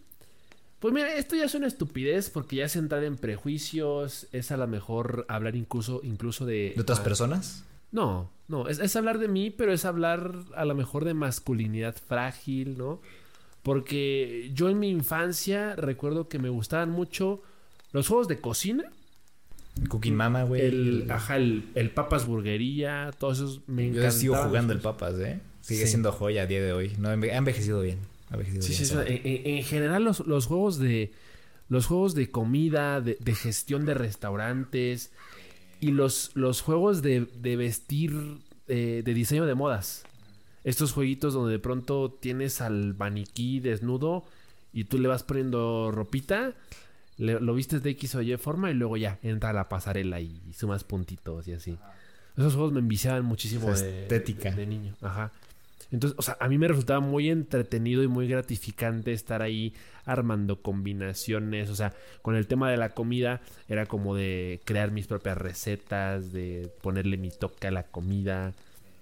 Pues 0.83 0.93
mira, 0.93 1.15
esto 1.15 1.37
ya 1.37 1.45
es 1.45 1.55
una 1.55 1.67
estupidez 1.67 2.29
porque 2.29 2.57
ya 2.57 2.65
es 2.65 2.75
entrar 2.75 3.05
en 3.05 3.15
prejuicios, 3.15 4.27
es 4.33 4.51
a 4.51 4.57
lo 4.57 4.67
mejor 4.67 5.25
hablar 5.29 5.55
incluso, 5.55 6.01
incluso 6.03 6.45
de... 6.45 6.73
¿De 6.75 6.81
otras 6.81 6.99
ah, 6.99 7.03
personas? 7.05 7.63
No, 7.93 8.29
no, 8.49 8.67
es, 8.67 8.79
es 8.79 8.93
hablar 8.97 9.17
de 9.17 9.29
mí, 9.29 9.49
pero 9.49 9.71
es 9.71 9.85
hablar 9.85 10.33
a 10.57 10.65
lo 10.65 10.75
mejor 10.75 11.05
de 11.05 11.13
masculinidad 11.13 11.95
frágil, 11.95 12.77
¿no? 12.77 12.99
Porque 13.61 14.51
yo 14.53 14.67
en 14.67 14.79
mi 14.79 14.89
infancia 14.89 15.73
recuerdo 15.77 16.27
que 16.27 16.37
me 16.37 16.49
gustaban 16.49 16.89
mucho 16.89 17.41
los 17.93 18.09
juegos 18.09 18.27
de 18.27 18.41
cocina. 18.41 18.91
Cooking 19.89 20.15
Mama, 20.15 20.43
güey. 20.43 20.61
El, 20.61 21.07
ajá, 21.09 21.37
el, 21.37 21.65
el 21.75 21.89
Papas 21.91 22.25
Burguería, 22.27 23.11
todos 23.17 23.37
esos 23.37 23.61
me 23.67 23.83
Yo 23.83 23.89
encantaban. 23.89 24.11
sigo 24.19 24.35
jugando 24.35 24.73
el 24.73 24.79
Papas, 24.79 25.15
¿eh? 25.19 25.39
Sigue 25.61 25.83
Sí. 25.83 25.87
siendo 25.91 26.11
joya 26.11 26.43
a 26.43 26.45
día 26.45 26.61
de 26.61 26.73
hoy. 26.73 26.93
No, 26.99 27.09
ha 27.09 27.15
enve- 27.15 27.31
ha 27.31 27.37
envejecido 27.37 27.81
bien. 27.81 27.99
Ha 28.29 28.33
envejecido 28.35 28.61
Sí, 28.63 28.69
bien, 28.69 28.77
sí, 28.79 28.85
sí. 28.85 28.93
ese 28.93 29.13
En, 29.15 29.27
en- 29.47 29.57
en 29.57 29.63
general 29.63 30.03
los, 30.03 30.19
los 30.27 30.45
juegos 30.45 30.77
de 30.79 31.11
los 31.69 31.85
juegos 31.87 32.13
de 32.13 32.29
comida, 32.29 33.01
de, 33.01 33.17
de 33.19 33.33
gestión 33.33 33.85
de 33.85 33.93
restaurantes 33.93 35.11
y 35.79 35.91
los, 35.91 36.31
los 36.35 36.61
juegos 36.61 37.01
de, 37.01 37.27
de 37.41 37.55
vestir, 37.55 38.13
eh, 38.67 39.01
de 39.03 39.13
diseño 39.13 39.45
de 39.45 39.55
modas. 39.55 40.03
Estos 40.65 40.91
jueguitos 40.91 41.33
donde 41.33 41.51
de 41.53 41.59
pronto 41.59 42.11
tienes 42.21 42.61
al 42.61 42.95
maniquí 42.95 43.59
desnudo 43.59 44.23
y 44.71 44.83
tú 44.85 44.99
le 44.99 45.07
vas 45.07 45.23
poniendo 45.23 45.91
ropita, 45.91 46.53
le- 47.23 47.39
lo 47.39 47.53
vistes 47.53 47.81
de 47.83 47.91
X 47.91 48.15
o 48.15 48.21
Y 48.21 48.35
forma 48.37 48.69
y 48.71 48.73
luego 48.73 48.97
ya 48.97 49.17
entra 49.23 49.49
a 49.49 49.53
la 49.53 49.69
pasarela 49.69 50.19
y, 50.21 50.41
sumas 50.57 50.83
puntitos 50.83 51.47
y 51.47 51.53
así. 51.53 51.77
Esos 52.37 52.53
juegos 52.55 52.73
me 52.73 52.79
enviciaban 52.79 53.23
muchísimo 53.25 53.71
Esa 53.71 53.85
de, 53.85 54.01
estética. 54.03 54.51
de 54.51 54.65
niño. 54.65 54.93
Ajá. 55.01 55.31
Entonces, 55.91 56.17
o 56.17 56.23
sea, 56.23 56.37
a 56.39 56.47
mí 56.49 56.57
me 56.57 56.67
resultaba 56.67 56.99
muy 57.01 57.29
entretenido 57.29 58.01
y 58.01 58.07
muy 58.07 58.27
gratificante 58.27 59.13
estar 59.13 59.43
ahí 59.43 59.73
armando 60.05 60.59
combinaciones. 60.61 61.69
O 61.69 61.75
sea, 61.75 61.93
con 62.23 62.35
el 62.35 62.47
tema 62.47 62.71
de 62.71 62.77
la 62.77 62.89
comida 62.89 63.41
era 63.69 63.85
como 63.85 64.15
de 64.15 64.59
crear 64.65 64.89
mis 64.91 65.05
propias 65.05 65.37
recetas, 65.37 66.33
de 66.33 66.71
ponerle 66.81 67.17
mi 67.17 67.29
toque 67.29 67.67
a 67.67 67.71
la 67.71 67.83
comida. 67.83 68.53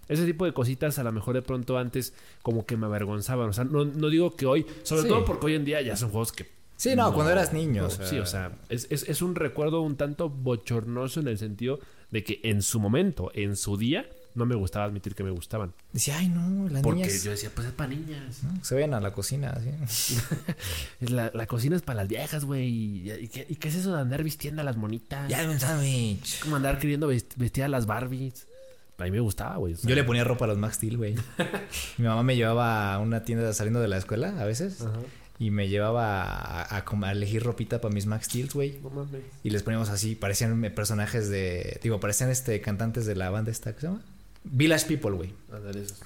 Ese 0.09 0.25
tipo 0.25 0.43
de 0.43 0.51
cositas 0.53 0.99
a 0.99 1.03
lo 1.03 1.13
mejor 1.13 1.33
de 1.35 1.41
pronto 1.41 1.77
antes 1.77 2.13
como 2.41 2.65
que 2.65 2.75
me 2.75 2.87
avergonzaban. 2.87 3.47
O 3.49 3.53
sea, 3.53 3.63
no, 3.63 3.85
no 3.85 4.09
digo 4.09 4.35
que 4.35 4.45
hoy, 4.45 4.65
sobre 4.83 5.03
Sí. 5.03 5.07
todo 5.07 5.23
porque 5.23 5.45
hoy 5.45 5.55
en 5.55 5.63
día 5.63 5.81
ya 5.81 5.95
son 5.95 6.09
juegos 6.09 6.33
que... 6.33 6.45
Sí, 6.81 6.95
no, 6.95 7.13
cuando 7.13 7.31
eras 7.31 7.53
niño. 7.53 7.83
no, 7.83 7.87
o 7.87 7.91
sea, 7.91 8.07
Sí, 8.07 8.17
o 8.17 8.25
sea, 8.25 8.51
es, 8.69 8.87
es- 8.89 9.07
es 9.07 9.21
un 9.21 9.35
recuerdo 9.35 9.81
un 9.81 9.95
tanto 9.97 10.29
bochornoso 10.29 11.19
en 11.19 11.27
el 11.27 11.37
sentido 11.37 11.79
de 12.09 12.23
que 12.23 12.39
en 12.43 12.61
su 12.63 12.79
momento, 12.79 13.31
en 13.35 13.55
su 13.55 13.77
día, 13.77 14.07
no 14.33 14.45
me 14.45 14.55
gustaba 14.55 14.85
admitir 14.85 15.13
que 15.13 15.23
me 15.23 15.29
gustaban. 15.29 15.73
Decía, 15.93 16.17
ay, 16.17 16.29
no, 16.29 16.67
las 16.69 16.81
Porque 16.81 17.01
niñas 17.03 17.23
yo 17.23 17.31
decía, 17.31 17.51
pues 17.53 17.67
es 17.67 17.73
para 17.73 17.89
niñas. 17.89 18.41
¿no? 18.43 18.63
se 18.63 18.73
vayan 18.75 18.93
a 18.95 18.99
la 19.01 19.11
cocina. 19.13 19.51
así. 19.83 20.17
La, 21.01 21.29
la 21.33 21.45
cocina 21.47 21.75
es 21.75 21.81
para 21.81 21.97
las 21.97 22.07
viejas, 22.07 22.45
güey. 22.45 22.67
¿Y, 22.67 23.11
y 23.11 23.27
qué, 23.27 23.45
y 23.49 23.55
qué 23.57 23.67
es 23.67 23.75
eso 23.75 23.93
de 23.95 24.01
andar 24.01 24.23
vistiendo 24.23 24.61
a 24.61 24.65
las 24.65 24.77
monitas? 24.77 25.29
ya, 25.29 25.43
un 25.49 25.59
sándwich. 25.59 26.39
Como 26.41 26.55
andar 26.55 26.79
queriendo 26.79 27.11
vest- 27.11 27.35
vestir 27.35 27.63
a 27.63 27.67
las 27.67 27.85
Barbies. 27.85 28.47
A 28.97 29.03
mí 29.03 29.11
me 29.11 29.19
gustaba, 29.19 29.57
güey. 29.57 29.73
o 29.73 29.77
sea, 29.77 29.89
Yo 29.89 29.95
le 29.95 30.03
ponía 30.03 30.23
ropa 30.23 30.45
a 30.45 30.47
los 30.49 30.57
Max 30.57 30.75
Steel, 30.75 30.95
güey. 30.97 31.15
Mi 31.97 32.05
mamá 32.05 32.23
me 32.23 32.35
llevaba 32.35 32.93
a 32.93 32.99
una 32.99 33.23
tienda 33.23 33.51
saliendo 33.53 33.79
de 33.81 33.87
la 33.87 33.97
escuela 33.97 34.39
a 34.39 34.45
veces. 34.45 34.81
Ajá. 34.81 34.91
Y 35.41 35.49
me 35.49 35.69
llevaba 35.69 36.21
a, 36.23 36.77
a 36.77 36.85
a 36.85 37.11
elegir 37.11 37.41
ropita 37.41 37.81
para 37.81 37.91
mis 37.91 38.05
Max 38.05 38.27
Steel, 38.27 38.47
güey. 38.53 38.77
No 38.83 38.91
mames. 38.91 39.23
Y 39.43 39.49
les 39.49 39.63
poníamos 39.63 39.89
así, 39.89 40.13
parecían 40.13 40.61
personajes 40.75 41.29
de. 41.29 41.79
Digo, 41.81 41.99
parecían 41.99 42.29
este 42.29 42.61
cantantes 42.61 43.07
de 43.07 43.15
la 43.15 43.31
banda 43.31 43.49
esta, 43.49 43.73
¿qué 43.73 43.81
se 43.81 43.87
llama? 43.87 44.03
Village 44.43 44.85
People, 44.85 45.13
güey. 45.13 45.33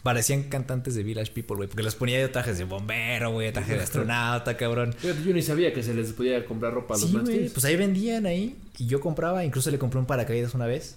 Parecían 0.03 0.43
cantantes 0.43 0.95
de 0.95 1.03
Village 1.03 1.33
People, 1.33 1.57
güey. 1.57 1.67
Porque 1.67 1.83
les 1.83 1.95
ponía 1.95 2.21
yo 2.21 2.31
trajes 2.31 2.57
de 2.57 2.63
bombero, 2.63 3.33
güey, 3.33 3.51
traje 3.51 3.73
de 3.75 3.83
astronauta, 3.83 4.55
cabrón. 4.55 4.95
Yo 5.03 5.13
ni 5.33 5.41
sabía 5.41 5.73
que 5.73 5.83
se 5.83 5.93
les 5.93 6.13
podía 6.13 6.45
comprar 6.45 6.73
ropa 6.73 6.95
a 6.95 6.97
los 6.97 7.09
Sí, 7.09 7.13
Max 7.17 7.29
güey. 7.29 7.49
Pues 7.49 7.65
ahí 7.65 7.75
vendían 7.75 8.25
ahí. 8.25 8.55
Y 8.77 8.85
yo 8.85 9.01
compraba, 9.01 9.43
incluso 9.43 9.69
le 9.69 9.77
compré 9.77 9.99
un 9.99 10.05
paracaídas 10.05 10.53
una 10.53 10.65
vez. 10.65 10.95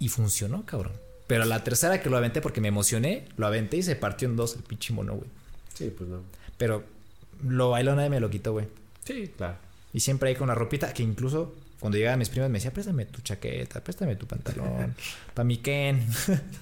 Y 0.00 0.08
funcionó, 0.08 0.66
cabrón. 0.66 0.94
Pero 1.28 1.44
la 1.44 1.62
tercera 1.62 2.02
que 2.02 2.10
lo 2.10 2.16
aventé 2.16 2.40
porque 2.40 2.60
me 2.60 2.66
emocioné, 2.66 3.28
lo 3.36 3.46
aventé 3.46 3.76
y 3.76 3.84
se 3.84 3.94
partió 3.94 4.28
en 4.28 4.34
dos 4.34 4.56
el 4.56 4.64
pinche 4.64 4.92
mono, 4.92 5.14
güey. 5.14 5.30
Sí, 5.74 5.94
pues 5.96 6.10
no. 6.10 6.22
Pero 6.56 6.97
lo 7.46 7.70
bailó, 7.70 7.94
nadie 7.94 8.10
me 8.10 8.20
lo 8.20 8.30
quitó, 8.30 8.52
güey. 8.52 8.66
Sí, 9.04 9.32
claro. 9.36 9.56
Y 9.92 10.00
siempre 10.00 10.28
ahí 10.30 10.36
con 10.36 10.48
la 10.48 10.54
ropita 10.54 10.92
que 10.92 11.02
incluso 11.02 11.54
cuando 11.80 11.96
llegaban 11.96 12.18
mis 12.18 12.28
primas 12.28 12.50
me 12.50 12.58
decía, 12.58 12.72
préstame 12.72 13.04
tu 13.06 13.20
chaqueta, 13.22 13.82
préstame 13.82 14.16
tu 14.16 14.26
pantalón, 14.26 14.94
pa' 15.34 15.44
mi 15.44 15.58
Ken. 15.58 16.06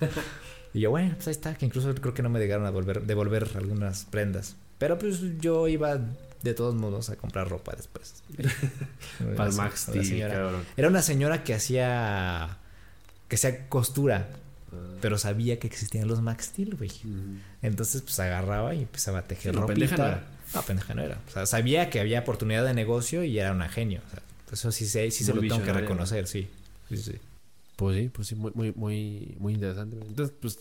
y 0.74 0.80
yo, 0.80 0.90
bueno, 0.90 1.14
pues 1.14 1.26
ahí 1.28 1.32
está, 1.32 1.54
que 1.54 1.64
incluso 1.66 1.94
creo 1.94 2.14
que 2.14 2.22
no 2.22 2.28
me 2.28 2.38
llegaron 2.38 2.66
a 2.66 2.70
volver, 2.70 3.02
devolver 3.02 3.48
algunas 3.56 4.04
prendas. 4.04 4.56
Pero 4.78 4.98
pues 4.98 5.20
yo 5.40 5.68
iba 5.68 5.98
de 6.42 6.54
todos 6.54 6.74
modos 6.74 7.08
a 7.08 7.16
comprar 7.16 7.48
ropa 7.48 7.74
después. 7.74 8.22
Para 9.36 9.50
La- 9.50 9.56
Max 9.56 9.86
la 9.88 9.92
Steel, 9.94 10.04
señora. 10.06 10.34
cabrón. 10.34 10.62
Era 10.76 10.88
una 10.88 11.02
señora 11.02 11.42
que 11.44 11.54
hacía 11.54 12.58
que 13.28 13.36
hacía 13.36 13.68
costura, 13.68 14.28
Ah. 14.72 14.76
pero 15.00 15.16
sabía 15.16 15.58
que 15.58 15.66
existían 15.68 16.06
los 16.08 16.20
Max 16.22 16.46
Steel, 16.46 16.74
güey. 16.76 16.90
Entonces, 17.62 18.02
pues 18.02 18.18
agarraba 18.20 18.74
y 18.74 18.82
empezaba 18.82 19.20
a 19.20 19.22
tejer 19.22 19.54
Sí, 19.54 19.60
ropita. 19.60 20.24
No 20.54 20.62
pendeja 20.62 20.94
no 20.94 21.02
era. 21.02 21.20
O 21.28 21.30
sea, 21.30 21.46
sabía 21.46 21.90
que 21.90 22.00
había 22.00 22.20
oportunidad 22.20 22.64
de 22.64 22.74
negocio 22.74 23.22
y 23.24 23.38
era 23.38 23.52
una 23.52 23.68
genio. 23.68 24.00
O 24.06 24.11
sea, 24.11 24.22
eso 24.52 24.72
sí, 24.72 24.87
sé- 24.87 25.11
sí 25.11 25.24
se 25.24 25.35
lo 25.35 25.40
tengo 25.40 25.62
que 25.62 25.72
reconocer, 25.72 26.26
sí. 26.26 26.48
Sí, 26.88 26.96
sí. 26.98 27.12
Pues 27.76 27.96
sí, 27.98 28.09
pues 28.09 28.28
sí, 28.28 28.35
muy, 28.37 28.52
muy, 28.54 28.72
muy, 28.72 29.37
muy 29.38 29.54
interesante. 29.54 29.96
Entonces, 30.00 30.35
pues, 30.40 30.61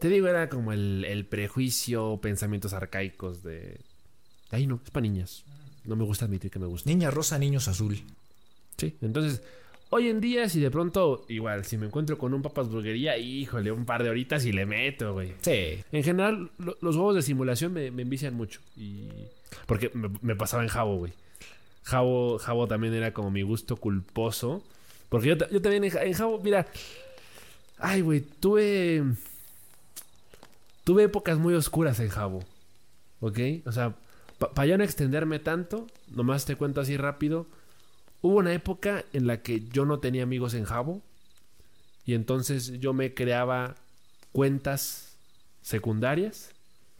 te 0.00 0.08
digo, 0.08 0.28
era 0.28 0.48
como 0.48 0.72
el, 0.72 1.04
el 1.06 1.26
prejuicio, 1.26 2.18
pensamientos 2.22 2.72
arcaicos 2.72 3.42
de... 3.42 3.80
Ay, 4.50 4.66
no, 4.66 4.80
es 4.84 4.90
para 4.90 5.02
niñas. 5.02 5.44
No 5.84 5.96
me 5.96 6.04
gusta 6.04 6.24
admitir 6.24 6.50
que 6.50 6.58
me 6.58 6.66
gusta. 6.66 6.88
Niña 6.88 7.10
rosa, 7.10 7.38
niños 7.38 7.68
azul. 7.68 8.02
Sí, 8.78 8.96
entonces, 9.02 9.42
hoy 9.90 10.08
en 10.08 10.20
día, 10.20 10.48
si 10.48 10.60
de 10.60 10.70
pronto, 10.70 11.24
igual, 11.28 11.64
si 11.64 11.76
me 11.76 11.86
encuentro 11.86 12.16
con 12.18 12.32
un 12.34 12.42
papas 12.42 12.68
burguería, 12.68 13.16
híjole, 13.18 13.70
un 13.72 13.84
par 13.84 14.02
de 14.02 14.10
horitas 14.10 14.44
y 14.46 14.52
le 14.52 14.66
meto, 14.66 15.12
güey. 15.12 15.34
Sí. 15.42 15.84
En 15.92 16.02
general, 16.02 16.50
lo- 16.58 16.76
los 16.80 16.96
juegos 16.96 17.14
de 17.16 17.22
simulación 17.22 17.72
me, 17.72 17.90
me 17.90 18.02
envician 18.02 18.34
mucho. 18.34 18.60
Y... 18.76 19.08
Porque 19.66 19.90
me, 19.94 20.08
me 20.22 20.36
pasaba 20.36 20.62
en 20.62 20.68
Jabo, 20.68 20.96
güey. 20.96 21.12
Jabo, 21.82 22.38
Jabo 22.38 22.66
también 22.68 22.94
era 22.94 23.12
como 23.12 23.30
mi 23.30 23.42
gusto 23.42 23.76
culposo. 23.76 24.62
Porque 25.08 25.28
yo, 25.28 25.34
yo 25.50 25.60
también 25.60 25.84
en, 25.84 25.96
en 25.96 26.12
Jabo, 26.12 26.40
mira. 26.40 26.66
Ay, 27.78 28.00
güey, 28.02 28.20
tuve. 28.20 29.02
Tuve 30.84 31.04
épocas 31.04 31.38
muy 31.38 31.54
oscuras 31.54 32.00
en 32.00 32.08
Jabo. 32.08 32.44
¿Ok? 33.20 33.38
O 33.66 33.72
sea, 33.72 33.94
para 34.38 34.66
ya 34.66 34.78
no 34.78 34.84
extenderme 34.84 35.38
tanto, 35.38 35.86
nomás 36.10 36.44
te 36.46 36.56
cuento 36.56 36.80
así 36.80 36.96
rápido. 36.96 37.46
Hubo 38.22 38.36
una 38.36 38.52
época 38.52 39.04
en 39.12 39.26
la 39.26 39.42
que 39.42 39.66
yo 39.68 39.84
no 39.84 39.98
tenía 39.98 40.22
amigos 40.22 40.54
en 40.54 40.64
Jabo. 40.64 41.02
Y 42.04 42.14
entonces 42.14 42.80
yo 42.80 42.92
me 42.92 43.14
creaba 43.14 43.76
cuentas 44.32 45.16
secundarias. 45.62 46.50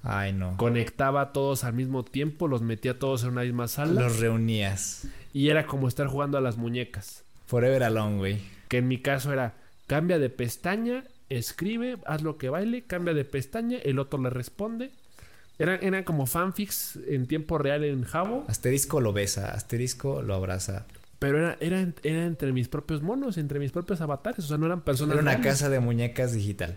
Ay, 0.02 0.32
no. 0.32 0.56
Conectaba 0.56 1.20
a 1.20 1.32
todos 1.32 1.64
al 1.64 1.74
mismo 1.74 2.04
tiempo, 2.04 2.48
los 2.48 2.62
metía 2.62 2.98
todos 2.98 3.22
en 3.22 3.30
una 3.30 3.42
misma 3.42 3.68
sala. 3.68 4.00
Los 4.00 4.18
reunías. 4.18 5.06
Y 5.32 5.48
era 5.48 5.66
como 5.66 5.88
estar 5.88 6.06
jugando 6.06 6.38
a 6.38 6.40
las 6.40 6.56
muñecas. 6.56 7.22
Forever 7.46 7.82
alone, 7.82 8.16
güey. 8.16 8.40
Que 8.68 8.78
en 8.78 8.88
mi 8.88 8.98
caso 8.98 9.32
era 9.32 9.54
cambia 9.86 10.18
de 10.18 10.30
pestaña, 10.30 11.04
escribe, 11.28 11.98
haz 12.06 12.22
lo 12.22 12.38
que 12.38 12.48
baile, 12.48 12.82
cambia 12.82 13.12
de 13.12 13.24
pestaña, 13.24 13.78
el 13.82 13.98
otro 13.98 14.20
le 14.22 14.30
responde. 14.30 14.92
Eran, 15.58 15.82
eran 15.82 16.04
como 16.04 16.26
fanfics 16.26 16.98
en 17.08 17.26
tiempo 17.26 17.58
real 17.58 17.84
en 17.84 18.04
Jabo, 18.04 18.44
Asterisco 18.48 19.00
lo 19.00 19.12
besa, 19.12 19.52
asterisco 19.52 20.22
lo 20.22 20.34
abraza. 20.34 20.86
Pero 21.20 21.38
era, 21.38 21.56
era, 21.60 21.86
era 22.02 22.24
entre 22.24 22.52
mis 22.52 22.66
propios 22.66 23.00
monos, 23.02 23.38
entre 23.38 23.60
mis 23.60 23.70
propios 23.70 24.00
avatares. 24.00 24.44
O 24.44 24.48
sea, 24.48 24.58
no 24.58 24.66
eran 24.66 24.80
personas. 24.80 25.14
Era 25.14 25.22
una 25.22 25.40
casa 25.40 25.68
de 25.68 25.78
muñecas 25.78 26.32
digital. 26.32 26.76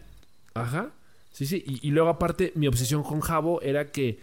Ajá. 0.54 0.92
Sí, 1.32 1.48
sí. 1.48 1.64
Y, 1.66 1.88
y 1.88 1.90
luego, 1.90 2.10
aparte, 2.10 2.52
mi 2.54 2.68
obsesión 2.68 3.02
con 3.02 3.22
Jabo 3.22 3.60
era 3.64 3.92
que 3.92 4.20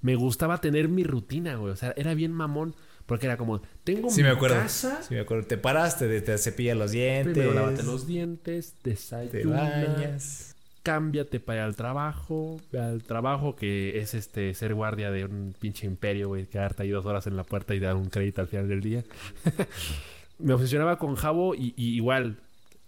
me 0.00 0.14
gustaba 0.14 0.60
tener 0.60 0.88
mi 0.88 1.02
rutina, 1.02 1.56
güey. 1.56 1.72
O 1.72 1.76
sea, 1.76 1.92
era 1.96 2.14
bien 2.14 2.32
mamón. 2.32 2.76
Porque 3.06 3.26
era 3.26 3.36
como, 3.36 3.60
tengo 3.82 4.10
Sí 4.10 4.18
mi 4.18 4.28
me 4.28 4.28
acuerdo. 4.28 4.56
casa. 4.56 5.02
Sí 5.02 5.14
me 5.14 5.20
acuerdo. 5.20 5.44
Te 5.48 5.58
paraste, 5.58 6.06
te, 6.06 6.20
te 6.20 6.38
cepillas 6.38 6.76
los 6.76 6.92
dientes. 6.92 7.32
Primero 7.32 7.52
lávate 7.54 7.82
los 7.82 8.06
dientes, 8.06 8.74
Te 8.80 8.90
desayuna, 8.90 9.62
bañas. 9.96 10.51
Cámbiate 10.82 11.38
para 11.40 11.64
al 11.64 11.76
trabajo, 11.76 12.60
al 12.78 13.02
trabajo 13.02 13.54
que 13.56 13.98
es 14.00 14.14
este 14.14 14.52
ser 14.54 14.74
guardia 14.74 15.10
de 15.10 15.24
un 15.24 15.54
pinche 15.58 15.86
imperio, 15.86 16.28
güey, 16.28 16.46
quedarte 16.46 16.82
ahí 16.82 16.90
dos 16.90 17.06
horas 17.06 17.26
en 17.26 17.36
la 17.36 17.44
puerta 17.44 17.74
y 17.74 17.78
dar 17.80 17.94
un 17.96 18.06
crédito 18.10 18.40
al 18.40 18.48
final 18.48 18.68
del 18.68 18.80
día. 18.80 19.04
Me 20.38 20.54
obsesionaba 20.54 20.98
con 20.98 21.14
Jabo 21.14 21.54
y, 21.54 21.72
y 21.76 21.94
igual, 21.94 22.38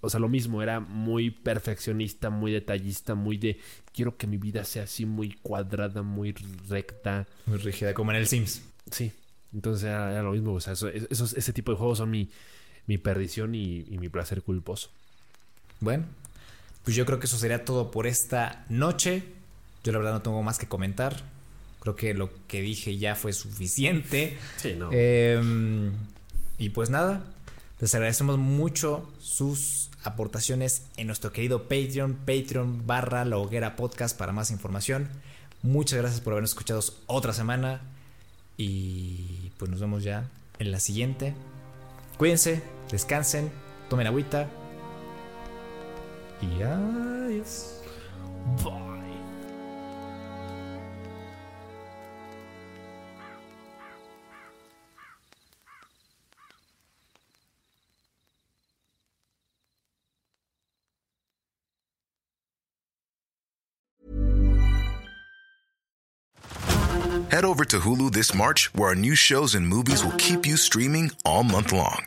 o 0.01 0.11
sea, 0.11 0.19
lo 0.19 0.29
mismo, 0.29 0.63
era 0.63 0.81
muy 0.81 1.31
perfeccionista, 1.31 2.31
muy 2.31 2.51
detallista, 2.53 3.15
muy 3.15 3.39
de 3.39 3.59
quiero 3.93 4.17
que 4.17 4.27
mi 4.27 4.39
vida 4.39 4.65
sea 4.65 4.85
así 4.85 5.07
muy 5.07 5.33
cuadrada, 5.43 6.03
muy 6.03 6.33
recta. 6.69 7.27
Muy 7.47 7.59
rígida, 7.59 7.95
como 7.95 8.11
en 8.11 8.17
el 8.17 8.27
Sims. 8.27 8.63
Sí, 8.91 9.13
entonces 9.53 9.85
era, 9.85 10.11
era 10.11 10.23
lo 10.23 10.33
mismo, 10.33 10.55
o 10.55 10.61
sea, 10.61 10.73
eso- 10.73 10.89
esos, 10.89 11.35
ese 11.35 11.53
tipo 11.53 11.71
de 11.71 11.79
juegos 11.79 11.99
son 11.99 12.11
mi, 12.11 12.29
mi 12.87 12.99
perdición 12.99 13.55
y- 13.55 13.81
y 13.89 13.99
mi 13.99 14.09
placer 14.09 14.43
culposo. 14.43 14.91
Bueno, 15.81 16.07
pues 16.85 16.95
yo 16.95 17.07
creo 17.07 17.19
que 17.19 17.27
eso 17.27 17.39
sería 17.39 17.65
todo 17.65 17.91
por 17.91 18.07
esta 18.07 18.65
noche. 18.69 19.25
Yo 19.83 19.93
la 19.93 19.99
verdad 19.99 20.13
no 20.13 20.23
tengo 20.23 20.43
más 20.43 20.59
que 20.59 20.69
comentar. 20.69 21.23
Creo 21.81 21.97
que 21.97 22.15
lo 22.15 22.31
que 22.47 22.61
dije 22.61 22.97
ya 22.99 23.15
fue 23.15 23.33
suficiente. 23.33 24.39
Sí, 24.59 24.75
no. 24.77 24.91
Em, 24.93 25.93
y 26.59 26.71
pues 26.71 26.91
nada, 26.91 27.25
les 27.81 27.95
agradecemos 27.95 28.39
mucho 28.39 29.11
sus 29.21 29.91
aportaciones 30.05 30.83
en 30.97 31.07
nuestro 31.07 31.33
querido 31.33 31.63
Patreon, 31.63 32.15
Patreon 32.27 32.87
barra 32.87 33.25
la 33.25 33.39
hoguera 33.39 33.77
podcast 33.77 34.17
para 34.17 34.33
más 34.33 34.51
información. 34.51 35.09
Muchas 35.63 35.99
gracias 35.99 36.21
por 36.21 36.35
habernos 36.35 36.51
escuchado 36.51 36.81
otra 37.07 37.33
semana 37.33 37.81
y 38.59 39.51
pues 39.59 39.71
nos 39.71 39.81
vemos 39.81 40.05
ya 40.05 40.29
en 40.59 40.71
la 40.71 40.81
siguiente. 40.81 41.35
Cuídense, 42.19 42.63
descansen, 42.91 43.51
tomen 43.89 44.07
agüita 44.07 44.49
y 46.45 46.63
adiós. 46.63 47.81
Bye. 48.63 48.85
Head 67.31 67.45
over 67.45 67.65
to 67.65 67.81
Hulu 67.81 68.13
this 68.13 68.33
March, 68.33 68.73
where 68.75 68.91
our 68.91 68.95
new 68.95 69.17
shows 69.17 69.57
and 69.57 69.67
movies 69.67 70.05
will 70.05 70.13
keep 70.13 70.47
you 70.47 70.57
streaming 70.57 71.11
all 71.25 71.43
month 71.43 71.73
long. 71.73 72.07